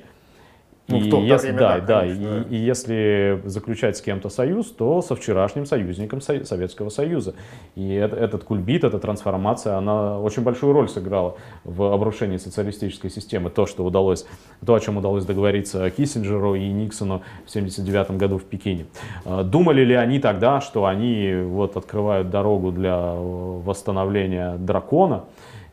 Ну, 0.88 1.00
в 1.00 1.06
И 1.08 1.10
то 1.10 1.19
если- 1.19 1.48
время, 1.48 1.60
да, 1.60 1.80
да, 1.80 1.86
да, 1.86 2.00
конечно, 2.02 2.21
и- 2.21 2.26
да. 2.26 2.45
и 2.50 2.56
если 2.58 3.41
заключать 3.45 3.98
с 3.98 4.02
кем-то 4.02 4.30
союз, 4.30 4.67
то 4.69 5.02
со 5.02 5.15
вчерашним 5.15 5.65
союзником 5.65 6.21
Со- 6.21 6.45
Советского 6.45 6.89
Союза. 6.89 7.34
И 7.76 7.91
это- 7.93 8.15
этот 8.15 8.43
кульбит, 8.43 8.84
эта 8.84 9.00
трансформация, 9.00 9.78
она 9.78 10.19
очень 10.19 10.43
большую 10.43 10.74
роль 10.74 10.88
сыграла 10.88 11.38
в 11.63 11.91
обрушении 11.91 12.38
социалистической 12.38 13.10
системы. 13.10 13.50
То, 13.50 13.65
что 13.65 13.84
удалось, 13.84 14.28
то, 14.63 14.76
о 14.76 14.80
чем 14.80 14.98
удалось 14.98 15.26
договориться 15.26 15.89
Киссинджеру 15.89 16.54
и 16.54 16.67
Никсону 16.67 17.24
в 17.48 17.50
1979 17.50 18.17
году 18.19 18.38
в 18.38 18.43
Пекине. 18.43 18.86
А, 19.26 19.43
Думали 19.43 19.84
ли 19.84 19.95
они 19.95 20.19
тогда, 20.19 20.62
что 20.62 20.86
они 20.86 21.34
вот 21.45 21.78
открывают 21.78 22.30
дорогу 22.30 22.71
для 22.71 23.13
э, 23.15 23.62
восстановления 23.65 24.58
дракона? 24.58 25.24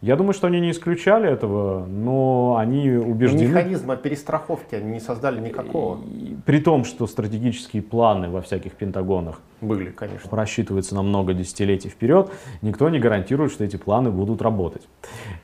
Я 0.03 0.17
думаю, 0.17 0.33
что 0.33 0.49
они 0.49 0.59
не 0.59 0.73
исключали 0.73 1.31
этого, 1.31 1.87
но 1.87 2.57
они 2.59 2.91
убеждены. 2.91 3.51
Механизма 3.51 3.95
перестраховки 3.95 4.75
они 4.75 4.95
не 4.95 5.01
создали 5.01 5.41
никакого. 5.41 6.01
При 6.45 6.59
том, 6.59 6.85
что 6.85 7.07
стратегические 7.07 7.85
планы 7.85 8.29
во 8.29 8.43
всяких 8.43 8.73
пентагонах 8.73 9.41
Были, 9.61 9.91
конечно. 9.91 10.29
просчитываются 10.29 10.97
на 10.97 11.03
много 11.03 11.35
десятилетий 11.35 11.89
вперед, 11.89 12.33
никто 12.63 12.89
не 12.89 12.99
гарантирует, 12.99 13.53
что 13.53 13.63
эти 13.63 13.77
планы 13.77 14.11
будут 14.11 14.43
работать. 14.43 14.89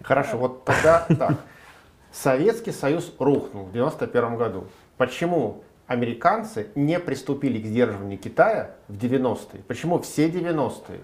Хорошо, 0.03 0.39
вот 0.39 0.65
тогда 0.65 1.07
так. 1.19 1.37
Советский 2.11 2.73
Союз 2.73 3.15
рухнул 3.21 3.67
в 3.67 3.73
91 3.73 4.37
году. 4.39 4.65
Почему 4.97 5.63
американцы 5.87 6.67
не 6.75 6.99
приступили 6.99 7.61
к 7.61 7.67
сдерживанию 7.67 8.19
Китая 8.19 8.73
в 8.89 8.97
90-е? 8.97 9.63
Почему 9.69 10.01
все 10.01 10.29
90-е? 10.29 10.99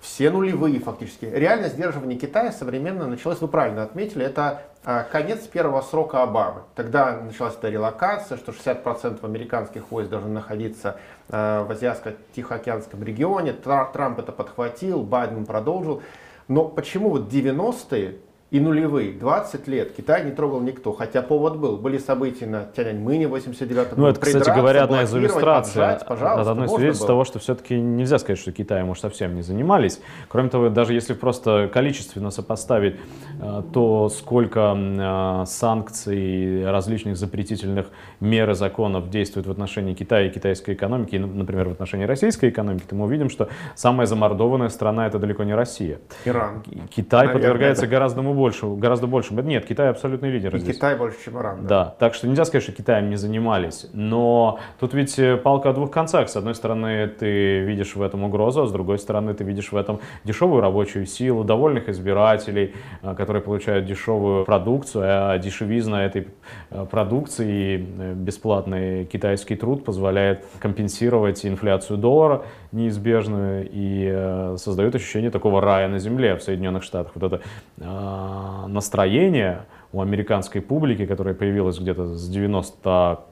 Все 0.00 0.30
нулевые 0.30 0.78
фактически. 0.80 1.24
Реально 1.24 1.68
сдерживание 1.68 2.18
Китая 2.18 2.52
современно 2.52 3.06
началось, 3.06 3.40
вы 3.40 3.48
правильно 3.48 3.82
отметили, 3.82 4.24
это 4.24 4.62
а, 4.84 5.02
конец 5.02 5.40
первого 5.46 5.80
срока 5.82 6.22
Обамы. 6.22 6.62
Тогда 6.74 7.20
началась 7.20 7.54
эта 7.54 7.68
релокация, 7.68 8.38
что 8.38 8.52
60% 8.52 9.24
американских 9.24 9.90
войск 9.90 10.10
должны 10.10 10.30
находиться 10.30 10.98
а, 11.28 11.64
в 11.64 11.70
Азиатско-Тихоокеанском 11.72 13.02
регионе. 13.02 13.52
Тра- 13.52 13.90
Трамп 13.92 14.20
это 14.20 14.32
подхватил, 14.32 15.02
Байден 15.02 15.46
продолжил. 15.46 16.02
Но 16.46 16.64
почему 16.64 17.10
вот 17.10 17.30
90-е 17.30 18.18
и 18.50 18.60
нулевые, 18.60 19.12
20 19.12 19.68
лет 19.68 19.92
Китай 19.92 20.24
не 20.24 20.30
трогал 20.30 20.62
никто, 20.62 20.92
хотя 20.92 21.20
повод 21.20 21.58
был. 21.58 21.76
Были 21.76 21.98
события 21.98 22.46
на 22.46 22.64
Тяньаньмыне 22.64 23.28
в 23.28 23.32
89 23.32 23.96
Ну, 23.98 24.06
это, 24.06 24.18
кстати 24.18 24.48
говоря, 24.48 24.84
одна 24.84 25.02
из 25.02 25.14
иллюстраций, 25.14 25.82
это 25.82 26.50
одно 26.50 26.64
из 26.64 26.70
свидетельств 26.70 27.06
того, 27.06 27.24
что 27.24 27.38
все-таки 27.40 27.78
нельзя 27.78 28.18
сказать, 28.18 28.38
что 28.38 28.50
Китаем 28.52 28.88
уж 28.88 29.00
совсем 29.00 29.34
не 29.34 29.42
занимались. 29.42 30.00
Кроме 30.28 30.48
того, 30.48 30.70
даже 30.70 30.94
если 30.94 31.12
просто 31.12 31.68
количественно 31.70 32.30
сопоставить 32.30 32.96
э, 33.38 33.62
то, 33.72 34.08
сколько 34.08 34.74
э, 34.74 35.44
санкций, 35.46 36.64
различных 36.70 37.18
запретительных 37.18 37.88
мер 38.20 38.50
и 38.50 38.54
законов 38.54 39.10
действует 39.10 39.46
в 39.46 39.50
отношении 39.50 39.92
Китая 39.92 40.26
и 40.26 40.30
китайской 40.30 40.72
экономики, 40.72 41.16
и, 41.16 41.18
например, 41.18 41.68
в 41.68 41.72
отношении 41.72 42.06
российской 42.06 42.48
экономики, 42.48 42.84
то 42.88 42.94
мы 42.94 43.04
увидим, 43.04 43.28
что 43.28 43.48
самая 43.74 44.06
замордованная 44.06 44.70
страна 44.70 45.06
это 45.06 45.18
далеко 45.18 45.44
не 45.44 45.54
Россия. 45.54 45.98
Иран. 46.24 46.62
Китай 46.88 47.26
Наверное, 47.26 47.34
подвергается 47.34 47.82
да. 47.82 47.88
гораздо 47.88 48.22
большему, 48.38 48.76
гораздо 48.76 49.06
большему. 49.06 49.42
Нет, 49.42 49.66
Китай 49.66 49.90
абсолютный 49.90 50.30
лидер 50.30 50.54
И 50.56 50.58
здесь. 50.58 50.76
Китай 50.76 50.96
больше, 50.96 51.18
чем 51.24 51.38
Иран. 51.38 51.66
Да, 51.66 51.94
так 51.98 52.14
что 52.14 52.26
нельзя 52.28 52.44
сказать, 52.44 52.62
что 52.62 52.72
Китаем 52.72 53.10
не 53.10 53.16
занимались. 53.16 53.86
Но 53.92 54.58
тут 54.80 54.94
ведь 54.94 55.18
э, 55.18 55.36
палка 55.36 55.70
о 55.70 55.72
двух 55.72 55.90
концах. 55.90 56.28
С 56.28 56.36
одной 56.36 56.54
стороны, 56.54 57.08
ты 57.08 57.60
видишь 57.60 57.96
в 57.96 58.02
этом 58.02 58.24
угрозу, 58.24 58.62
а 58.62 58.66
с 58.66 58.72
другой 58.72 58.98
стороны, 58.98 59.34
ты 59.34 59.44
видишь 59.44 59.72
в 59.72 59.76
этом 59.76 60.00
дешевую 60.24 60.62
рабочую 60.62 61.06
силу, 61.06 61.44
довольных 61.44 61.88
избирателей, 61.88 62.74
э, 63.02 63.14
которые 63.14 63.42
получают 63.42 63.86
дешевую 63.86 64.44
продукцию, 64.44 65.04
а 65.06 65.38
дешевизна 65.38 66.04
этой 66.04 66.28
э, 66.70 66.86
продукции 66.90 67.48
и 67.48 67.76
бесплатный 68.14 69.04
китайский 69.04 69.56
труд 69.56 69.84
позволяет 69.84 70.44
компенсировать 70.60 71.44
инфляцию 71.44 71.98
доллара 71.98 72.42
неизбежную 72.72 73.68
и 73.70 74.08
э, 74.10 74.56
создает 74.58 74.94
ощущение 74.94 75.30
такого 75.30 75.60
рая 75.60 75.88
на 75.88 75.98
земле 75.98 76.36
в 76.36 76.42
Соединенных 76.42 76.82
Штатах. 76.82 77.12
Вот 77.14 77.32
это 77.32 77.42
э, 77.78 78.66
настроение 78.68 79.66
у 79.92 80.00
американской 80.02 80.60
публики, 80.60 81.06
которое 81.06 81.34
появилось 81.34 81.78
где-то 81.78 82.14
с 82.14 82.28
91 82.28 83.24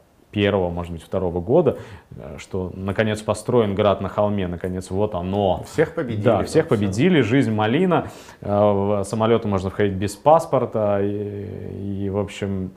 может 0.71 0.93
быть, 0.93 1.03
второго 1.03 1.41
года, 1.41 1.79
э, 2.17 2.37
что 2.39 2.71
наконец 2.75 3.21
построен 3.21 3.75
град 3.75 4.01
на 4.01 4.09
холме, 4.09 4.47
наконец 4.49 4.91
вот 4.91 5.15
оно. 5.15 5.65
Всех 5.65 5.95
победили. 5.95 6.25
Да, 6.25 6.43
всех 6.43 6.69
победили, 6.69 7.21
жизнь 7.21 7.53
малина, 7.53 8.09
э, 8.41 8.49
в 8.49 9.05
самолеты 9.05 9.49
можно 9.49 9.71
входить 9.71 9.95
без 9.95 10.15
паспорта, 10.17 11.01
и, 11.03 12.05
и, 12.05 12.11
в 12.11 12.19
общем, 12.19 12.73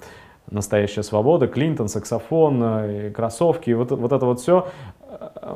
настоящая 0.51 1.03
свобода, 1.03 1.47
Клинтон, 1.47 1.87
саксофон, 1.87 3.11
кроссовки, 3.13 3.71
вот, 3.71 3.91
вот 3.91 4.11
это 4.11 4.25
вот 4.25 4.39
все. 4.39 4.67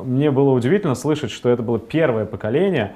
Мне 0.02 0.30
было 0.30 0.50
удивительно 0.50 0.94
слышать, 0.94 1.30
что 1.30 1.48
это 1.48 1.62
было 1.62 1.78
первое 1.78 2.24
поколение, 2.24 2.94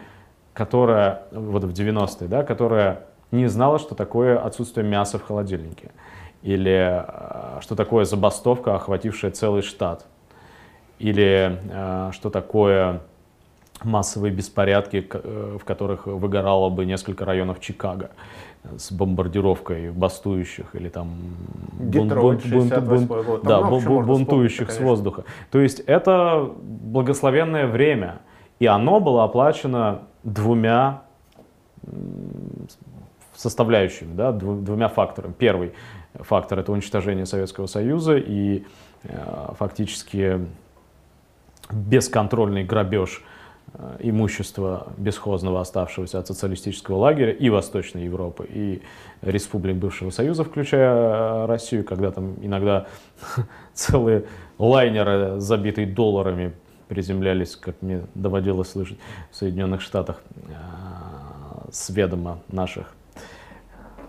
которое, 0.52 1.22
вот 1.30 1.64
в 1.64 1.70
90-е, 1.70 2.28
да, 2.28 2.42
которое 2.42 3.02
не 3.30 3.46
знало, 3.46 3.78
что 3.78 3.94
такое 3.94 4.38
отсутствие 4.38 4.86
мяса 4.86 5.18
в 5.18 5.22
холодильнике. 5.22 5.90
Или 6.42 7.04
э, 7.06 7.60
что 7.60 7.76
такое 7.76 8.04
забастовка, 8.04 8.74
охватившая 8.74 9.30
целый 9.30 9.62
штат. 9.62 10.06
Или 10.98 11.58
э, 11.70 12.10
что 12.12 12.30
такое 12.30 13.00
массовые 13.84 14.32
беспорядки, 14.32 15.06
э, 15.12 15.58
в 15.60 15.64
которых 15.64 16.06
выгорало 16.06 16.68
бы 16.70 16.84
несколько 16.84 17.24
районов 17.24 17.60
Чикаго 17.60 18.10
с 18.76 18.90
бомбардировкой 18.92 19.90
бастующих 19.92 20.74
или 20.74 20.88
там 20.88 21.08
бун- 21.78 21.90
Детройт, 21.90 22.42
бун- 22.42 22.50
бун- 22.50 22.68
68-й 22.68 23.06
бун- 23.06 23.22
год. 23.24 23.42
Да, 23.44 23.58
много 23.60 23.76
бу- 23.76 23.80
чего 23.82 23.94
бу- 23.94 23.96
можно 23.98 24.12
бунтующих 24.14 24.70
с 24.70 24.80
воздуха. 24.80 25.24
То 25.50 25.60
есть 25.60 25.80
это 25.80 26.50
благословенное 26.60 27.66
время, 27.66 28.18
и 28.58 28.66
оно 28.66 29.00
было 29.00 29.24
оплачено 29.24 30.02
двумя 30.24 31.02
составляющими, 33.34 34.14
да, 34.14 34.32
дву- 34.32 34.60
двумя 34.60 34.88
факторами. 34.88 35.32
Первый 35.38 35.72
фактор 36.14 36.58
это 36.58 36.72
уничтожение 36.72 37.24
Советского 37.26 37.66
Союза 37.66 38.16
и 38.16 38.64
э, 39.04 39.52
фактически 39.56 40.40
бесконтрольный 41.70 42.64
грабеж 42.64 43.22
э, 43.22 43.37
имущества 44.00 44.88
бесхозного 44.96 45.60
оставшегося 45.60 46.18
от 46.18 46.26
социалистического 46.26 46.96
лагеря 46.96 47.32
и 47.32 47.48
Восточной 47.50 48.04
Европы, 48.04 48.46
и 48.48 48.82
республик 49.22 49.76
бывшего 49.76 50.10
Союза, 50.10 50.44
включая 50.44 50.94
э, 50.94 51.46
Россию, 51.46 51.84
когда 51.84 52.10
там 52.10 52.36
иногда 52.40 52.86
целые 53.74 54.24
лайнеры, 54.58 55.40
забитые 55.40 55.86
долларами, 55.86 56.52
приземлялись, 56.88 57.56
как 57.56 57.80
мне 57.82 58.02
доводилось 58.14 58.70
слышать, 58.70 58.98
в 59.30 59.36
Соединенных 59.36 59.80
Штатах 59.80 60.22
э, 60.48 60.52
с 61.70 61.90
ведома 61.90 62.40
наших 62.48 62.94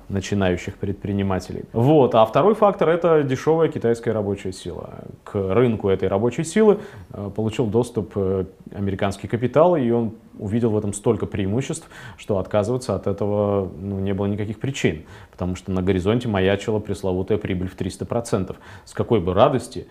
начинающих 0.10 0.76
предпринимателей. 0.76 1.63
Вот. 1.72 2.15
А 2.15 2.26
второй 2.26 2.56
фактор 2.56 2.89
это 2.89 3.24
дешевая 3.24 3.69
китайская 3.69 4.12
рабочая 4.12 4.52
сила. 4.52 5.06
К 5.24 5.54
рынку 5.54 5.89
этой 5.89 6.08
рабочей 6.08 6.43
силы 6.43 6.80
э, 7.13 7.30
получил 7.36 7.67
доступ 7.67 8.13
э, 8.15 8.45
американский 8.74 9.28
капитал, 9.28 9.76
и 9.76 9.89
он 9.91 10.13
увидел 10.38 10.72
в 10.72 10.78
этом 10.78 10.93
столько 10.93 11.26
преимуществ, 11.26 11.88
что 12.17 12.39
отказываться 12.39 12.95
от 12.95 13.08
этого 13.08 13.69
ну, 13.80 14.00
не 14.00 14.13
было 14.13 14.26
никаких 14.26 14.60
причин, 14.60 15.04
потому 15.32 15.56
что 15.56 15.72
на 15.72 15.84
горизонте 15.84 16.28
маячила 16.28 16.80
пресловутая 16.80 17.38
прибыль 17.38 17.69
в 17.69 17.78
300%. 17.78 18.56
С 18.86 18.93
какой 18.93 19.19
бы 19.19 19.34
радости 19.34 19.88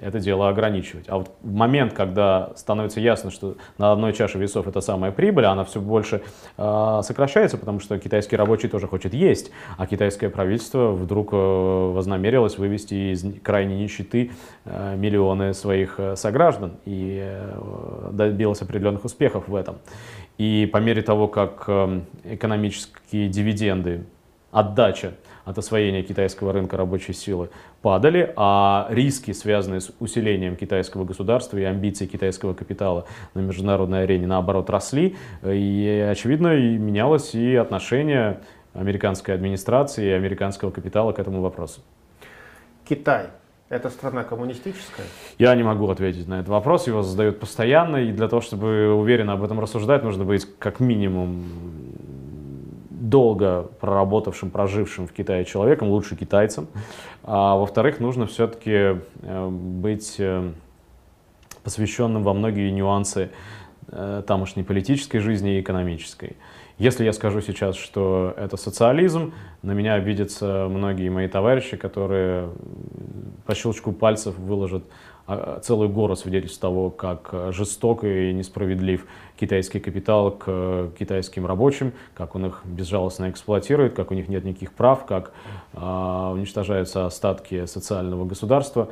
это 0.00 0.20
дело 0.20 0.48
ограничивать. 0.48 1.06
А 1.08 1.18
вот 1.18 1.30
в 1.42 1.52
момент, 1.52 1.92
когда 1.92 2.52
становится 2.56 3.00
ясно, 3.00 3.30
что 3.30 3.56
на 3.78 3.92
одной 3.92 4.12
чаше 4.12 4.38
весов 4.38 4.66
это 4.66 4.80
самая 4.80 5.12
прибыль, 5.12 5.44
она 5.46 5.64
все 5.64 5.80
больше 5.80 6.22
э, 6.56 7.00
сокращается, 7.02 7.58
потому 7.58 7.80
что 7.80 7.98
китайский 7.98 8.36
рабочий 8.36 8.68
тоже 8.68 8.86
хочет 8.86 9.14
есть, 9.14 9.50
а 9.76 9.86
китайское 9.86 10.30
правительство 10.30 10.92
вдруг 10.92 11.30
э, 11.32 11.36
вознамерилось 11.36 12.58
вывести 12.58 13.12
из 13.12 13.24
крайней 13.42 13.82
нищеты 13.82 14.32
э, 14.64 14.96
миллионы 14.96 15.54
своих 15.54 15.98
э, 15.98 16.16
сограждан 16.16 16.76
и 16.84 17.20
э, 17.22 18.10
добилось 18.12 18.62
определенных 18.62 19.04
успехов 19.04 19.48
в 19.48 19.54
этом. 19.54 19.78
И 20.38 20.68
по 20.72 20.78
мере 20.78 21.02
того, 21.02 21.26
как 21.26 21.64
э, 21.66 22.00
экономические 22.24 23.28
дивиденды, 23.28 24.04
отдача 24.50 25.14
от 25.44 25.56
освоения 25.56 26.02
китайского 26.02 26.52
рынка 26.52 26.76
рабочей 26.76 27.12
силы 27.12 27.48
падали, 27.80 28.32
а 28.36 28.86
риски, 28.90 29.32
связанные 29.32 29.80
с 29.80 29.90
усилением 29.98 30.56
китайского 30.56 31.04
государства 31.04 31.56
и 31.56 31.62
амбиций 31.62 32.06
китайского 32.06 32.54
капитала 32.54 33.06
на 33.34 33.40
международной 33.40 34.04
арене, 34.04 34.26
наоборот, 34.26 34.68
росли. 34.68 35.16
И, 35.42 36.06
очевидно, 36.10 36.54
и 36.54 36.76
менялось 36.76 37.34
и 37.34 37.54
отношение 37.54 38.40
американской 38.74 39.34
администрации 39.34 40.06
и 40.06 40.10
американского 40.10 40.70
капитала 40.70 41.12
к 41.12 41.18
этому 41.18 41.40
вопросу. 41.40 41.80
Китай 42.86 43.28
это 43.68 43.90
страна 43.90 44.24
коммунистическая? 44.24 45.04
Я 45.38 45.54
не 45.54 45.62
могу 45.62 45.90
ответить 45.90 46.26
на 46.26 46.40
этот 46.40 46.48
вопрос, 46.48 46.86
его 46.86 47.02
задают 47.02 47.38
постоянно, 47.38 47.96
и 47.96 48.12
для 48.12 48.28
того, 48.28 48.40
чтобы 48.40 48.94
уверенно 48.94 49.34
об 49.34 49.44
этом 49.44 49.60
рассуждать, 49.60 50.02
нужно 50.02 50.24
быть 50.24 50.46
как 50.58 50.80
минимум 50.80 51.44
долго 52.98 53.68
проработавшим, 53.80 54.50
прожившим 54.50 55.06
в 55.06 55.12
Китае 55.12 55.44
человеком, 55.44 55.88
лучше 55.88 56.16
китайцем. 56.16 56.66
А 57.22 57.56
во-вторых, 57.56 58.00
нужно 58.00 58.26
все-таки 58.26 59.00
э, 59.22 59.48
быть 59.48 60.16
э, 60.18 60.50
посвященным 61.62 62.22
во 62.22 62.34
многие 62.34 62.70
нюансы 62.70 63.30
э, 63.88 64.22
тамошней 64.26 64.64
политической 64.64 65.20
жизни 65.20 65.56
и 65.56 65.60
экономической. 65.60 66.36
Если 66.78 67.04
я 67.04 67.12
скажу 67.12 67.40
сейчас, 67.40 67.76
что 67.76 68.34
это 68.36 68.56
социализм, 68.56 69.32
на 69.62 69.72
меня 69.72 69.94
обидятся 69.94 70.68
многие 70.70 71.08
мои 71.08 71.26
товарищи, 71.26 71.76
которые 71.76 72.50
по 73.46 73.54
щелчку 73.54 73.90
пальцев 73.90 74.38
выложат 74.38 74.84
а, 75.26 75.58
целую 75.58 75.88
гору 75.88 76.14
свидетельств 76.14 76.60
того, 76.60 76.90
как 76.90 77.34
жесток 77.50 78.04
и 78.04 78.32
несправедлив 78.32 79.06
китайский 79.38 79.80
капитал 79.80 80.32
к 80.32 80.90
китайским 80.98 81.46
рабочим, 81.46 81.92
как 82.14 82.34
он 82.34 82.46
их 82.46 82.62
безжалостно 82.64 83.30
эксплуатирует, 83.30 83.94
как 83.94 84.10
у 84.10 84.14
них 84.14 84.28
нет 84.28 84.44
никаких 84.44 84.72
прав, 84.72 85.06
как 85.06 85.32
э, 85.74 85.78
уничтожаются 85.80 87.06
остатки 87.06 87.66
социального 87.66 88.24
государства 88.24 88.88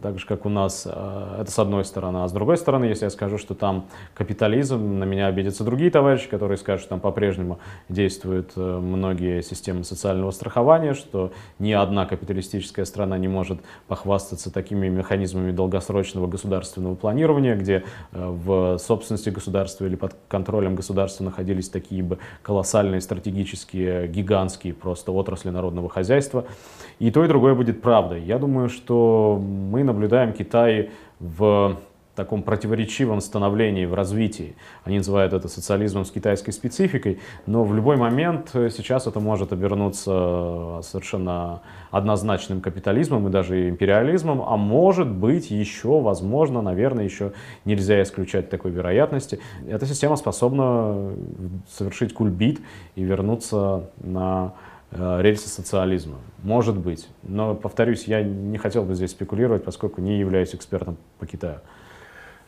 так 0.00 0.18
же, 0.18 0.26
как 0.26 0.46
у 0.46 0.48
нас, 0.48 0.86
э, 0.90 1.36
это 1.40 1.50
с 1.50 1.58
одной 1.58 1.84
стороны. 1.84 2.18
А 2.18 2.28
с 2.28 2.32
другой 2.32 2.56
стороны, 2.56 2.84
если 2.84 3.04
я 3.04 3.10
скажу, 3.10 3.38
что 3.38 3.54
там 3.54 3.86
капитализм, 4.14 4.98
на 4.98 5.04
меня 5.04 5.26
обидятся 5.26 5.64
другие 5.64 5.90
товарищи, 5.90 6.28
которые 6.28 6.58
скажут, 6.58 6.82
что 6.82 6.90
там 6.90 7.00
по-прежнему 7.00 7.58
действуют 7.88 8.52
э, 8.56 8.60
многие 8.60 9.42
системы 9.42 9.84
социального 9.84 10.30
страхования, 10.30 10.94
что 10.94 11.32
ни 11.58 11.72
одна 11.72 12.06
капиталистическая 12.06 12.84
страна 12.84 13.18
не 13.18 13.28
может 13.28 13.60
похвастаться 13.88 14.52
такими 14.52 14.88
механизмами 14.88 15.50
долгосрочного 15.50 16.26
государственного 16.26 16.94
планирования, 16.94 17.56
где 17.56 17.84
э, 18.12 18.28
в 18.28 18.78
собственности 18.78 19.30
государства 19.30 19.84
или 19.86 19.96
под 19.96 20.14
контролем 20.28 20.74
государства 20.74 21.24
находились 21.24 21.68
такие 21.68 22.02
бы 22.02 22.18
колоссальные 22.42 23.00
стратегические, 23.00 24.08
гигантские 24.08 24.74
просто 24.74 25.12
отрасли 25.12 25.50
народного 25.50 25.88
хозяйства. 25.88 26.44
И 27.00 27.10
то, 27.10 27.24
и 27.24 27.28
другое 27.28 27.54
будет 27.54 27.80
правдой. 27.80 28.22
Я 28.22 28.38
думаю, 28.38 28.68
что 28.68 29.42
мы 29.42 29.82
наблюдаем 29.82 30.34
Китай 30.34 30.90
в 31.18 31.78
таком 32.14 32.42
противоречивом 32.42 33.22
становлении, 33.22 33.86
в 33.86 33.94
развитии. 33.94 34.54
Они 34.84 34.98
называют 34.98 35.32
это 35.32 35.48
социализмом 35.48 36.04
с 36.04 36.10
китайской 36.10 36.50
спецификой, 36.50 37.18
но 37.46 37.64
в 37.64 37.74
любой 37.74 37.96
момент 37.96 38.50
сейчас 38.52 39.06
это 39.06 39.18
может 39.18 39.54
обернуться 39.54 40.80
совершенно 40.82 41.62
однозначным 41.90 42.60
капитализмом 42.60 43.28
и 43.28 43.30
даже 43.30 43.70
империализмом, 43.70 44.42
а 44.46 44.58
может 44.58 45.08
быть 45.08 45.50
еще, 45.50 46.00
возможно, 46.02 46.60
наверное, 46.60 47.04
еще 47.04 47.32
нельзя 47.64 48.02
исключать 48.02 48.50
такой 48.50 48.72
вероятности. 48.72 49.40
Эта 49.66 49.86
система 49.86 50.16
способна 50.16 51.12
совершить 51.70 52.12
кульбит 52.12 52.60
и 52.94 53.02
вернуться 53.02 53.88
на 54.02 54.52
Э, 54.52 54.69
рельсы 54.92 55.48
социализма. 55.48 56.18
Может 56.42 56.76
быть. 56.76 57.08
Но, 57.22 57.54
повторюсь, 57.54 58.04
я 58.04 58.22
не 58.22 58.58
хотел 58.58 58.84
бы 58.84 58.94
здесь 58.94 59.10
спекулировать, 59.10 59.64
поскольку 59.64 60.00
не 60.00 60.18
являюсь 60.18 60.54
экспертом 60.54 60.96
по 61.18 61.26
Китаю. 61.26 61.60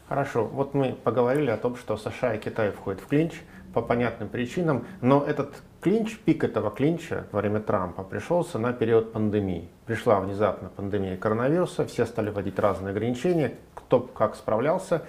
Хорошо. 0.08 0.44
Вот 0.44 0.74
мы 0.74 0.92
поговорили 0.92 1.50
о 1.50 1.56
том, 1.56 1.76
что 1.76 1.96
США 1.96 2.34
и 2.34 2.38
Китай 2.38 2.70
входят 2.70 3.00
в 3.00 3.06
клинч 3.06 3.32
по 3.72 3.80
понятным 3.80 4.28
причинам, 4.28 4.84
но 5.00 5.24
этот 5.24 5.54
клинч, 5.80 6.18
пик 6.18 6.44
этого 6.44 6.70
клинча 6.70 7.26
во 7.32 7.40
время 7.40 7.60
Трампа 7.60 8.02
пришелся 8.02 8.58
на 8.58 8.72
период 8.72 9.12
пандемии. 9.12 9.68
Пришла 9.86 10.20
внезапно 10.20 10.68
пандемия 10.68 11.16
коронавируса, 11.16 11.86
все 11.86 12.04
стали 12.04 12.28
вводить 12.30 12.58
разные 12.58 12.90
ограничения, 12.90 13.54
кто 13.74 14.00
как 14.00 14.34
справлялся. 14.34 15.02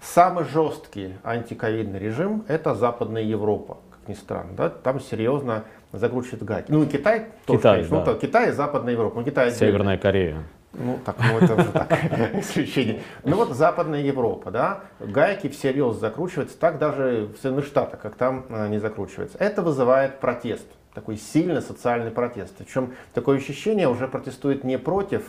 Самый 0.00 0.44
жесткий 0.44 1.14
антиковидный 1.24 1.98
режим– 1.98 2.44
это 2.48 2.74
Западная 2.74 3.22
Европа, 3.22 3.78
как 3.90 4.08
ни 4.08 4.14
странно. 4.14 4.52
Да? 4.56 4.70
Там 4.70 5.00
серьезно 5.00 5.64
закручивает 5.92 6.42
гайки. 6.44 6.70
Ну 6.70 6.82
и 6.82 6.86
Китай 6.86 7.26
тоже, 7.46 7.58
Китай, 7.58 7.74
конечно. 7.74 7.98
Ну, 7.98 8.04
да. 8.04 8.10
Ну, 8.10 8.14
то, 8.14 8.26
Китай 8.26 8.48
и 8.48 8.52
Западная 8.52 8.92
Европа. 8.92 9.18
Ну, 9.18 9.24
Китай 9.24 9.50
Северная 9.50 9.98
Корея. 9.98 10.42
Ну, 10.78 10.98
так, 11.04 11.16
ну 11.18 11.38
это 11.38 11.54
уже 11.54 11.70
так, 11.70 11.90
исключение. 12.34 13.02
Ну 13.24 13.36
вот 13.36 13.52
Западная 13.52 14.02
Европа, 14.02 14.50
да, 14.50 14.80
гайки 15.00 15.48
всерьез 15.48 15.96
закручиваются, 15.96 16.58
так 16.58 16.78
даже 16.78 17.28
в 17.34 17.40
Соединенных 17.40 17.66
Штатах, 17.66 18.00
как 18.00 18.16
там 18.16 18.44
не 18.70 18.78
закручивается. 18.78 19.38
Это 19.38 19.62
вызывает 19.62 20.20
протест, 20.20 20.66
такой 20.92 21.16
сильный 21.16 21.62
социальный 21.62 22.10
протест. 22.10 22.54
Причем 22.58 22.94
такое 23.14 23.38
ощущение 23.38 23.88
уже 23.88 24.06
протестует 24.06 24.64
не 24.64 24.78
против 24.78 25.22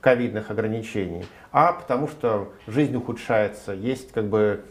ковидных 0.00 0.50
ограничений, 0.50 1.26
а 1.52 1.72
потому 1.72 2.08
что 2.08 2.52
жизнь 2.66 2.94
ухудшается, 2.94 3.72
есть 3.72 4.12
как 4.12 4.26
бы 4.26 4.64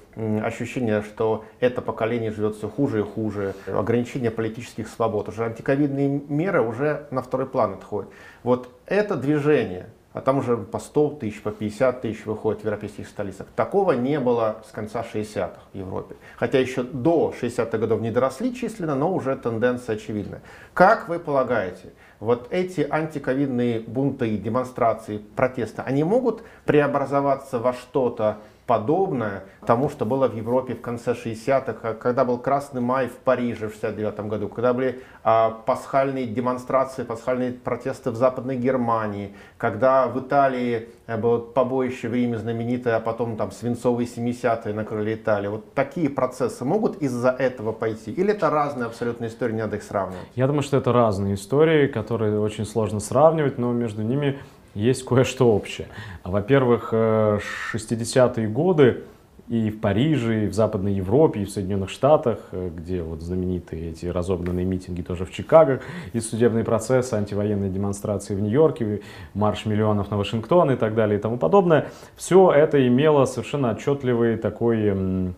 ощущение, 0.43 1.03
что 1.03 1.45
это 1.59 1.81
поколение 1.81 2.31
живет 2.31 2.55
все 2.55 2.69
хуже 2.69 3.01
и 3.01 3.03
хуже, 3.03 3.53
ограничение 3.67 4.31
политических 4.31 4.87
свобод, 4.87 5.29
уже 5.29 5.45
антиковидные 5.45 6.07
меры 6.27 6.61
уже 6.61 7.07
на 7.11 7.21
второй 7.21 7.47
план 7.47 7.73
отходят. 7.73 8.09
Вот 8.43 8.69
это 8.87 9.15
движение, 9.15 9.89
а 10.13 10.21
там 10.21 10.39
уже 10.39 10.57
по 10.57 10.79
100 10.79 11.09
тысяч, 11.19 11.41
по 11.43 11.51
50 11.51 12.01
тысяч 12.01 12.25
выходит 12.25 12.61
в 12.61 12.65
европейских 12.65 13.07
столицах. 13.07 13.45
Такого 13.55 13.91
не 13.91 14.19
было 14.19 14.63
с 14.67 14.71
конца 14.71 15.05
60-х 15.13 15.59
в 15.71 15.77
Европе. 15.77 16.15
Хотя 16.37 16.59
еще 16.59 16.81
до 16.81 17.33
60-х 17.39 17.77
годов 17.77 18.01
не 18.01 18.09
доросли 18.09 18.55
численно, 18.55 18.95
но 18.95 19.13
уже 19.13 19.35
тенденция 19.35 19.95
очевидная. 19.95 20.41
Как 20.73 21.07
вы 21.07 21.19
полагаете, 21.19 21.93
вот 22.19 22.47
эти 22.51 22.85
антиковидные 22.89 23.79
бунты, 23.79 24.37
демонстрации, 24.37 25.19
протесты, 25.35 25.81
они 25.83 26.03
могут 26.03 26.43
преобразоваться 26.65 27.59
во 27.59 27.73
что-то 27.73 28.37
подобное 28.67 29.45
тому, 29.65 29.89
что 29.89 30.05
было 30.05 30.27
в 30.27 30.35
Европе 30.35 30.75
в 30.75 30.81
конце 30.81 31.13
60-х, 31.13 31.93
когда 31.95 32.25
был 32.25 32.37
Красный 32.37 32.81
май 32.81 33.07
в 33.07 33.17
Париже 33.17 33.69
в 33.69 33.71
69 33.71 34.19
году, 34.27 34.49
когда 34.49 34.73
были 34.73 35.01
а, 35.23 35.51
пасхальные 35.51 36.27
демонстрации, 36.27 37.03
пасхальные 37.03 37.53
протесты 37.53 38.11
в 38.11 38.15
Западной 38.15 38.57
Германии, 38.57 39.33
когда 39.57 40.07
в 40.07 40.19
Италии 40.19 40.89
э, 41.07 41.17
было 41.17 41.39
побоище 41.39 42.09
в 42.09 42.13
Риме 42.13 42.37
знаменитое, 42.37 42.97
а 42.97 42.99
потом 42.99 43.37
там 43.37 43.51
свинцовые 43.51 44.07
70-е 44.07 44.73
накрыли 44.73 45.15
Италию. 45.15 45.51
Вот 45.51 45.73
такие 45.73 46.09
процессы 46.09 46.65
могут 46.65 46.97
из-за 46.97 47.29
этого 47.29 47.71
пойти? 47.71 48.11
Или 48.11 48.33
это 48.33 48.49
разные 48.49 48.85
абсолютно 48.85 49.27
истории, 49.27 49.53
не 49.53 49.61
надо 49.61 49.77
их 49.77 49.83
сравнивать? 49.83 50.27
Я 50.35 50.47
думаю, 50.47 50.63
что 50.63 50.77
это 50.77 50.91
разные 50.91 51.35
истории, 51.35 51.87
которые 51.87 52.39
очень 52.39 52.65
сложно 52.65 52.99
сравнивать, 52.99 53.57
но 53.57 53.71
между 53.71 54.03
ними 54.03 54.39
есть 54.77 55.03
кое-что 55.03 55.53
общее. 55.53 55.87
Во-первых, 56.23 56.93
60-е 56.93 58.45
э, 58.45 58.49
годы 58.49 59.03
и 59.49 59.69
в 59.69 59.79
Париже, 59.79 60.45
и 60.45 60.47
в 60.47 60.53
Западной 60.53 60.93
Европе, 60.93 61.41
и 61.41 61.45
в 61.45 61.49
Соединенных 61.49 61.89
Штатах, 61.89 62.39
э, 62.51 62.69
где 62.75 63.01
вот 63.01 63.21
знаменитые 63.21 63.91
эти 63.91 64.05
разогнанные 64.05 64.65
митинги 64.65 65.01
тоже 65.01 65.25
в 65.25 65.31
Чикаго, 65.31 65.81
и 66.13 66.19
судебные 66.19 66.63
процессы, 66.63 67.15
антивоенные 67.15 67.69
демонстрации 67.69 68.35
в 68.35 68.41
Нью-Йорке, 68.41 69.01
марш 69.33 69.65
миллионов 69.65 70.11
на 70.11 70.17
Вашингтон 70.17 70.71
и 70.71 70.75
так 70.75 70.95
далее 70.95 71.17
и 71.17 71.21
тому 71.21 71.37
подобное. 71.37 71.89
Все 72.15 72.51
это 72.51 72.85
имело 72.87 73.25
совершенно 73.25 73.71
отчетливый 73.71 74.37
такой 74.37 75.33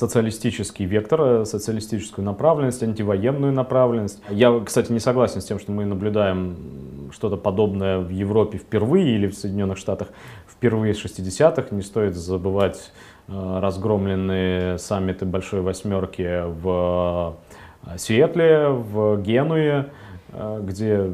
социалистический 0.00 0.86
вектор, 0.86 1.20
э, 1.20 1.44
социалистическую 1.44 2.24
направленность, 2.24 2.82
антивоенную 2.82 3.52
направленность. 3.52 4.22
Я, 4.30 4.58
кстати, 4.64 4.90
не 4.92 4.98
согласен 4.98 5.42
с 5.42 5.44
тем, 5.44 5.58
что 5.58 5.72
мы 5.72 5.84
наблюдаем 5.84 6.56
что-то 7.12 7.36
подобное 7.36 7.98
в 7.98 8.08
Европе 8.08 8.56
впервые 8.58 9.14
или 9.14 9.26
в 9.26 9.34
Соединенных 9.34 9.76
Штатах 9.76 10.08
впервые 10.48 10.94
с 10.94 11.04
60-х. 11.04 11.74
Не 11.74 11.82
стоит 11.82 12.14
забывать 12.14 12.92
э, 13.28 13.58
разгромленные 13.60 14.78
саммиты 14.78 15.26
Большой 15.26 15.60
Восьмерки 15.60 16.44
в 16.46 17.36
э, 17.84 17.98
Сиэтле, 17.98 18.68
в 18.68 19.20
Генуе, 19.20 19.90
где, 20.60 21.10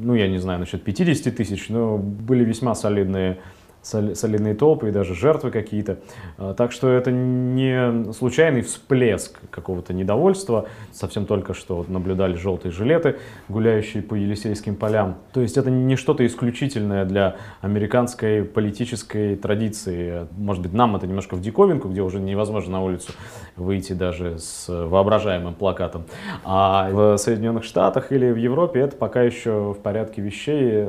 ну, 0.00 0.14
я 0.14 0.26
не 0.26 0.38
знаю 0.38 0.58
насчет 0.58 0.82
50 0.82 1.36
тысяч, 1.36 1.68
но 1.68 1.98
были 1.98 2.44
весьма 2.44 2.74
солидные 2.74 3.38
солидные 3.86 4.54
толпы 4.54 4.88
и 4.88 4.92
даже 4.92 5.14
жертвы 5.14 5.50
какие-то. 5.50 5.98
А, 6.38 6.54
так 6.54 6.72
что 6.72 6.90
это 6.90 7.12
не 7.12 8.12
случайный 8.12 8.62
всплеск 8.62 9.38
какого-то 9.50 9.92
недовольства. 9.92 10.66
Совсем 10.92 11.26
только 11.26 11.54
что 11.54 11.84
наблюдали 11.88 12.34
желтые 12.34 12.72
жилеты, 12.72 13.16
гуляющие 13.48 14.02
по 14.02 14.14
Елисейским 14.14 14.74
полям. 14.74 15.18
То 15.32 15.40
есть 15.40 15.56
это 15.56 15.70
не 15.70 15.96
что-то 15.96 16.26
исключительное 16.26 17.04
для 17.04 17.36
американской 17.60 18.44
политической 18.44 19.36
традиции. 19.36 20.26
Может 20.32 20.62
быть, 20.62 20.72
нам 20.72 20.96
это 20.96 21.06
немножко 21.06 21.36
в 21.36 21.40
диковинку, 21.40 21.88
где 21.88 22.02
уже 22.02 22.18
невозможно 22.18 22.72
на 22.72 22.84
улицу 22.84 23.12
выйти 23.56 23.92
даже 23.92 24.38
с 24.38 24.66
воображаемым 24.68 25.54
плакатом. 25.54 26.04
А 26.44 26.90
в 26.90 27.16
Соединенных 27.18 27.64
Штатах 27.64 28.10
или 28.12 28.30
в 28.30 28.36
Европе 28.36 28.80
это 28.80 28.96
пока 28.96 29.22
еще 29.22 29.74
в 29.78 29.82
порядке 29.82 30.22
вещей 30.22 30.86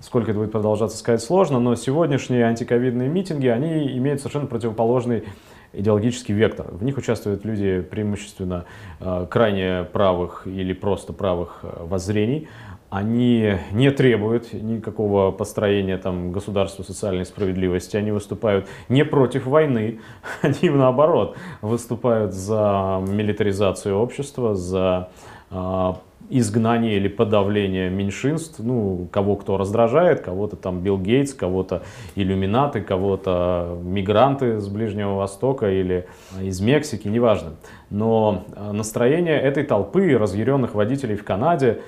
Сколько 0.00 0.30
это 0.30 0.38
будет 0.38 0.52
продолжаться, 0.52 0.96
сказать 0.96 1.22
сложно, 1.22 1.58
но 1.58 1.74
сегодняшние 1.74 2.44
антиковидные 2.44 3.08
митинги, 3.08 3.48
они 3.48 3.96
имеют 3.98 4.20
совершенно 4.20 4.46
противоположный 4.46 5.24
идеологический 5.72 6.32
вектор. 6.32 6.66
В 6.70 6.82
них 6.84 6.96
участвуют 6.96 7.44
люди 7.44 7.80
преимущественно 7.80 8.64
э, 9.00 9.26
крайне 9.28 9.84
правых 9.84 10.46
или 10.46 10.72
просто 10.72 11.12
правых 11.12 11.60
э, 11.62 11.84
воззрений. 11.84 12.48
Они 12.90 13.58
не 13.72 13.90
требуют 13.90 14.52
никакого 14.54 15.30
построения 15.30 15.98
там, 15.98 16.32
государства 16.32 16.82
социальной 16.82 17.26
справедливости. 17.26 17.96
Они 17.96 18.12
выступают 18.12 18.66
не 18.88 19.04
против 19.04 19.46
войны, 19.46 20.00
они 20.42 20.70
наоборот 20.70 21.36
выступают 21.60 22.32
за 22.32 23.02
милитаризацию 23.06 23.96
общества, 23.96 24.54
за 24.54 25.10
э, 25.50 25.92
изгнание 26.30 26.96
или 26.96 27.08
подавление 27.08 27.90
меньшинств, 27.90 28.58
ну, 28.58 29.08
кого 29.10 29.36
кто 29.36 29.56
раздражает, 29.56 30.20
кого-то 30.20 30.56
там 30.56 30.80
Билл 30.80 30.98
Гейтс, 30.98 31.34
кого-то 31.34 31.82
иллюминаты, 32.14 32.80
кого-то 32.80 33.78
мигранты 33.82 34.60
с 34.60 34.68
Ближнего 34.68 35.14
Востока 35.14 35.70
или 35.70 36.06
из 36.40 36.60
Мексики, 36.60 37.08
неважно. 37.08 37.52
Но 37.90 38.44
э, 38.54 38.72
настроение 38.72 39.40
этой 39.40 39.64
толпы 39.64 40.16
разъяренных 40.18 40.74
водителей 40.74 41.16
в 41.16 41.24
Канаде 41.24 41.80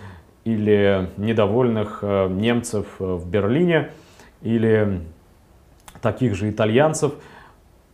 или 0.44 1.10
недовольных 1.16 2.00
э, 2.02 2.28
немцев 2.28 2.86
э, 2.98 3.04
в 3.04 3.28
Берлине 3.28 3.90
или 4.42 5.00
таких 6.00 6.34
же 6.34 6.50
итальянцев– 6.50 7.12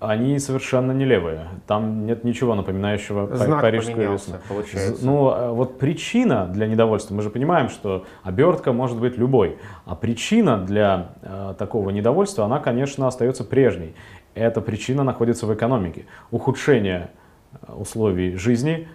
они 0.07 0.39
совершенно 0.39 0.93
не 0.93 1.05
левые. 1.05 1.49
Там 1.67 2.07
нет 2.07 2.25
ничего 2.25 2.55
напоминающего 2.55 3.37
Знак 3.37 3.61
парижскую 3.61 4.13
весну. 4.13 4.37
Получается. 4.49 5.05
Ну, 5.05 5.29
а 5.29 5.53
вот 5.53 5.79
причина 5.79 6.47
для 6.47 6.67
недовольства, 6.67 7.15
мы 7.15 7.23
же 7.23 7.31
понимаем, 7.31 7.69
что 7.69 8.05
обертка 8.23 8.73
может 8.73 8.99
быть 8.99 9.19
любой, 9.19 9.59
а 9.85 9.95
причина 9.95 10.59
для 10.59 11.09
э, 11.23 11.55
такого 11.59 11.91
недовольства, 11.91 12.45
она, 12.45 12.61
конечно, 12.61 13.07
остается 13.07 13.45
прежней. 13.45 13.95
Эта 14.35 14.61
причина 14.61 15.03
находится 15.03 15.47
в 15.47 15.55
экономике. 15.55 16.07
Ухудшение 16.31 17.11
э, 17.53 17.73
условий 17.73 18.37
жизни, 18.37 18.89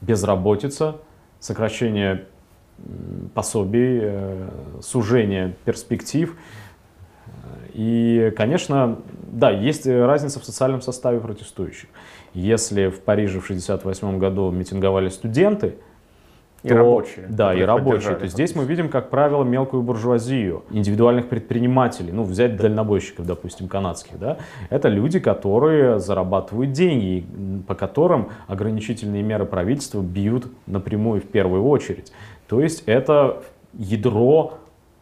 безработица, 0.00 0.96
сокращение 1.38 2.24
пособий, 3.34 4.00
э, 4.02 4.48
сужение 4.80 5.54
перспектив– 5.64 6.36
и, 7.74 8.32
конечно, 8.36 8.98
да, 9.30 9.50
есть 9.50 9.86
разница 9.86 10.40
в 10.40 10.44
социальном 10.44 10.80
составе 10.80 11.20
протестующих. 11.20 11.88
Если 12.34 12.88
в 12.88 13.00
Париже 13.00 13.40
в 13.40 13.44
1968 13.44 14.18
году 14.18 14.50
митинговали 14.50 15.08
студенты, 15.08 15.76
и 16.62 16.68
то, 16.68 16.74
рабочие. 16.74 17.26
Да, 17.28 17.54
и 17.54 17.62
рабочие. 17.62 18.16
То 18.16 18.26
здесь 18.26 18.56
мы 18.56 18.64
видим, 18.64 18.88
как 18.88 19.08
правило, 19.10 19.44
мелкую 19.44 19.82
буржуазию, 19.82 20.64
индивидуальных 20.70 21.28
предпринимателей. 21.28 22.12
Ну, 22.12 22.24
взять 22.24 22.56
дальнобойщиков, 22.56 23.24
допустим, 23.24 23.68
канадских. 23.68 24.18
Да? 24.18 24.38
Это 24.68 24.88
люди, 24.88 25.20
которые 25.20 26.00
зарабатывают 26.00 26.72
деньги, 26.72 27.24
по 27.68 27.74
которым 27.74 28.30
ограничительные 28.48 29.22
меры 29.22 29.44
правительства 29.44 30.00
бьют 30.00 30.46
напрямую 30.66 31.20
в 31.20 31.26
первую 31.26 31.64
очередь. 31.66 32.12
То 32.48 32.60
есть 32.60 32.82
это 32.86 33.42
ядро 33.74 34.54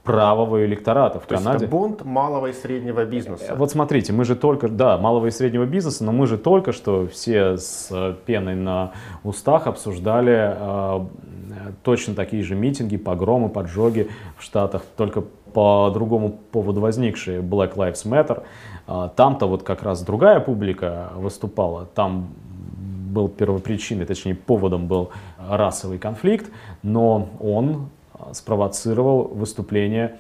правого 0.05 0.65
электората 0.67 1.19
в 1.19 1.27
То 1.27 1.37
Канаде. 1.37 1.51
Есть 1.51 1.63
это 1.65 1.71
бунт 1.71 2.05
малого 2.05 2.49
и 2.49 2.53
среднего 2.53 3.05
бизнеса. 3.05 3.55
Вот 3.57 3.71
смотрите, 3.71 4.13
мы 4.13 4.25
же 4.25 4.37
только, 4.37 4.69
да, 4.69 4.99
малого 4.99 5.27
и 5.27 5.31
среднего 5.31 5.65
бизнеса, 5.65 6.05
но 6.05 6.13
мы 6.13 6.27
же 6.27 6.37
только 6.37 6.73
что 6.73 7.09
все 7.09 7.57
с 7.57 7.89
э, 7.91 8.15
пеной 8.27 8.55
на 8.55 8.93
устах 9.25 9.67
обсуждали 9.67 10.55
э, 10.57 11.07
точно 11.83 12.15
такие 12.15 12.43
же 12.43 12.55
митинги, 12.55 12.99
погромы, 12.99 13.49
поджоги 13.49 14.11
в 14.37 14.43
Штатах, 14.43 14.83
только 14.97 15.23
по 15.55 15.91
другому 15.93 16.39
поводу 16.53 16.81
возникшие 16.81 17.41
Black 17.41 17.75
Lives 17.75 18.05
Matter. 18.05 18.43
Э, 18.87 19.09
там-то 19.17 19.47
вот 19.47 19.63
как 19.63 19.83
раз 19.83 20.03
другая 20.03 20.39
публика 20.39 21.13
выступала, 21.17 21.87
там 21.87 22.29
был 23.15 23.29
первопричиной, 23.29 24.05
точнее 24.05 24.35
поводом 24.35 24.87
был 24.87 25.11
расовый 25.39 25.99
конфликт, 25.99 26.51
но 26.83 27.31
он 27.41 27.89
спровоцировал 28.33 29.25
выступление 29.25 30.19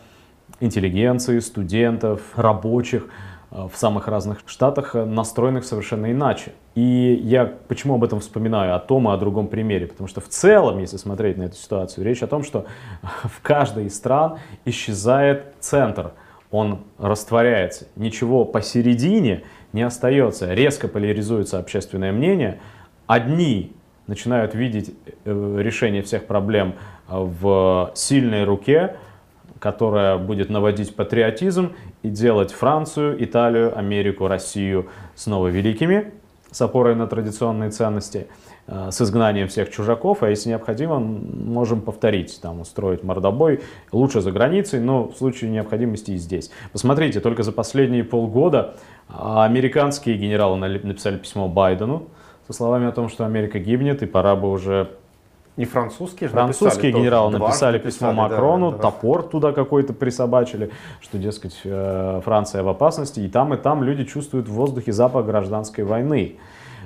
интеллигенции, 0.60 1.38
студентов, 1.40 2.20
рабочих 2.36 3.08
э, 3.50 3.68
в 3.72 3.76
самых 3.76 4.08
разных 4.08 4.40
штатах, 4.46 4.94
э, 4.94 5.04
настроенных 5.04 5.64
совершенно 5.64 6.10
иначе. 6.10 6.52
И 6.74 7.20
я 7.22 7.46
почему 7.68 7.94
об 7.94 8.04
этом 8.04 8.20
вспоминаю, 8.20 8.74
о 8.74 8.78
том 8.78 9.08
и 9.08 9.12
о 9.12 9.16
другом 9.16 9.48
примере? 9.48 9.86
Потому 9.86 10.08
что 10.08 10.20
в 10.20 10.28
целом, 10.28 10.78
если 10.78 10.96
смотреть 10.96 11.36
на 11.36 11.44
эту 11.44 11.56
ситуацию, 11.56 12.04
речь 12.04 12.22
о 12.22 12.26
том, 12.26 12.44
что 12.44 12.66
в 13.02 13.40
каждой 13.42 13.86
из 13.86 13.96
стран 13.96 14.38
исчезает 14.64 15.54
центр, 15.60 16.12
он 16.50 16.82
растворяется, 16.98 17.86
ничего 17.96 18.44
посередине 18.44 19.42
не 19.72 19.82
остается, 19.82 20.54
резко 20.54 20.86
поляризуется 20.86 21.58
общественное 21.58 22.12
мнение, 22.12 22.60
одни 23.08 23.72
начинают 24.06 24.54
видеть 24.54 24.94
э, 25.24 25.56
решение 25.58 26.02
всех 26.02 26.26
проблем 26.26 26.74
в 27.08 27.92
сильной 27.94 28.44
руке, 28.44 28.96
которая 29.58 30.18
будет 30.18 30.50
наводить 30.50 30.94
патриотизм 30.94 31.72
и 32.02 32.08
делать 32.08 32.52
Францию, 32.52 33.22
Италию, 33.24 33.76
Америку, 33.76 34.28
Россию 34.28 34.88
снова 35.14 35.48
великими, 35.48 36.12
с 36.50 36.60
опорой 36.60 36.94
на 36.94 37.06
традиционные 37.06 37.70
ценности, 37.70 38.28
э, 38.66 38.90
с 38.90 39.00
изгнанием 39.00 39.48
всех 39.48 39.70
чужаков, 39.70 40.22
а 40.22 40.30
если 40.30 40.50
необходимо, 40.50 40.98
можем 41.00 41.80
повторить, 41.80 42.38
там, 42.40 42.60
устроить 42.60 43.02
мордобой, 43.02 43.60
лучше 43.90 44.20
за 44.20 44.30
границей, 44.30 44.80
но 44.80 45.08
в 45.08 45.16
случае 45.16 45.50
необходимости 45.50 46.12
и 46.12 46.16
здесь. 46.16 46.50
Посмотрите, 46.72 47.20
только 47.20 47.42
за 47.42 47.50
последние 47.50 48.04
полгода 48.04 48.76
а, 49.08 49.44
американские 49.44 50.16
генералы 50.16 50.58
написали 50.58 51.16
письмо 51.16 51.48
Байдену 51.48 52.08
со 52.46 52.52
словами 52.52 52.86
о 52.86 52.92
том, 52.92 53.08
что 53.08 53.24
Америка 53.26 53.58
гибнет, 53.58 54.02
и 54.02 54.06
пора 54.06 54.36
бы 54.36 54.50
уже 54.50 54.90
не 55.56 55.66
французские 55.66 56.28
же 56.28 56.34
Французские 56.34 56.92
написали, 56.92 57.02
генералы 57.02 57.38
написали 57.38 57.78
письмо 57.78 58.12
Макрону, 58.12 58.72
да, 58.72 58.76
да. 58.76 58.82
топор 58.82 59.22
туда 59.22 59.52
какой-то 59.52 59.92
присобачили, 59.92 60.70
что, 61.00 61.18
дескать, 61.18 61.60
э, 61.64 62.20
Франция 62.24 62.62
в 62.62 62.68
опасности, 62.68 63.20
и 63.20 63.28
там, 63.28 63.54
и 63.54 63.56
там 63.56 63.84
люди 63.84 64.04
чувствуют 64.04 64.48
в 64.48 64.52
воздухе 64.52 64.92
запах 64.92 65.26
гражданской 65.26 65.84
войны. 65.84 66.38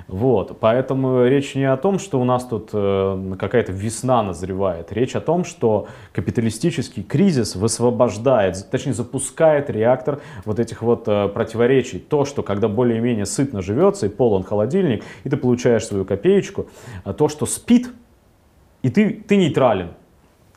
Вот, 0.07 0.57
поэтому 0.59 1.25
речь 1.25 1.53
не 1.53 1.71
о 1.71 1.77
том, 1.77 1.99
что 1.99 2.19
у 2.19 2.23
нас 2.23 2.43
тут 2.43 2.71
э, 2.73 3.35
какая-то 3.39 3.71
весна 3.71 4.23
назревает. 4.23 4.91
Речь 4.91 5.15
о 5.15 5.21
том, 5.21 5.43
что 5.43 5.87
капиталистический 6.13 7.03
кризис 7.03 7.55
высвобождает, 7.55 8.69
точнее 8.71 8.93
запускает 8.93 9.69
реактор 9.69 10.19
вот 10.45 10.57
этих 10.57 10.81
вот 10.81 11.07
э, 11.07 11.27
противоречий. 11.27 11.99
То, 11.99 12.25
что 12.25 12.41
когда 12.41 12.67
более-менее 12.67 13.27
сытно 13.27 13.61
живется 13.61 14.07
и 14.07 14.09
полон 14.09 14.41
холодильник, 14.41 15.03
и 15.25 15.29
ты 15.29 15.37
получаешь 15.37 15.85
свою 15.85 16.05
копеечку, 16.05 16.65
а 17.03 17.13
то, 17.13 17.29
что 17.29 17.45
спит 17.45 17.89
и 18.81 18.89
ты, 18.89 19.11
ты 19.11 19.37
нейтрален. 19.37 19.89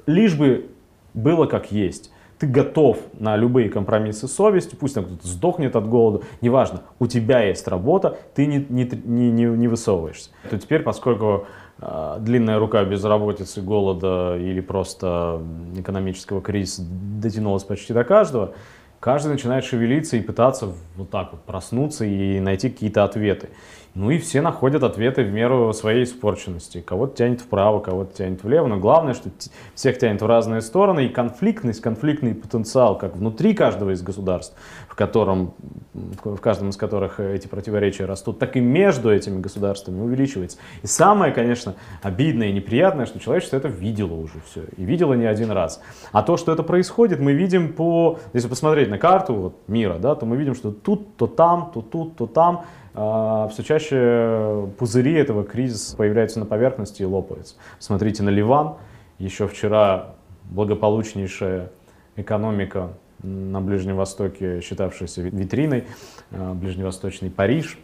Лишь 0.06 0.36
бы 0.36 0.70
было 1.14 1.46
как 1.46 1.72
есть. 1.72 2.12
Ты 2.38 2.46
готов 2.48 2.98
на 3.20 3.36
любые 3.36 3.68
компромиссы 3.68 4.26
с 4.26 4.32
совестью, 4.32 4.76
пусть 4.76 4.96
там 4.96 5.04
кто-то 5.04 5.26
сдохнет 5.28 5.76
от 5.76 5.88
голода, 5.88 6.24
неважно, 6.40 6.82
у 6.98 7.06
тебя 7.06 7.40
есть 7.40 7.68
работа, 7.68 8.18
ты 8.34 8.46
не, 8.46 8.66
не, 8.68 8.90
не, 9.04 9.30
не, 9.30 9.44
не 9.44 9.68
высовываешься. 9.68 10.30
То 10.50 10.58
теперь, 10.58 10.82
поскольку 10.82 11.46
э, 11.80 12.16
длинная 12.18 12.58
рука 12.58 12.82
безработицы, 12.84 13.62
голода 13.62 14.36
или 14.36 14.60
просто 14.60 15.40
экономического 15.76 16.42
кризиса 16.42 16.82
дотянулась 16.84 17.62
почти 17.62 17.92
до 17.92 18.02
каждого, 18.02 18.54
каждый 18.98 19.32
начинает 19.32 19.64
шевелиться 19.64 20.16
и 20.16 20.20
пытаться 20.20 20.72
вот 20.96 21.10
так 21.10 21.30
вот 21.30 21.42
проснуться 21.42 22.04
и 22.04 22.40
найти 22.40 22.70
какие-то 22.70 23.04
ответы. 23.04 23.50
Ну 23.94 24.10
и 24.10 24.16
все 24.16 24.40
находят 24.40 24.82
ответы 24.84 25.22
в 25.22 25.30
меру 25.30 25.70
своей 25.74 26.04
испорченности. 26.04 26.80
Кого-то 26.80 27.14
тянет 27.16 27.42
вправо, 27.42 27.80
кого-то 27.80 28.16
тянет 28.16 28.42
влево. 28.42 28.66
Но 28.66 28.78
главное, 28.78 29.12
что 29.12 29.28
всех 29.74 29.98
тянет 29.98 30.22
в 30.22 30.26
разные 30.26 30.62
стороны. 30.62 31.06
И 31.06 31.08
конфликтность, 31.10 31.82
конфликтный 31.82 32.34
потенциал, 32.34 32.96
как 32.96 33.16
внутри 33.16 33.52
каждого 33.52 33.90
из 33.90 34.00
государств, 34.00 34.56
в, 34.92 34.94
котором, 34.94 35.54
в 35.94 36.36
каждом 36.36 36.68
из 36.68 36.76
которых 36.76 37.18
эти 37.18 37.46
противоречия 37.48 38.04
растут, 38.04 38.38
так 38.38 38.58
и 38.58 38.60
между 38.60 39.10
этими 39.10 39.40
государствами 39.40 40.02
увеличивается. 40.02 40.58
И 40.82 40.86
самое, 40.86 41.32
конечно, 41.32 41.76
обидное 42.02 42.48
и 42.48 42.52
неприятное, 42.52 43.06
что 43.06 43.18
человечество 43.18 43.56
это 43.56 43.68
видело 43.68 44.12
уже 44.12 44.34
все. 44.44 44.64
И 44.76 44.84
видело 44.84 45.14
не 45.14 45.24
один 45.24 45.50
раз. 45.50 45.80
А 46.12 46.22
то, 46.22 46.36
что 46.36 46.52
это 46.52 46.62
происходит, 46.62 47.20
мы 47.20 47.32
видим 47.32 47.72
по... 47.72 48.18
Если 48.34 48.48
посмотреть 48.48 48.90
на 48.90 48.98
карту 48.98 49.34
вот, 49.34 49.54
мира, 49.66 49.96
да, 49.98 50.14
то 50.14 50.26
мы 50.26 50.36
видим, 50.36 50.54
что 50.54 50.72
тут, 50.72 51.16
то 51.16 51.26
там, 51.26 51.70
то 51.72 51.80
тут, 51.80 52.16
то 52.16 52.26
там 52.26 52.66
а, 52.92 53.48
все 53.48 53.62
чаще 53.62 54.68
пузыри 54.78 55.14
этого 55.14 55.42
кризиса 55.42 55.96
появляются 55.96 56.38
на 56.38 56.44
поверхности 56.44 57.00
и 57.00 57.06
лопаются. 57.06 57.54
Смотрите 57.78 58.22
на 58.22 58.28
Ливан. 58.28 58.74
Еще 59.18 59.48
вчера 59.48 60.16
благополучнейшая 60.50 61.70
экономика 62.16 62.90
на 63.22 63.60
Ближнем 63.60 63.96
Востоке, 63.96 64.60
считавшаяся 64.60 65.22
витриной, 65.22 65.84
а, 66.30 66.54
ближневосточный 66.54 67.30
Париж. 67.30 67.78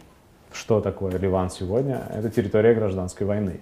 Что 0.51 0.81
такое 0.81 1.17
Ливан 1.17 1.49
сегодня? 1.49 2.03
Это 2.13 2.29
территория 2.29 2.73
гражданской 2.73 3.25
войны. 3.25 3.61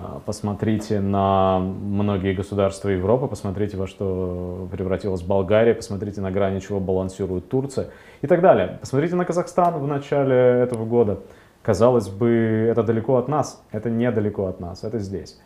А, 0.00 0.20
посмотрите 0.24 1.00
на 1.00 1.58
многие 1.58 2.34
государства 2.34 2.88
Европы, 2.88 3.26
посмотрите, 3.26 3.76
во 3.76 3.86
что 3.86 4.68
превратилась 4.70 5.22
Болгария, 5.22 5.74
посмотрите 5.74 6.20
на 6.20 6.30
грани 6.30 6.60
чего 6.60 6.80
балансирует 6.80 7.48
Турция 7.48 7.88
и 8.20 8.26
так 8.26 8.40
далее. 8.40 8.78
Посмотрите 8.80 9.16
на 9.16 9.24
Казахстан 9.24 9.78
в 9.78 9.86
начале 9.86 10.34
этого 10.34 10.84
года. 10.84 11.20
Казалось 11.62 12.08
бы, 12.08 12.66
это 12.70 12.82
далеко 12.82 13.16
от 13.16 13.28
нас. 13.28 13.62
Это 13.70 13.88
недалеко 13.88 14.46
от 14.46 14.60
нас, 14.60 14.84
это 14.84 14.98
здесь. 14.98 15.38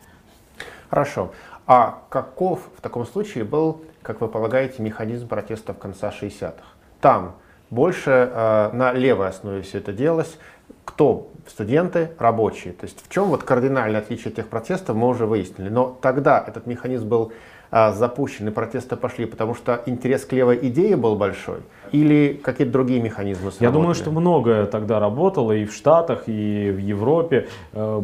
Хорошо. 0.89 1.31
А 1.65 2.03
каков 2.09 2.69
в 2.77 2.81
таком 2.81 3.05
случае 3.05 3.43
был, 3.43 3.81
как 4.07 4.21
вы 4.21 4.29
полагаете, 4.29 4.81
механизм 4.81 5.27
протеста 5.27 5.73
в 5.73 5.79
конце 5.79 6.07
60-х? 6.07 6.63
Там 7.01 7.35
больше 7.69 8.31
э, 8.33 8.69
на 8.71 8.93
левой 8.93 9.27
основе 9.27 9.61
все 9.61 9.79
это 9.79 9.91
делалось. 9.91 10.37
Кто 10.85 11.29
студенты, 11.45 12.11
рабочие. 12.17 12.71
То 12.71 12.85
есть 12.85 13.05
в 13.05 13.11
чем 13.11 13.25
вот 13.25 13.43
кардинальное 13.43 13.99
отличие 13.99 14.31
этих 14.31 14.47
протестов, 14.47 14.95
мы 14.95 15.09
уже 15.09 15.25
выяснили. 15.25 15.67
Но 15.67 15.97
тогда 16.01 16.41
этот 16.47 16.67
механизм 16.67 17.09
был 17.09 17.33
а, 17.71 17.91
запущен 17.91 18.47
и 18.47 18.51
протесты 18.51 18.95
пошли, 18.95 19.25
потому 19.25 19.55
что 19.55 19.81
интерес 19.85 20.25
к 20.25 20.33
левой 20.33 20.59
идее 20.67 20.95
был 20.95 21.15
большой? 21.15 21.59
Или 21.91 22.39
какие-то 22.41 22.73
другие 22.73 23.01
механизмы 23.01 23.51
сработали? 23.51 23.67
Я 23.67 23.71
думаю, 23.71 23.95
что 23.95 24.11
многое 24.11 24.65
тогда 24.65 24.99
работало 24.99 25.51
и 25.51 25.65
в 25.65 25.73
Штатах, 25.73 26.23
и 26.27 26.71
в 26.71 26.77
Европе. 26.77 27.47
Э, 27.73 28.01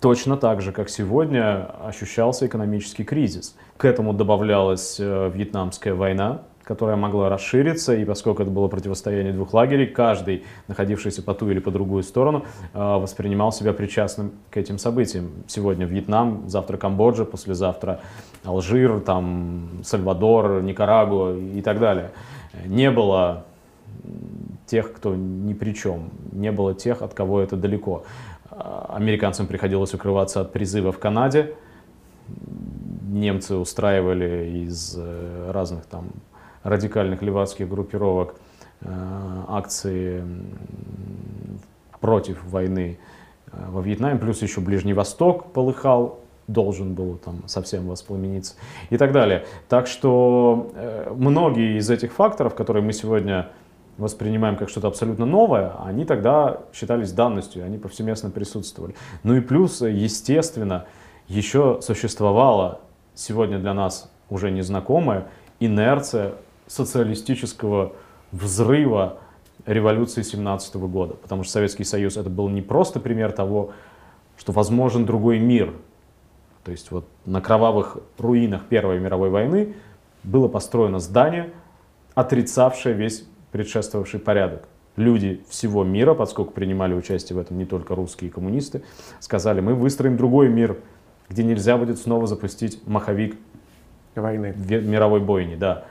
точно 0.00 0.36
так 0.36 0.62
же, 0.62 0.72
как 0.72 0.88
сегодня, 0.88 1.66
ощущался 1.84 2.46
экономический 2.46 3.04
кризис. 3.04 3.56
К 3.76 3.84
этому 3.84 4.12
добавлялась 4.12 4.96
э, 4.98 5.30
Вьетнамская 5.32 5.94
война, 5.94 6.42
которая 6.66 6.96
могла 6.96 7.28
расшириться, 7.28 7.94
и 7.94 8.04
поскольку 8.04 8.42
это 8.42 8.50
было 8.50 8.66
противостояние 8.66 9.32
двух 9.32 9.54
лагерей, 9.54 9.86
каждый, 9.86 10.44
находившийся 10.66 11.22
по 11.22 11.32
ту 11.32 11.48
или 11.48 11.60
по 11.60 11.70
другую 11.70 12.02
сторону, 12.02 12.44
э, 12.74 12.78
воспринимал 12.78 13.52
себя 13.52 13.72
причастным 13.72 14.32
к 14.50 14.56
этим 14.56 14.76
событиям. 14.78 15.30
Сегодня 15.46 15.86
Вьетнам, 15.86 16.48
завтра 16.48 16.76
Камбоджа, 16.76 17.24
послезавтра 17.24 18.00
Алжир, 18.44 18.98
там, 18.98 19.68
Сальвадор, 19.84 20.60
Никарагуа 20.62 21.36
и 21.36 21.62
так 21.62 21.78
далее. 21.78 22.10
Не 22.64 22.90
было 22.90 23.44
тех, 24.66 24.92
кто 24.92 25.14
ни 25.14 25.54
при 25.54 25.72
чем, 25.72 26.10
не 26.32 26.50
было 26.50 26.74
тех, 26.74 27.00
от 27.00 27.14
кого 27.14 27.40
это 27.40 27.54
далеко. 27.56 28.02
Э, 28.50 28.86
американцам 28.88 29.46
приходилось 29.46 29.94
укрываться 29.94 30.40
от 30.40 30.52
призыва 30.52 30.90
в 30.90 30.98
Канаде, 30.98 31.54
немцы 33.08 33.54
устраивали 33.54 34.64
из 34.64 34.96
э, 34.98 35.50
разных 35.52 35.86
там 35.86 36.10
радикальных 36.66 37.22
левацких 37.22 37.68
группировок 37.68 38.34
э, 38.80 38.88
акции 39.48 40.24
против 42.00 42.44
войны 42.44 42.98
э, 43.52 43.56
во 43.68 43.80
Вьетнаме, 43.80 44.18
плюс 44.18 44.42
еще 44.42 44.60
Ближний 44.60 44.92
Восток 44.92 45.52
полыхал, 45.52 46.18
должен 46.48 46.94
был 46.94 47.16
там 47.16 47.46
совсем 47.46 47.86
воспламениться 47.88 48.54
и 48.90 48.96
так 48.96 49.12
далее. 49.12 49.46
Так 49.68 49.86
что 49.86 50.72
э, 50.74 51.12
многие 51.16 51.78
из 51.78 51.88
этих 51.88 52.12
факторов, 52.12 52.54
которые 52.54 52.82
мы 52.82 52.92
сегодня 52.92 53.48
воспринимаем 53.96 54.56
как 54.56 54.68
что-то 54.68 54.88
абсолютно 54.88 55.24
новое, 55.24 55.72
они 55.84 56.04
тогда 56.04 56.60
считались 56.74 57.12
данностью, 57.12 57.64
они 57.64 57.78
повсеместно 57.78 58.30
присутствовали. 58.30 58.94
Ну 59.22 59.34
и 59.34 59.40
плюс, 59.40 59.80
естественно, 59.80 60.86
еще 61.28 61.78
существовала 61.80 62.80
сегодня 63.14 63.58
для 63.58 63.72
нас 63.72 64.10
уже 64.28 64.50
незнакомая 64.50 65.26
инерция 65.60 66.34
социалистического 66.66 67.92
взрыва 68.32 69.18
революции 69.64 70.22
17 70.22 70.76
года. 70.76 71.14
Потому 71.14 71.42
что 71.42 71.52
Советский 71.52 71.84
Союз 71.84 72.16
это 72.16 72.30
был 72.30 72.48
не 72.48 72.62
просто 72.62 73.00
пример 73.00 73.32
того, 73.32 73.72
что 74.38 74.52
возможен 74.52 75.04
другой 75.04 75.38
мир. 75.38 75.72
То 76.64 76.72
есть 76.72 76.90
вот 76.90 77.06
на 77.24 77.40
кровавых 77.40 77.98
руинах 78.18 78.66
Первой 78.66 78.98
мировой 78.98 79.30
войны 79.30 79.74
было 80.22 80.48
построено 80.48 80.98
здание, 80.98 81.50
отрицавшее 82.14 82.94
весь 82.94 83.24
предшествовавший 83.52 84.20
порядок. 84.20 84.68
Люди 84.96 85.42
всего 85.48 85.84
мира, 85.84 86.14
поскольку 86.14 86.52
принимали 86.52 86.94
участие 86.94 87.36
в 87.36 87.40
этом 87.40 87.58
не 87.58 87.66
только 87.66 87.94
русские 87.94 88.30
коммунисты, 88.30 88.82
сказали, 89.20 89.60
мы 89.60 89.74
выстроим 89.74 90.16
другой 90.16 90.48
мир, 90.48 90.78
где 91.28 91.44
нельзя 91.44 91.76
будет 91.76 91.98
снова 91.98 92.26
запустить 92.26 92.80
маховик 92.86 93.36
войны. 94.14 94.54
мировой 94.56 95.20
бойни. 95.20 95.54
Да. 95.54 95.84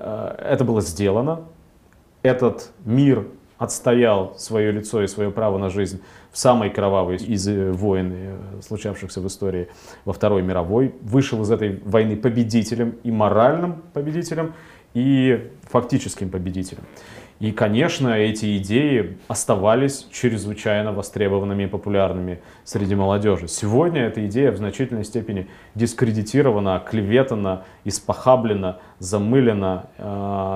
Э, 0.00 0.34
это 0.38 0.64
было 0.64 0.80
сделано. 0.80 1.42
Этот 2.22 2.70
мир 2.84 3.26
отстоял 3.58 4.34
свое 4.38 4.72
лицо 4.72 5.02
и 5.02 5.06
свое 5.06 5.30
право 5.30 5.58
на 5.58 5.68
жизнь 5.68 6.00
в 6.32 6.38
самой 6.38 6.70
кровавой 6.70 7.16
из 7.16 7.46
э, 7.46 7.70
войн, 7.70 8.12
э, 8.12 8.36
случавшихся 8.66 9.20
в 9.20 9.26
истории 9.26 9.68
во 10.04 10.12
Второй 10.12 10.42
мировой. 10.42 10.94
Вышел 11.02 11.42
из 11.42 11.50
этой 11.50 11.80
войны 11.84 12.16
победителем 12.16 12.96
и 13.02 13.10
моральным 13.10 13.82
победителем, 13.92 14.54
и 14.94 15.50
фактическим 15.70 16.30
победителем. 16.30 16.82
И, 17.40 17.52
конечно, 17.52 18.08
эти 18.08 18.58
идеи 18.58 19.16
оставались 19.26 20.06
чрезвычайно 20.12 20.92
востребованными 20.92 21.62
и 21.62 21.66
популярными 21.66 22.42
среди 22.64 22.94
молодежи. 22.94 23.48
Сегодня 23.48 24.02
эта 24.02 24.26
идея 24.26 24.52
в 24.52 24.58
значительной 24.58 25.04
степени 25.04 25.48
дискредитирована, 25.74 26.76
оклеветана, 26.76 27.64
испохаблена, 27.84 28.80
замылена, 28.98 29.86
э, 29.96 30.04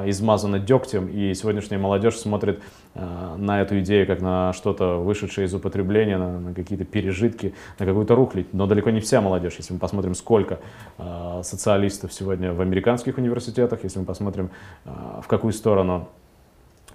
измазана 0.09 0.59
дегтем. 0.59 1.09
И 1.09 1.33
сегодняшняя 1.33 1.79
молодежь 1.79 2.19
смотрит 2.19 2.61
э, 2.95 3.35
на 3.39 3.63
эту 3.63 3.81
идею 3.81 4.07
как 4.07 4.21
на 4.21 4.53
что-то 4.53 4.99
вышедшее 4.99 5.47
из 5.47 5.55
употребления, 5.55 6.19
на, 6.19 6.39
на 6.39 6.53
какие-то 6.53 6.85
пережитки, 6.85 7.55
на 7.79 7.87
какую-то 7.87 8.15
рухлить. 8.15 8.53
Но 8.53 8.67
далеко 8.67 8.91
не 8.91 9.01
вся 9.01 9.23
молодежь. 9.23 9.55
Если 9.57 9.73
мы 9.73 9.79
посмотрим, 9.79 10.15
сколько 10.15 10.61
э, 10.99 11.41
социалистов 11.45 12.13
сегодня 12.13 12.53
в 12.53 12.61
американских 12.61 13.17
университетах, 13.17 13.85
если 13.85 14.01
мы 14.01 14.05
посмотрим, 14.05 14.51
э, 14.85 14.91
в 15.23 15.27
какую 15.29 15.55
сторону 15.55 16.11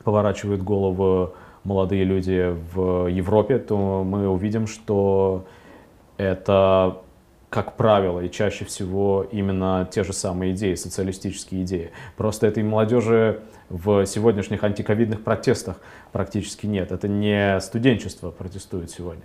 поворачивают 0.04 0.62
голову 0.62 1.34
молодые 1.64 2.04
люди 2.04 2.56
в 2.74 3.08
Европе, 3.08 3.60
то 3.60 4.04
мы 4.04 4.28
увидим, 4.28 4.68
что 4.68 5.46
это, 6.18 6.98
как 7.50 7.76
правило, 7.76 8.20
и 8.20 8.30
чаще 8.30 8.66
всего 8.66 9.26
именно 9.32 9.88
те 9.92 10.04
же 10.04 10.14
самые 10.14 10.54
идеи, 10.54 10.76
социалистические 10.76 11.64
идеи. 11.64 11.92
Просто 12.18 12.48
этой 12.48 12.64
молодежи 12.64 13.42
в 13.70 14.06
сегодняшних 14.06 14.64
антиковидных 14.64 15.24
протестах 15.24 15.78
практически 16.12 16.66
нет. 16.66 16.92
Это 16.92 17.08
не 17.08 17.60
студенчество 17.60 18.32
протестует 18.32 18.90
сегодня. 18.90 19.24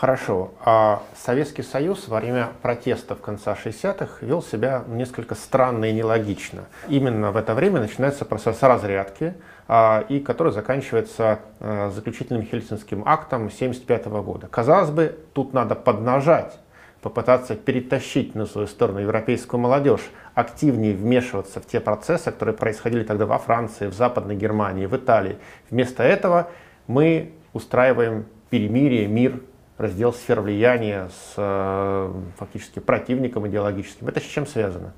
Хорошо. 0.00 0.52
А 0.64 1.02
Советский 1.14 1.62
Союз 1.62 2.08
во 2.08 2.20
время 2.20 2.48
протестов 2.62 3.20
конца 3.20 3.54
60-х 3.54 4.24
вел 4.24 4.42
себя 4.42 4.82
несколько 4.88 5.34
странно 5.34 5.90
и 5.90 5.92
нелогично. 5.92 6.62
Именно 6.88 7.32
в 7.32 7.36
это 7.36 7.54
время 7.54 7.80
начинается 7.80 8.24
процесс 8.24 8.62
разрядки, 8.62 9.34
а, 9.68 10.06
и 10.08 10.20
который 10.20 10.54
заканчивается 10.54 11.40
а, 11.60 11.90
заключительным 11.90 12.46
Хельсинским 12.46 13.02
актом 13.04 13.48
1975 13.48 14.06
года. 14.24 14.46
Казалось 14.46 14.88
бы, 14.88 15.18
тут 15.34 15.52
надо 15.52 15.74
поднажать, 15.74 16.58
попытаться 17.02 17.54
перетащить 17.54 18.34
на 18.34 18.46
свою 18.46 18.68
сторону 18.68 19.00
европейскую 19.00 19.60
молодежь, 19.60 20.10
активнее 20.34 20.94
вмешиваться 20.94 21.60
в 21.60 21.66
те 21.66 21.78
процессы, 21.78 22.30
которые 22.30 22.56
происходили 22.56 23.04
тогда 23.04 23.26
во 23.26 23.36
Франции, 23.36 23.86
в 23.88 23.92
Западной 23.92 24.36
Германии, 24.36 24.86
в 24.86 24.96
Италии. 24.96 25.36
Вместо 25.68 26.02
этого 26.02 26.48
мы 26.86 27.32
устраиваем 27.52 28.24
перемирие, 28.48 29.06
мир 29.06 29.40
раздел 29.80 30.12
сфер 30.12 30.42
влияния 30.42 31.08
с 31.08 31.34
э, 31.38 32.12
фактически 32.36 32.80
противником 32.80 33.48
идеологическим. 33.48 34.08
Это 34.08 34.20
с 34.20 34.24
чем 34.24 34.46
связано? 34.46 34.92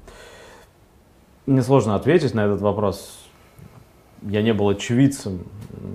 Мне 1.46 1.62
сложно 1.62 1.94
ответить 1.94 2.34
на 2.34 2.44
этот 2.44 2.60
вопрос. 2.60 3.24
я 4.22 4.42
не 4.42 4.52
был 4.52 4.68
очевидцем 4.68 5.46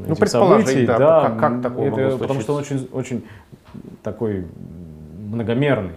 ну, 0.07 0.13
этих 0.13 0.29
событий. 0.29 0.85
Да, 0.85 0.97
да, 0.97 1.21
как, 1.29 1.39
как 1.39 1.61
такое 1.61 1.91
это, 1.91 2.17
Потому 2.17 2.39
что 2.39 2.53
он 2.53 2.61
очень, 2.61 2.89
очень 2.93 3.25
такой 4.03 4.47
многомерный. 5.19 5.95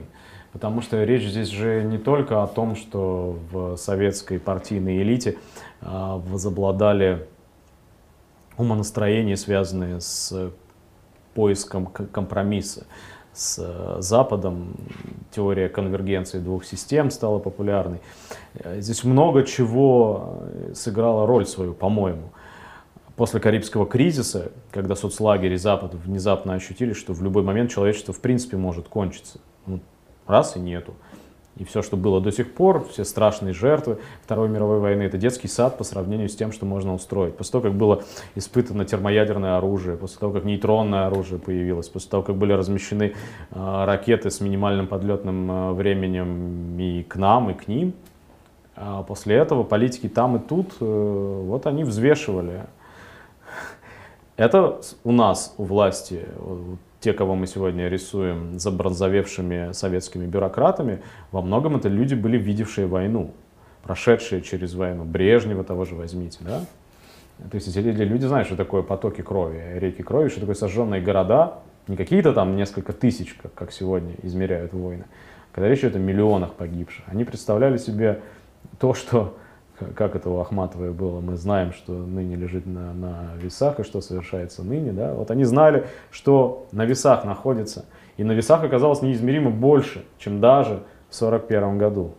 Потому 0.52 0.82
что 0.82 1.02
речь 1.04 1.22
здесь 1.22 1.48
же 1.48 1.84
не 1.84 1.98
только 1.98 2.42
о 2.42 2.48
том, 2.48 2.74
что 2.74 3.38
в 3.52 3.76
советской 3.76 4.40
партийной 4.40 5.00
элите 5.00 5.38
а, 5.80 6.16
возобладали 6.16 7.28
умонастроения, 8.56 9.36
связанные 9.36 10.00
с 10.00 10.50
поиском 11.34 11.86
компромисса 11.86 12.86
с 13.32 13.58
э, 13.58 14.00
Западом, 14.00 14.74
теория 15.30 15.68
конвергенции 15.68 16.38
двух 16.38 16.64
систем 16.64 17.10
стала 17.10 17.38
популярной. 17.38 18.00
Э, 18.54 18.80
здесь 18.80 19.04
много 19.04 19.44
чего 19.44 20.40
э, 20.40 20.72
сыграло 20.74 21.26
роль 21.26 21.46
свою, 21.46 21.74
по-моему. 21.74 22.32
После 23.16 23.38
Карибского 23.38 23.86
кризиса, 23.86 24.50
когда 24.70 24.96
соцлагерь 24.96 25.52
и 25.52 25.56
Запад 25.56 25.94
внезапно 25.94 26.54
ощутили, 26.54 26.92
что 26.92 27.12
в 27.12 27.22
любой 27.22 27.42
момент 27.42 27.70
человечество 27.70 28.14
в 28.14 28.20
принципе 28.20 28.56
может 28.56 28.88
кончиться. 28.88 29.40
Ну, 29.66 29.80
раз 30.26 30.56
и 30.56 30.60
нету. 30.60 30.94
И 31.56 31.64
все, 31.64 31.82
что 31.82 31.96
было 31.96 32.20
до 32.20 32.32
сих 32.32 32.54
пор, 32.54 32.86
все 32.88 33.04
страшные 33.04 33.52
жертвы 33.52 33.98
Второй 34.22 34.48
мировой 34.48 34.78
войны, 34.78 35.02
это 35.02 35.18
детский 35.18 35.48
сад 35.48 35.76
по 35.76 35.84
сравнению 35.84 36.28
с 36.28 36.36
тем, 36.36 36.52
что 36.52 36.64
можно 36.64 36.94
устроить. 36.94 37.36
После 37.36 37.52
того, 37.52 37.62
как 37.64 37.74
было 37.74 38.02
испытано 38.34 38.84
термоядерное 38.84 39.58
оружие, 39.58 39.96
после 39.96 40.18
того, 40.18 40.32
как 40.32 40.44
нейтронное 40.44 41.06
оружие 41.06 41.38
появилось, 41.38 41.88
после 41.88 42.10
того, 42.10 42.22
как 42.22 42.36
были 42.36 42.52
размещены 42.52 43.14
э, 43.50 43.84
ракеты 43.84 44.30
с 44.30 44.40
минимальным 44.40 44.86
подлетным 44.86 45.50
э, 45.50 45.72
временем 45.72 46.78
и 46.78 47.02
к 47.02 47.16
нам, 47.16 47.50
и 47.50 47.54
к 47.54 47.68
ним, 47.68 47.94
а 48.76 49.02
после 49.02 49.36
этого 49.36 49.62
политики 49.62 50.08
там 50.08 50.36
и 50.36 50.38
тут, 50.38 50.72
э, 50.80 51.42
вот 51.46 51.66
они 51.66 51.84
взвешивали. 51.84 52.62
Это 54.36 54.80
у 55.04 55.12
нас, 55.12 55.54
у 55.58 55.64
власти, 55.64 56.26
те, 57.00 57.12
кого 57.12 57.34
мы 57.34 57.46
сегодня 57.46 57.88
рисуем 57.88 58.58
забронзовевшими 58.58 59.72
советскими 59.72 60.26
бюрократами, 60.26 61.00
во 61.32 61.40
многом 61.40 61.76
это 61.76 61.88
люди 61.88 62.14
были 62.14 62.36
видевшие 62.36 62.86
войну, 62.86 63.32
прошедшие 63.82 64.42
через 64.42 64.74
войну. 64.74 65.04
Брежнева 65.04 65.64
того 65.64 65.84
же 65.84 65.94
возьмите, 65.94 66.38
да? 66.40 66.60
То 67.50 67.54
есть 67.54 67.74
эти 67.74 67.86
люди 67.86 68.26
знают, 68.26 68.46
что 68.46 68.56
такое 68.56 68.82
потоки 68.82 69.22
крови, 69.22 69.78
реки 69.78 70.02
крови, 70.02 70.28
что 70.28 70.40
такое 70.40 70.54
сожженные 70.54 71.00
города, 71.00 71.60
не 71.88 71.96
какие-то 71.96 72.34
там 72.34 72.54
несколько 72.54 72.92
тысяч, 72.92 73.32
как, 73.32 73.54
как 73.54 73.72
сегодня 73.72 74.14
измеряют 74.22 74.74
войны, 74.74 75.04
когда 75.52 75.68
речь 75.68 75.80
идет 75.80 75.96
о 75.96 75.98
миллионах 75.98 76.52
погибших. 76.52 77.04
Они 77.06 77.24
представляли 77.24 77.78
себе 77.78 78.20
то, 78.78 78.92
что 78.92 79.38
как 79.94 80.16
это 80.16 80.30
у 80.30 80.38
Ахматовой 80.40 80.92
было, 80.92 81.20
мы 81.20 81.36
знаем, 81.36 81.72
что 81.72 81.92
ныне 81.92 82.36
лежит 82.36 82.66
на, 82.66 82.92
на 82.92 83.30
весах 83.36 83.80
и 83.80 83.82
что 83.82 84.00
совершается 84.00 84.62
ныне, 84.62 84.92
да, 84.92 85.14
вот 85.14 85.30
они 85.30 85.44
знали, 85.44 85.86
что 86.10 86.66
на 86.72 86.84
весах 86.84 87.24
находится, 87.24 87.86
и 88.16 88.24
на 88.24 88.32
весах 88.32 88.62
оказалось 88.64 89.02
неизмеримо 89.02 89.50
больше, 89.50 90.04
чем 90.18 90.40
даже 90.40 90.82
в 91.08 91.16
1941 91.16 91.78
году. 91.78 92.14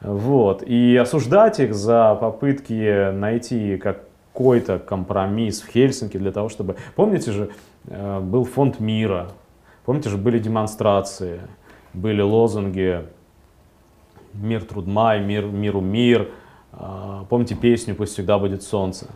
Вот. 0.00 0.62
И 0.62 0.96
осуждать 0.96 1.60
их 1.60 1.74
за 1.74 2.16
попытки 2.20 3.10
найти 3.10 3.76
какой-то 3.76 4.78
компромисс 4.78 5.60
в 5.60 5.68
Хельсинки 5.68 6.16
для 6.16 6.30
того, 6.30 6.48
чтобы... 6.48 6.76
Помните 6.94 7.32
же, 7.32 7.50
э, 7.86 8.20
был 8.20 8.44
фонд 8.44 8.80
мира, 8.80 9.28
помните 9.84 10.08
же, 10.08 10.16
были 10.16 10.38
демонстрации, 10.38 11.40
были 11.92 12.22
лозунги 12.22 13.04
«Мир 14.34 14.64
трудмай», 14.64 15.20
«Мир, 15.20 15.46
«Миру 15.46 15.80
мир», 15.80 16.22
а, 16.22 16.47
помните 17.28 17.54
песню 17.54 17.94
«Пусть 17.94 18.12
всегда 18.12 18.38
будет 18.38 18.62
солнце». 18.62 19.06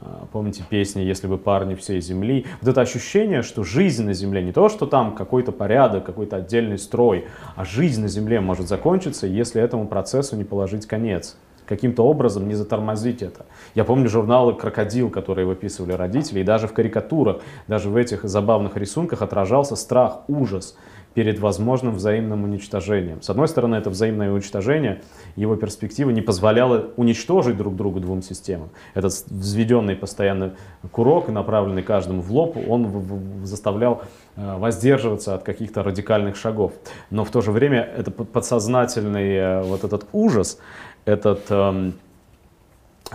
А, 0.00 0.26
помните 0.32 0.64
песни 0.68 1.00
«Если 1.02 1.26
бы 1.26 1.38
парни 1.38 1.74
всей 1.74 2.00
земли». 2.00 2.46
Вот 2.60 2.68
это 2.68 2.80
ощущение, 2.80 3.42
что 3.42 3.64
жизнь 3.64 4.04
на 4.04 4.12
земле, 4.12 4.42
не 4.42 4.52
то, 4.52 4.68
что 4.68 4.86
там 4.86 5.14
какой-то 5.14 5.52
порядок, 5.52 6.04
какой-то 6.04 6.36
отдельный 6.36 6.78
строй, 6.78 7.26
а 7.56 7.64
жизнь 7.64 8.02
на 8.02 8.08
земле 8.08 8.40
может 8.40 8.68
закончиться, 8.68 9.26
если 9.26 9.62
этому 9.62 9.86
процессу 9.86 10.36
не 10.36 10.44
положить 10.44 10.86
конец 10.86 11.36
каким-то 11.68 12.02
образом 12.02 12.48
не 12.48 12.54
затормозить 12.54 13.22
это. 13.22 13.44
Я 13.74 13.84
помню 13.84 14.08
журналы 14.08 14.54
«Крокодил», 14.54 15.10
которые 15.10 15.46
выписывали 15.46 15.92
родители, 15.92 16.40
и 16.40 16.44
даже 16.44 16.66
в 16.66 16.72
карикатурах, 16.72 17.42
даже 17.68 17.90
в 17.90 17.96
этих 17.96 18.24
забавных 18.24 18.76
рисунках 18.76 19.22
отражался 19.22 19.76
страх, 19.76 20.20
ужас 20.28 20.76
перед 21.14 21.38
возможным 21.38 21.94
взаимным 21.94 22.44
уничтожением. 22.44 23.22
С 23.22 23.30
одной 23.30 23.48
стороны, 23.48 23.76
это 23.76 23.90
взаимное 23.90 24.30
уничтожение, 24.30 25.02
его 25.36 25.56
перспектива 25.56 26.10
не 26.10 26.20
позволяла 26.20 26.90
уничтожить 26.96 27.56
друг 27.56 27.76
другу 27.76 28.00
двум 28.00 28.22
системам. 28.22 28.70
Этот 28.94 29.12
взведенный 29.26 29.96
постоянно 29.96 30.54
курок, 30.92 31.28
направленный 31.28 31.82
каждому 31.82 32.20
в 32.20 32.30
лоб, 32.32 32.56
он 32.68 33.44
заставлял 33.44 34.02
э, 34.36 34.58
воздерживаться 34.58 35.34
от 35.34 35.42
каких-то 35.42 35.82
радикальных 35.82 36.36
шагов. 36.36 36.72
Но 37.10 37.24
в 37.24 37.30
то 37.30 37.40
же 37.40 37.52
время 37.52 37.80
это 37.96 38.10
подсознательный 38.10 39.34
э, 39.34 39.62
вот 39.62 39.84
этот 39.84 40.06
ужас, 40.12 40.58
этот 41.04 41.50
эм, 41.50 41.94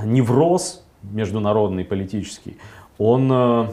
невроз 0.04 0.84
международный, 1.04 1.86
политический, 1.86 2.58
он 2.98 3.32
Э, 3.32 3.68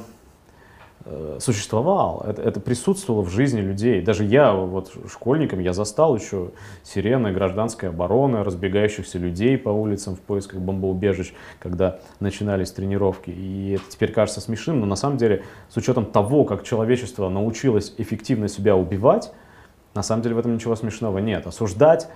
существовал, 1.38 2.24
это, 2.26 2.42
это 2.42 2.60
присутствовало 2.60 3.22
в 3.22 3.30
жизни 3.30 3.60
людей. 3.60 4.02
Даже 4.02 4.24
я, 4.24 4.52
вот 4.52 4.92
школьником, 5.10 5.60
я 5.60 5.72
застал 5.72 6.16
еще 6.16 6.50
сирены 6.82 7.32
гражданской 7.32 7.88
обороны, 7.88 8.42
разбегающихся 8.42 9.18
людей 9.18 9.58
по 9.58 9.70
улицам 9.70 10.16
в 10.16 10.20
поисках 10.20 10.60
бомбоубежищ, 10.60 11.32
когда 11.58 11.98
начинались 12.20 12.70
тренировки. 12.70 13.30
И 13.30 13.72
это 13.76 13.84
теперь 13.88 14.12
кажется 14.12 14.40
смешным, 14.40 14.80
но 14.80 14.86
на 14.86 14.96
самом 14.96 15.16
деле, 15.16 15.44
с 15.68 15.76
учетом 15.76 16.06
того, 16.06 16.44
как 16.44 16.62
человечество 16.62 17.28
научилось 17.28 17.94
эффективно 17.98 18.48
себя 18.48 18.76
убивать, 18.76 19.32
на 19.94 20.02
самом 20.02 20.22
деле 20.22 20.34
в 20.34 20.38
этом 20.38 20.54
ничего 20.54 20.76
смешного 20.76 21.18
нет. 21.18 21.46
Осуждать 21.46 22.08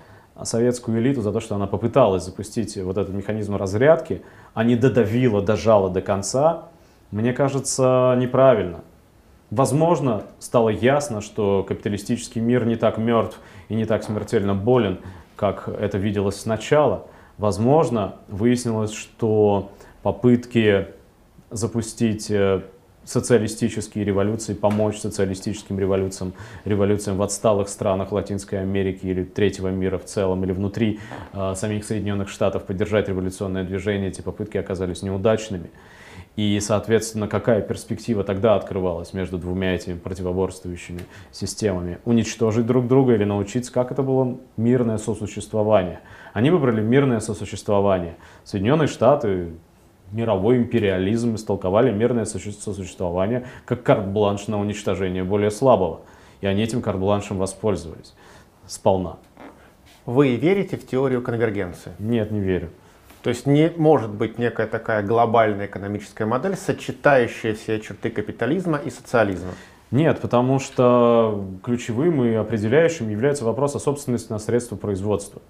советскую 0.43 0.99
элиту 1.01 1.23
за 1.23 1.33
то, 1.33 1.41
что 1.41 1.55
она 1.55 1.67
попыталась 1.67 2.25
запустить 2.25 2.77
вот 2.77 2.99
этот 2.99 3.15
механизм 3.15 3.57
разрядки, 3.57 4.23
а 4.53 4.65
не 4.65 4.77
додавила, 4.77 5.41
дожала 5.41 5.91
до 5.91 6.01
конца, 6.03 6.69
мне 7.15 7.33
кажется, 7.33 8.17
неправильно. 8.19 8.81
Возможно, 9.53 10.25
стало 10.41 10.71
ясно, 10.71 11.21
что 11.21 11.63
капиталистический 11.63 12.41
мир 12.41 12.67
не 12.67 12.75
так 12.75 12.99
мертв 12.99 13.39
и 13.69 13.77
не 13.77 13.85
так 13.85 14.03
смертельно 14.03 14.57
болен, 14.57 14.99
как 15.37 15.69
это 15.69 15.97
виделось 15.97 16.41
сначала. 16.41 17.07
Возможно, 17.39 18.17
выяснилось, 18.27 18.93
что 18.93 19.71
попытки 20.03 20.89
запустить 21.51 22.33
э, 22.33 22.63
социалистические 23.05 24.05
революции, 24.05 24.53
помочь 24.53 24.99
социалистическим 24.99 25.79
революциям, 25.79 26.33
революциям 26.65 27.17
в 27.17 27.23
отсталых 27.23 27.69
странах 27.69 28.11
Латинской 28.11 28.61
Америки 28.61 29.07
или 29.07 29.23
третьего 29.23 29.69
мира 29.69 29.99
в 29.99 30.05
целом, 30.05 30.43
или 30.43 30.51
внутри 30.51 30.99
э, 31.33 31.55
самих 31.55 31.85
Соединенных 31.85 32.29
Штатов 32.29 32.65
поддержать 32.65 33.07
революционное 33.07 33.63
движение, 33.63 34.09
эти 34.09 34.21
попытки 34.21 34.59
оказались 34.59 35.03
неудачными. 35.03 35.71
И, 36.37 36.59
соответственно, 36.59 37.29
какая 37.29 37.61
перспектива 37.61 38.25
тогда 38.25 38.57
открывалась 38.57 39.13
между 39.13 39.39
двумя 39.39 39.75
этими 39.75 39.95
противоборствующими 39.95 41.03
системами? 41.31 41.99
Уничтожить 42.05 42.67
друг 42.67 42.89
друга 42.89 43.15
или 43.15 43.23
научиться, 43.23 43.73
как 43.73 43.93
это 43.93 44.03
было 44.03 44.37
мирное 44.57 44.99
сосуществование? 44.99 46.01
Они 46.33 46.51
выбрали 46.51 46.81
мирное 46.81 47.21
сосуществование. 47.21 48.17
Соединенные 48.43 48.89
Штаты, 48.89 49.53
мировой 50.11 50.57
империализм 50.57 51.37
истолковали 51.37 51.93
мирное 51.93 52.25
сосуществование 52.25 53.47
как 53.65 53.85
карт-бланш 53.85 54.49
на 54.49 54.61
уничтожение 54.61 55.23
более 55.23 55.53
слабого. 55.53 56.01
И 56.41 56.47
они 56.47 56.65
этим 56.65 56.83
карт-бланшем 56.83 57.39
воспользовались 57.39 58.13
сполна. 58.67 59.19
Вы 60.05 60.35
верите 60.35 60.77
в 60.77 60.87
теорию 60.87 61.23
конвергенции? 61.23 61.93
Нет, 62.01 62.33
не 62.33 62.41
верю. 62.41 62.71
То 63.25 63.31
есть 63.31 63.47
не 63.47 63.73
может 63.79 64.11
быть 64.11 64.39
некая 64.39 64.67
такая 64.67 65.03
глобальная 65.03 65.65
экономическая 65.65 66.27
модель, 66.27 66.57
сочетающая 66.57 67.55
все 67.55 67.81
черты 67.81 68.11
капитализма 68.11 68.77
и 68.77 68.91
социализма. 68.91 69.53
Нет, 69.91 70.21
потому 70.21 70.59
что 70.59 71.43
ключевым 71.63 72.23
и 72.23 72.35
определяющим 72.35 73.09
является 73.09 73.47
вопрос 73.47 73.77
о 73.77 73.79
собственности 73.79 74.31
на 74.31 74.39
средства 74.39 74.77
производства. 74.77 75.41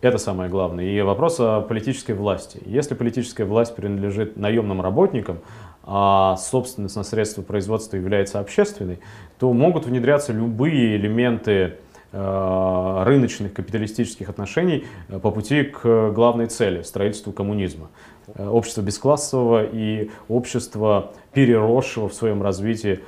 Это 0.00 0.18
самое 0.18 0.48
главное. 0.48 0.84
И 0.84 1.00
вопрос 1.00 1.40
о 1.40 1.62
политической 1.62 2.12
власти. 2.12 2.62
Если 2.64 2.94
политическая 2.94 3.44
власть 3.44 3.74
принадлежит 3.74 4.36
наемным 4.36 4.80
работникам, 4.80 5.40
а 5.82 6.36
собственность 6.36 6.94
на 6.94 7.02
средства 7.02 7.42
производства 7.42 7.96
является 7.96 8.38
общественной, 8.38 9.00
то 9.40 9.52
могут 9.52 9.84
внедряться 9.84 10.32
любые 10.32 10.94
элементы 10.94 11.74
рыночных 12.12 13.52
капиталистических 13.52 14.28
отношений 14.28 14.84
э, 15.08 15.18
по 15.18 15.30
пути 15.30 15.64
к 15.64 16.10
главной 16.10 16.46
цели– 16.46 16.82
строительству 16.84 17.32
коммунизма. 17.32 17.88
Э, 18.34 18.48
общество 18.48 18.82
бесклассового 18.82 19.64
и 19.64 20.10
общество, 20.28 21.12
переросшего 21.32 22.08
в 22.08 22.14
своем 22.14 22.42
развитии 22.42 23.00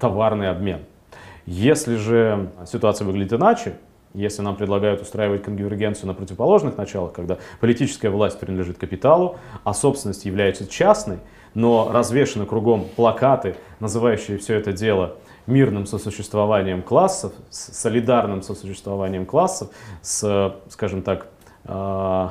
товарный 0.00 0.50
обмен. 0.50 0.80
Если 1.46 1.96
же 1.96 2.50
ситуация 2.66 3.06
выглядит 3.06 3.32
иначе, 3.32 3.74
Если 4.14 4.42
нам 4.42 4.54
предлагают 4.54 5.02
устраивать 5.02 5.42
конвергенцию 5.42 6.06
на 6.06 6.14
противоположных 6.14 6.76
началах, 6.76 7.12
когда 7.12 7.38
политическая 7.60 8.10
власть 8.10 8.38
принадлежит 8.38 8.78
капиталу, 8.78 9.36
а 9.64 9.74
собственность 9.74 10.24
является 10.24 10.68
частной, 10.68 11.18
но 11.54 11.90
развешаны 11.92 12.46
кругом 12.46 12.86
плакаты, 12.94 13.56
называющие 13.80 14.38
все 14.38 14.54
это 14.54 14.72
дело 14.72 15.16
мирным 15.46 15.86
сосуществованием 15.86 16.82
классов, 16.82 17.32
солидарным 17.50 18.42
сосуществованием 18.42 19.26
классов, 19.26 19.70
с, 20.00 20.56
скажем 20.68 21.02
так, 21.02 21.26
э, 21.64 22.28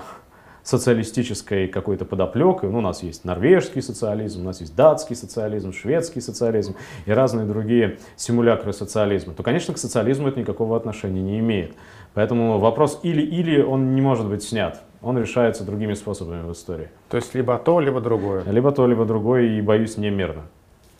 социалистической 0.63 1.67
какой-то 1.67 2.05
подоплекой. 2.05 2.69
Ну, 2.69 2.79
у 2.79 2.81
нас 2.81 3.03
есть 3.03 3.25
норвежский 3.25 3.81
социализм, 3.81 4.41
у 4.41 4.45
нас 4.45 4.61
есть 4.61 4.75
датский 4.75 5.15
социализм, 5.15 5.73
шведский 5.73 6.21
социализм 6.21 6.75
и 7.05 7.11
разные 7.11 7.45
другие 7.45 7.97
симулякры 8.15 8.73
социализма, 8.73 9.33
то, 9.33 9.43
конечно, 9.43 9.73
к 9.73 9.77
социализму 9.77 10.29
это 10.29 10.39
никакого 10.39 10.77
отношения 10.77 11.21
не 11.21 11.39
имеет. 11.39 11.73
Поэтому 12.13 12.59
вопрос 12.59 12.99
или-или 13.03 13.61
он 13.61 13.95
не 13.95 14.01
может 14.01 14.27
быть 14.27 14.43
снят. 14.43 14.81
Он 15.01 15.17
решается 15.17 15.65
другими 15.65 15.95
способами 15.95 16.47
в 16.47 16.51
истории. 16.53 16.89
То 17.09 17.17
есть 17.17 17.35
либо 17.35 17.57
то, 17.57 17.79
либо 17.81 17.99
другое. 17.99 18.43
Либо 18.45 18.71
то, 18.71 18.87
либо 18.87 19.03
другое, 19.03 19.57
и 19.57 19.61
боюсь, 19.61 19.97
не 19.97 20.09
мирно. 20.09 20.43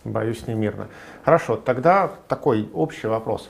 Боюсь, 0.04 0.46
не 0.48 0.56
мирно. 0.56 0.88
Хорошо, 1.24 1.56
тогда 1.56 2.12
такой 2.28 2.68
общий 2.74 3.08
вопрос. 3.08 3.48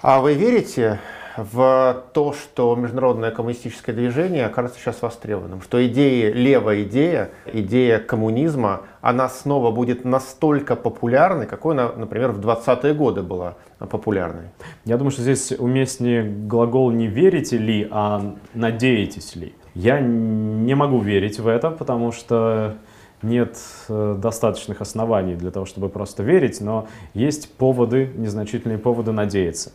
А 0.00 0.20
вы 0.20 0.34
верите 0.34 1.00
в 1.36 2.04
то, 2.12 2.32
что 2.32 2.74
международное 2.76 3.30
коммунистическое 3.30 3.94
движение 3.94 4.46
окажется 4.46 4.78
сейчас 4.78 5.02
востребованным, 5.02 5.62
что 5.62 5.84
идея, 5.86 6.32
левая 6.32 6.82
идея, 6.84 7.30
идея 7.52 7.98
коммунизма, 7.98 8.82
она 9.00 9.28
снова 9.28 9.70
будет 9.70 10.04
настолько 10.04 10.76
популярной, 10.76 11.46
какой 11.46 11.74
она, 11.74 11.90
например, 11.96 12.32
в 12.32 12.40
20-е 12.40 12.94
годы 12.94 13.22
была 13.22 13.56
популярной? 13.78 14.50
Я 14.84 14.96
думаю, 14.96 15.10
что 15.10 15.22
здесь 15.22 15.52
уместнее 15.52 16.22
глагол 16.22 16.90
«не 16.90 17.06
верите 17.06 17.58
ли», 17.58 17.88
а 17.90 18.36
«надеетесь 18.54 19.34
ли». 19.34 19.54
Я 19.74 19.98
не 20.00 20.74
могу 20.74 21.00
верить 21.00 21.40
в 21.40 21.48
это, 21.48 21.70
потому 21.70 22.12
что 22.12 22.76
нет 23.22 23.56
э, 23.88 24.16
достаточных 24.18 24.80
оснований 24.80 25.34
для 25.34 25.50
того, 25.50 25.66
чтобы 25.66 25.88
просто 25.88 26.22
верить, 26.22 26.60
но 26.60 26.86
есть 27.14 27.52
поводы, 27.56 28.10
незначительные 28.14 28.78
поводы 28.78 29.10
надеяться 29.10 29.72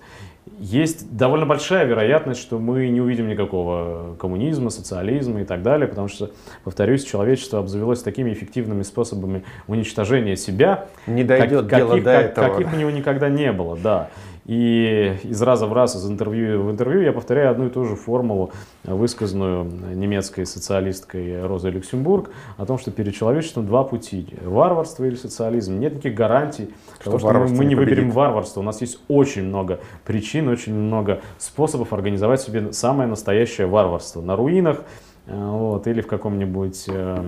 есть 0.60 1.16
довольно 1.16 1.46
большая 1.46 1.86
вероятность, 1.86 2.42
что 2.42 2.60
мы 2.60 2.90
не 2.90 3.00
увидим 3.00 3.28
никакого 3.28 4.16
коммунизма, 4.20 4.70
социализма 4.70 5.42
и 5.42 5.46
так 5.46 5.64
далее, 5.64 5.88
потому 5.88 6.08
что, 6.08 6.32
повторюсь, 6.64 7.04
человечество 7.04 7.60
обзавелось 7.60 8.02
такими 8.02 8.34
эффективными 8.34 8.84
способами 8.84 9.44
уничтожения 9.68 10.36
себя, 10.36 10.88
не 11.08 11.24
дойдет 11.24 11.68
как, 11.68 11.80
дело 11.80 11.90
каких, 11.92 12.04
до 12.04 12.14
как, 12.14 12.26
этого. 12.26 12.50
каких 12.50 12.74
у 12.74 12.76
него 12.76 12.92
никогда 12.92 13.30
не 13.30 13.52
было, 13.52 13.78
да. 13.78 14.10
И 14.50 15.16
из 15.26 15.40
раза 15.44 15.68
в 15.68 15.74
раз, 15.74 15.96
из 15.96 16.10
интервью 16.10 16.64
в 16.64 16.72
интервью 16.72 17.02
я 17.02 17.14
повторяю 17.14 17.52
одну 17.52 17.68
и 17.68 17.70
ту 17.70 17.86
же 17.86 17.96
формулу, 17.96 18.52
высказанную 18.84 19.64
немецкой 19.94 20.48
социалисткой 20.48 21.46
Розой 21.46 21.70
Люксембург, 21.70 22.32
о 22.58 22.66
том, 22.66 22.80
что 22.80 22.90
перед 22.90 23.14
человечеством 23.14 23.68
два 23.68 23.84
пути– 23.84 24.26
варварство 24.44 25.06
или 25.06 25.14
социализм. 25.14 25.78
Нет 25.78 25.94
никаких 25.94 26.16
гарантий, 26.16 26.74
что, 27.00 27.12
того, 27.12 27.20
что 27.20 27.32
мы, 27.32 27.48
мы 27.48 27.66
не, 27.66 27.70
не 27.70 27.76
выберем 27.76 28.10
варварство. 28.10 28.62
У 28.62 28.64
нас 28.64 28.82
есть 28.82 29.00
очень 29.08 29.44
много 29.44 29.82
причин, 30.04 30.48
очень 30.48 30.74
много 30.74 31.22
способов 31.38 31.94
организовать 31.94 32.42
себе 32.42 32.74
самое 32.74 33.08
настоящее 33.08 33.68
варварство. 33.68 34.20
На 34.22 34.36
руинах 34.36 34.82
э, 35.28 35.36
вот, 35.36 35.86
или 35.86 36.02
в 36.02 36.08
каком-нибудь 36.08 36.86
э, 36.88 37.24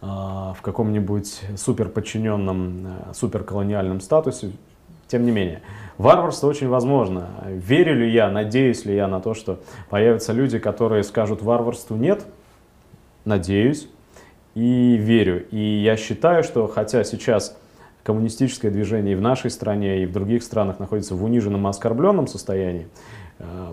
в 0.00 0.58
каком-нибудь 0.62 1.40
суперподчиненном, 1.56 2.86
э, 2.86 3.12
суперколониальном 3.12 4.00
статусе, 4.00 4.52
тем 5.08 5.24
не 5.24 5.32
менее, 5.32 5.62
варварство 5.96 6.46
очень 6.46 6.68
возможно. 6.68 7.30
Верю 7.46 7.96
ли 7.96 8.10
я, 8.10 8.30
надеюсь 8.30 8.84
ли 8.84 8.94
я 8.94 9.08
на 9.08 9.20
то, 9.20 9.34
что 9.34 9.60
появятся 9.90 10.32
люди, 10.32 10.58
которые 10.58 11.02
скажут 11.02 11.42
варварству 11.42 11.96
нет? 11.96 12.26
Надеюсь 13.24 13.88
и 14.54 14.96
верю. 14.96 15.46
И 15.50 15.58
я 15.58 15.96
считаю, 15.96 16.42
что 16.44 16.66
хотя 16.66 17.04
сейчас 17.04 17.56
коммунистическое 18.02 18.70
движение 18.70 19.12
и 19.12 19.16
в 19.16 19.20
нашей 19.20 19.50
стране, 19.50 20.02
и 20.02 20.06
в 20.06 20.12
других 20.12 20.42
странах 20.42 20.78
находится 20.78 21.14
в 21.14 21.22
униженном 21.22 21.66
и 21.66 21.70
оскорбленном 21.70 22.26
состоянии, 22.26 22.88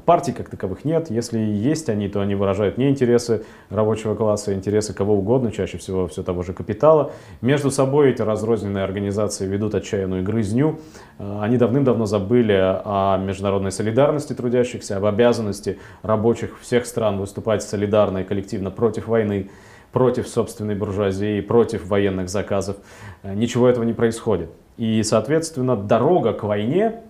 партий 0.06 0.32
как 0.32 0.50
таковых 0.50 0.86
нет. 0.86 1.10
Если 1.10 1.40
есть 1.40 1.90
они, 1.90 2.08
то 2.08 2.22
они 2.22 2.36
выражают 2.36 2.78
не 2.78 2.90
интересы 2.90 3.44
рабочего 3.70 4.16
класса, 4.16 4.52
а 4.52 4.54
интересы 4.54 4.94
кого 4.94 5.16
угодно, 5.16 5.52
чаще 5.52 5.78
всего 5.78 6.08
все 6.08 6.24
того 6.24 6.44
же 6.44 6.54
капитала. 6.54 7.12
Между 7.42 7.72
собой 7.72 8.12
эти 8.12 8.22
разрозненные 8.22 8.84
организации 8.84 9.48
ведут 9.48 9.76
отчаянную 9.76 10.24
грызню. 10.24 10.80
Э, 11.18 11.40
они 11.42 11.58
давным-давно 11.58 12.06
забыли 12.06 12.54
о 12.54 13.18
международной 13.18 13.72
солидарности 13.72 14.34
трудящихся, 14.34 14.98
об 14.98 15.06
обязанности 15.06 15.80
рабочих 16.04 16.60
всех 16.60 16.86
стран 16.86 17.18
выступать 17.18 17.64
солидарно 17.64 18.20
и 18.20 18.24
коллективно 18.24 18.72
против 18.72 19.08
войны 19.08 19.50
против 19.92 20.28
собственной 20.28 20.76
буржуазии, 20.76 21.40
против 21.40 21.88
военных 21.88 22.28
заказов. 22.28 22.76
Э, 23.24 23.34
ничего 23.34 23.70
этого 23.70 23.86
не 23.86 23.94
происходит. 23.94 24.50
И, 24.76 25.02
соответственно, 25.04 25.78
дорога 25.78 26.34
к 26.34 26.44
войне 26.44 27.02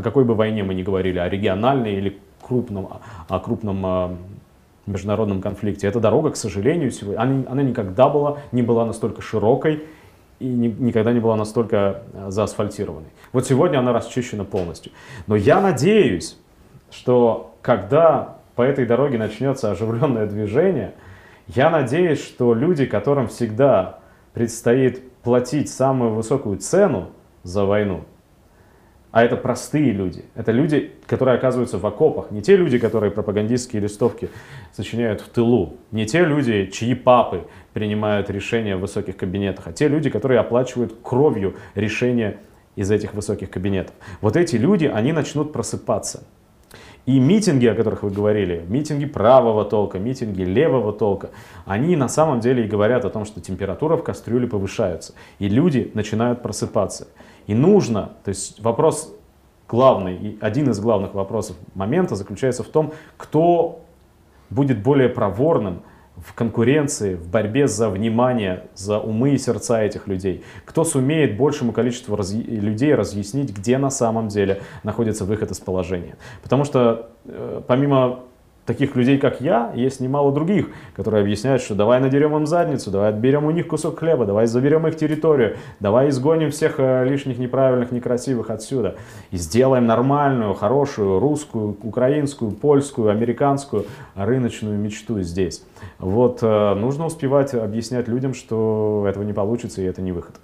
о 0.00 0.02
какой 0.02 0.24
бы 0.24 0.34
войне 0.34 0.64
мы 0.64 0.74
ни 0.74 0.82
говорили, 0.82 1.18
о 1.18 1.28
региональной 1.28 1.94
или 1.94 2.18
крупном, 2.42 2.88
о 3.28 3.38
крупном 3.38 3.86
а, 3.86 4.16
международном 4.86 5.42
конфликте, 5.42 5.86
эта 5.86 6.00
дорога, 6.00 6.30
к 6.30 6.36
сожалению, 6.36 6.90
сегодня, 6.90 7.20
она, 7.20 7.44
она 7.50 7.62
никогда 7.62 8.08
была, 8.08 8.38
не 8.50 8.62
была 8.62 8.86
настолько 8.86 9.20
широкой 9.20 9.84
и 10.38 10.46
ни, 10.46 10.68
никогда 10.68 11.12
не 11.12 11.20
была 11.20 11.36
настолько 11.36 12.02
а, 12.14 12.30
заасфальтированной. 12.30 13.10
Вот 13.32 13.46
сегодня 13.46 13.78
она 13.78 13.92
расчищена 13.92 14.44
полностью. 14.44 14.90
Но 15.26 15.36
я 15.36 15.60
надеюсь, 15.60 16.38
что 16.90 17.54
когда 17.60 18.38
по 18.56 18.62
этой 18.62 18.86
дороге 18.86 19.18
начнется 19.18 19.70
оживленное 19.70 20.26
движение, 20.26 20.94
я 21.46 21.68
надеюсь, 21.68 22.24
что 22.24 22.54
люди, 22.54 22.86
которым 22.86 23.28
всегда 23.28 23.98
предстоит 24.32 25.12
платить 25.22 25.68
самую 25.68 26.14
высокую 26.14 26.56
цену 26.56 27.10
за 27.42 27.66
войну, 27.66 28.04
а 29.12 29.24
это 29.24 29.36
простые 29.36 29.92
люди. 29.92 30.24
Это 30.34 30.52
люди, 30.52 30.92
которые 31.06 31.36
оказываются 31.36 31.78
в 31.78 31.86
окопах. 31.86 32.30
Не 32.30 32.42
те 32.42 32.56
люди, 32.56 32.78
которые 32.78 33.10
пропагандистские 33.10 33.82
листовки 33.82 34.30
сочиняют 34.72 35.20
в 35.20 35.28
тылу. 35.28 35.78
Не 35.90 36.06
те 36.06 36.24
люди, 36.24 36.66
чьи 36.66 36.94
папы 36.94 37.46
принимают 37.72 38.30
решения 38.30 38.76
в 38.76 38.80
высоких 38.80 39.16
кабинетах. 39.16 39.66
А 39.66 39.72
те 39.72 39.88
люди, 39.88 40.10
которые 40.10 40.38
оплачивают 40.38 40.94
кровью 41.02 41.56
решения 41.74 42.38
из 42.76 42.90
этих 42.90 43.14
высоких 43.14 43.50
кабинетов. 43.50 43.94
Вот 44.20 44.36
эти 44.36 44.56
люди, 44.56 44.84
они 44.84 45.12
начнут 45.12 45.52
просыпаться. 45.52 46.22
И 47.06 47.18
митинги, 47.18 47.66
о 47.66 47.74
которых 47.74 48.04
вы 48.04 48.10
говорили, 48.10 48.64
митинги 48.68 49.06
правого 49.06 49.64
толка, 49.64 49.98
митинги 49.98 50.42
левого 50.42 50.92
толка, 50.92 51.30
они 51.64 51.96
на 51.96 52.08
самом 52.08 52.40
деле 52.40 52.64
и 52.64 52.68
говорят 52.68 53.04
о 53.04 53.10
том, 53.10 53.24
что 53.24 53.40
температура 53.40 53.96
в 53.96 54.04
кастрюле 54.04 54.46
повышается. 54.46 55.14
И 55.40 55.48
люди 55.48 55.90
начинают 55.94 56.42
просыпаться. 56.42 57.08
И 57.50 57.54
нужно, 57.54 58.12
то 58.22 58.28
есть 58.28 58.60
вопрос 58.60 59.12
главный, 59.68 60.14
и 60.14 60.38
один 60.40 60.70
из 60.70 60.78
главных 60.78 61.14
вопросов 61.14 61.56
момента 61.74 62.14
заключается 62.14 62.62
в 62.62 62.68
том, 62.68 62.92
кто 63.16 63.80
будет 64.50 64.84
более 64.84 65.08
проворным 65.08 65.82
в 66.16 66.32
конкуренции, 66.32 67.16
в 67.16 67.26
борьбе 67.26 67.66
за 67.66 67.90
внимание, 67.90 68.68
за 68.76 69.00
умы 69.00 69.30
и 69.30 69.38
сердца 69.38 69.82
этих 69.82 70.06
людей. 70.06 70.44
Кто 70.64 70.84
сумеет 70.84 71.36
большему 71.36 71.72
количеству 71.72 72.14
раз... 72.14 72.32
людей 72.32 72.94
разъяснить, 72.94 73.52
где 73.52 73.78
на 73.78 73.90
самом 73.90 74.28
деле 74.28 74.62
находится 74.84 75.24
выход 75.24 75.50
из 75.50 75.58
положения. 75.58 76.18
Потому 76.44 76.62
что 76.62 77.10
э, 77.24 77.62
помимо 77.66 78.20
таких 78.66 78.94
людей, 78.94 79.18
как 79.18 79.40
я, 79.40 79.72
есть 79.74 80.00
немало 80.00 80.32
других, 80.32 80.68
которые 80.94 81.22
объясняют, 81.22 81.62
что 81.62 81.74
давай 81.74 82.00
надерем 82.00 82.36
им 82.36 82.46
задницу, 82.46 82.90
давай 82.90 83.10
отберем 83.10 83.44
у 83.44 83.50
них 83.50 83.66
кусок 83.66 83.98
хлеба, 83.98 84.26
давай 84.26 84.46
заберем 84.46 84.86
их 84.86 84.96
территорию, 84.96 85.56
давай 85.80 86.10
изгоним 86.10 86.50
всех 86.50 86.74
э, 86.78 87.04
лишних 87.04 87.38
неправильных, 87.38 87.90
некрасивых 87.90 88.50
отсюда 88.50 88.96
и 89.30 89.36
сделаем 89.36 89.86
нормальную, 89.86 90.54
хорошую 90.54 91.18
русскую, 91.18 91.76
украинскую, 91.82 92.52
польскую, 92.52 93.10
американскую 93.10 93.86
рыночную 94.14 94.78
мечту 94.78 95.20
здесь. 95.22 95.64
Вот 95.98 96.40
э, 96.42 96.74
нужно 96.74 97.06
успевать 97.06 97.54
объяснять 97.54 98.08
людям, 98.08 98.34
что 98.34 99.06
этого 99.08 99.24
не 99.24 99.32
получится 99.32 99.80
и 99.80 99.84
это 99.84 100.02
не 100.02 100.12
выход. 100.12 100.36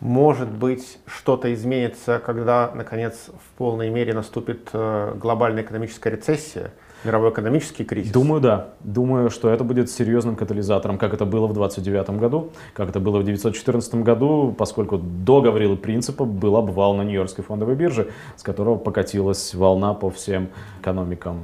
Может 0.00 0.50
быть, 0.50 0.98
что-то 1.06 1.54
изменится, 1.54 2.20
когда, 2.24 2.70
наконец, 2.74 3.28
в 3.28 3.56
полной 3.56 3.88
мере 3.88 4.12
наступит 4.12 4.68
э, 4.72 5.14
глобальная 5.16 5.62
экономическая 5.62 6.10
рецессия– 6.10 6.72
мировой 7.04 7.30
экономический 7.30 7.84
кризис? 7.84 8.12
Думаю, 8.12 8.40
да. 8.40 8.68
Думаю, 8.80 9.30
что 9.30 9.50
это 9.50 9.64
будет 9.64 9.90
серьезным 9.90 10.36
катализатором, 10.36 10.98
как 10.98 11.14
это 11.14 11.24
было 11.24 11.46
в 11.46 11.52
29 11.52 12.10
году, 12.10 12.50
как 12.74 12.88
это 12.88 13.00
было 13.00 13.18
в 13.18 13.20
1914 13.20 13.96
году, 13.96 14.54
поскольку 14.56 14.98
до 14.98 15.40
Гаврилы 15.40 15.76
Принципа 15.76 16.24
был 16.24 16.56
обвал 16.56 16.94
на 16.94 17.02
Нью-Йоркской 17.02 17.44
фондовой 17.44 17.74
бирже, 17.74 18.10
с 18.36 18.42
которого 18.42 18.76
покатилась 18.76 19.54
волна 19.54 19.94
по 19.94 20.10
всем 20.10 20.48
экономикам 20.80 21.40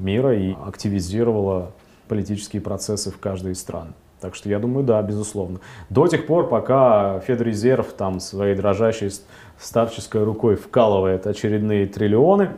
мира 0.00 0.34
и 0.34 0.54
активизировала 0.66 1.72
политические 2.08 2.60
процессы 2.60 3.10
в 3.10 3.18
каждой 3.18 3.52
из 3.52 3.60
стран. 3.60 3.94
Так 4.20 4.36
что 4.36 4.48
я 4.48 4.60
думаю, 4.60 4.84
да, 4.84 5.02
безусловно. 5.02 5.58
До 5.90 6.06
тех 6.06 6.26
пор, 6.26 6.48
пока 6.48 7.18
Федрезерв 7.26 7.92
там 7.92 8.20
своей 8.20 8.54
дрожащей 8.54 9.10
старческой 9.58 10.22
рукой 10.22 10.54
вкалывает 10.54 11.26
очередные 11.26 11.86
триллионы, 11.86 12.50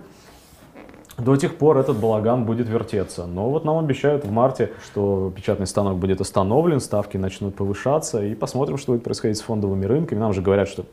до 1.18 1.36
тех 1.36 1.56
пор 1.56 1.78
этот 1.78 1.98
балаган 1.98 2.44
будет 2.44 2.68
вертеться. 2.68 3.26
Но 3.26 3.50
вот 3.50 3.64
нам 3.64 3.78
обещают 3.78 4.24
в 4.24 4.30
марте, 4.30 4.72
что 4.84 5.32
печатный 5.34 5.66
станок 5.66 5.98
будет 5.98 6.20
остановлен, 6.20 6.80
ставки 6.80 7.16
начнут 7.16 7.54
повышаться, 7.54 8.24
и 8.24 8.34
посмотрим, 8.34 8.78
что 8.78 8.92
будет 8.92 9.04
происходить 9.04 9.38
с 9.38 9.42
фондовыми 9.42 9.84
рынками. 9.84 10.18
Нам 10.18 10.32
же 10.32 10.42
говорят, 10.42 10.68
что 10.68 10.84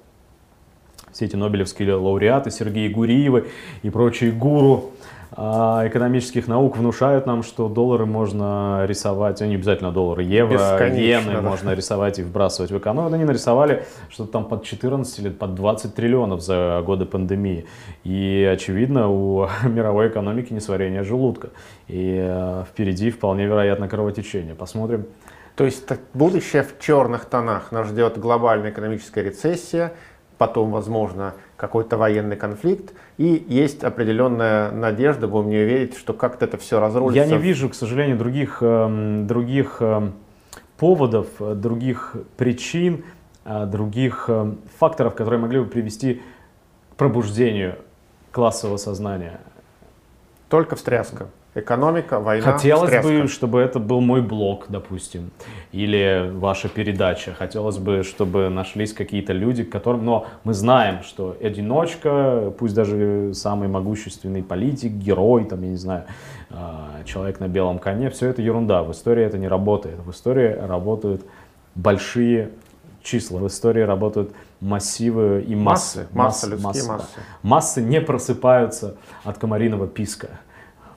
все 1.11 1.25
эти 1.25 1.35
нобелевские 1.35 1.93
лауреаты, 1.93 2.51
Сергей 2.51 2.89
Гуриевы 2.89 3.47
и 3.83 3.89
прочие 3.89 4.31
гуру 4.31 4.91
экономических 5.33 6.47
наук 6.47 6.75
внушают 6.75 7.25
нам, 7.25 7.41
что 7.41 7.69
доллары 7.69 8.05
можно 8.05 8.85
рисовать, 8.85 9.41
а 9.41 9.47
не 9.47 9.55
обязательно 9.55 9.91
доллары, 9.91 10.23
евро, 10.23 10.57
иены 10.89 11.33
да. 11.33 11.41
можно 11.41 11.73
рисовать 11.73 12.19
и 12.19 12.23
вбрасывать 12.23 12.71
в 12.71 12.77
экономику. 12.77 13.15
Они 13.15 13.23
нарисовали 13.23 13.85
что-то 14.09 14.33
там 14.33 14.45
под 14.45 14.65
14 14.65 15.19
или 15.19 15.29
под 15.29 15.55
20 15.55 15.95
триллионов 15.95 16.41
за 16.41 16.83
годы 16.85 17.05
пандемии. 17.05 17.65
И, 18.03 18.49
очевидно, 18.51 19.09
у 19.09 19.47
мировой 19.63 20.09
экономики 20.09 20.51
несварение 20.51 21.03
желудка. 21.03 21.51
И 21.87 22.17
э, 22.21 22.63
впереди 22.69 23.09
вполне 23.09 23.45
вероятно 23.45 23.87
кровотечение. 23.87 24.53
Посмотрим. 24.53 25.05
То 25.55 25.65
есть 25.65 25.87
будущее 26.13 26.63
в 26.63 26.79
черных 26.79 27.25
тонах. 27.25 27.71
Нас 27.71 27.87
ждет 27.87 28.17
глобальная 28.17 28.71
экономическая 28.71 29.23
рецессия, 29.23 29.93
потом, 30.37 30.71
возможно, 30.71 31.35
какой-то 31.61 31.95
военный 31.95 32.37
конфликт, 32.37 32.95
и 33.19 33.45
есть 33.47 33.83
определенная 33.83 34.71
надежда, 34.71 35.27
будем 35.27 35.51
не 35.51 35.63
верить, 35.63 35.95
что 35.95 36.11
как-то 36.11 36.45
это 36.45 36.57
все 36.57 36.79
разрулится. 36.79 37.23
Я 37.23 37.27
не 37.27 37.37
вижу, 37.37 37.69
к 37.69 37.75
сожалению, 37.75 38.17
других, 38.17 38.63
эм, 38.63 39.27
других 39.27 39.77
эм, 39.79 40.15
поводов, 40.79 41.27
других 41.39 42.15
причин, 42.35 43.05
э, 43.45 43.67
других 43.67 44.25
эм, 44.27 44.57
факторов, 44.79 45.13
которые 45.13 45.39
могли 45.39 45.59
бы 45.59 45.67
привести 45.67 46.23
к 46.93 46.95
пробуждению 46.95 47.75
классового 48.31 48.77
сознания. 48.77 49.39
Только 50.49 50.75
встряска. 50.75 51.27
Экономика, 51.53 52.21
война, 52.21 52.53
Хотелось 52.53 52.91
встряска. 52.91 53.23
бы, 53.23 53.27
чтобы 53.27 53.59
это 53.59 53.79
был 53.79 53.99
мой 53.99 54.21
блог, 54.21 54.67
допустим, 54.69 55.31
или 55.73 56.31
ваша 56.33 56.69
передача. 56.69 57.33
Хотелось 57.33 57.77
бы, 57.77 58.03
чтобы 58.03 58.47
нашлись 58.47 58.93
какие-то 58.93 59.33
люди, 59.33 59.65
которым... 59.65 60.05
Но 60.05 60.27
мы 60.45 60.53
знаем, 60.53 61.03
что 61.03 61.35
одиночка, 61.43 62.53
пусть 62.57 62.73
даже 62.73 63.33
самый 63.33 63.67
могущественный 63.67 64.43
политик, 64.43 64.93
герой, 64.93 65.43
там, 65.43 65.61
я 65.63 65.69
не 65.71 65.75
знаю, 65.75 66.05
а, 66.51 67.03
человек 67.03 67.41
на 67.41 67.49
белом 67.49 67.79
коне, 67.79 68.09
все 68.11 68.29
это 68.29 68.41
ерунда. 68.41 68.83
В 68.83 68.93
истории 68.93 69.25
это 69.25 69.37
не 69.37 69.49
работает. 69.49 69.99
В 70.05 70.11
истории 70.11 70.53
работают 70.53 71.25
большие 71.75 72.51
числа. 73.03 73.39
В 73.39 73.47
истории 73.47 73.81
работают 73.81 74.31
массивы 74.61 75.43
и 75.45 75.53
массы. 75.53 76.07
Массы, 76.13 76.47
массы 76.47 76.49
людские 76.49 76.93
массы. 76.93 77.19
Массы 77.43 77.81
не 77.81 77.99
просыпаются 77.99 78.95
от 79.25 79.37
комариного 79.37 79.85
писка 79.85 80.29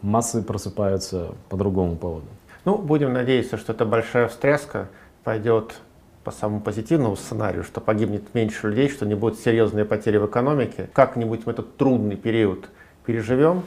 массы 0.04 0.42
просыпаются 0.42 1.34
по 1.48 1.56
другому 1.56 1.96
поводу. 1.96 2.26
Ну, 2.64 2.78
будем 2.78 3.12
надеяться, 3.12 3.56
что 3.56 3.72
эта 3.72 3.84
большая 3.84 4.28
встряска 4.28 4.88
пойдет 5.24 5.74
по 6.22 6.30
самому 6.30 6.60
позитивному 6.60 7.16
сценарию, 7.16 7.64
что 7.64 7.80
погибнет 7.80 8.34
меньше 8.34 8.68
людей, 8.68 8.88
что 8.88 9.06
не 9.06 9.14
будет 9.14 9.38
серьезные 9.38 9.84
потери 9.84 10.18
в 10.18 10.26
экономике. 10.26 10.88
Как-нибудь 10.92 11.46
мы 11.46 11.52
этот 11.52 11.76
трудный 11.76 12.16
период 12.16 12.68
переживем. 13.04 13.62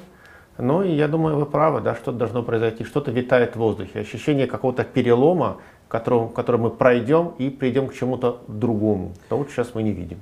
Ну 0.58 0.82
и 0.82 0.92
я 0.92 1.08
думаю, 1.08 1.38
вы 1.38 1.46
правы, 1.46 1.82
да, 1.82 1.96
что-то 1.96 2.18
должно 2.18 2.42
произойти, 2.42 2.84
что-то 2.84 3.12
витает 3.12 3.56
в 3.56 3.60
воздухе. 3.60 4.00
Ощущение 4.00 4.48
какого-то 4.48 4.84
перелома, 4.84 5.58
которым, 5.88 6.30
который 6.30 6.60
мы 6.60 6.72
пройдем 6.72 7.34
и 7.38 7.50
придем 7.50 7.88
к 7.88 7.94
чему-то 7.94 8.42
другому. 8.48 9.14
Того 9.30 9.46
сейчас 9.50 9.76
мы 9.76 9.84
не 9.84 9.92
видим. 9.92 10.18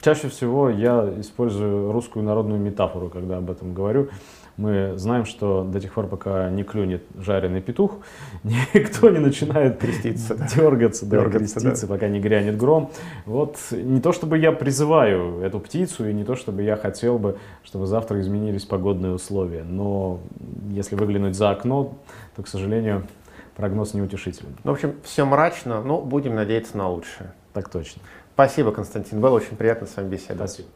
Чаще 0.00 0.28
всего 0.28 0.70
я 0.70 1.08
использую 1.18 1.92
русскую 1.92 2.24
народную 2.24 2.60
метафору, 2.60 3.08
когда 3.08 3.38
об 3.38 3.50
этом 3.50 3.74
говорю. 3.74 4.08
Мы 4.56 4.94
знаем, 4.96 5.26
что 5.26 5.64
до 5.64 5.80
тех 5.80 5.92
пор, 5.92 6.06
пока 6.06 6.48
не 6.48 6.64
клюнет 6.64 7.02
жареный 7.18 7.60
петух, 7.60 7.98
никто 8.42 9.10
не 9.10 9.18
начинает 9.18 9.78
креститься, 9.78 10.34
дергаться, 10.56 11.04
да, 11.04 11.18
дергаться 11.18 11.60
креститься, 11.60 11.86
да. 11.86 11.94
пока 11.94 12.08
не 12.08 12.20
грянет 12.20 12.56
гром. 12.56 12.90
Вот 13.26 13.58
не 13.70 14.00
то, 14.00 14.12
чтобы 14.12 14.38
я 14.38 14.52
призываю 14.52 15.40
эту 15.40 15.60
птицу, 15.60 16.08
и 16.08 16.12
не 16.14 16.24
то, 16.24 16.36
чтобы 16.36 16.62
я 16.62 16.76
хотел 16.76 17.18
бы, 17.18 17.38
чтобы 17.64 17.86
завтра 17.86 18.20
изменились 18.20 18.64
погодные 18.64 19.12
условия. 19.12 19.62
Но 19.62 20.20
если 20.70 20.96
выглянуть 20.96 21.34
за 21.34 21.50
окно, 21.50 21.98
то, 22.34 22.42
к 22.42 22.48
сожалению, 22.48 23.06
прогноз 23.56 23.94
неутешительный. 23.94 24.54
Ну, 24.64 24.70
в 24.70 24.74
общем, 24.74 24.94
все 25.02 25.24
мрачно, 25.26 25.82
но 25.82 26.00
будем 26.00 26.34
надеяться 26.34 26.78
на 26.78 26.88
лучшее. 26.88 27.32
Так 27.52 27.68
точно. 27.68 28.00
Спасибо, 28.34 28.72
Константин. 28.72 29.20
Было 29.20 29.34
очень 29.34 29.56
приятно 29.56 29.86
с 29.86 29.96
вами 29.96 30.08
беседовать. 30.08 30.50
Спасибо. 30.50 30.68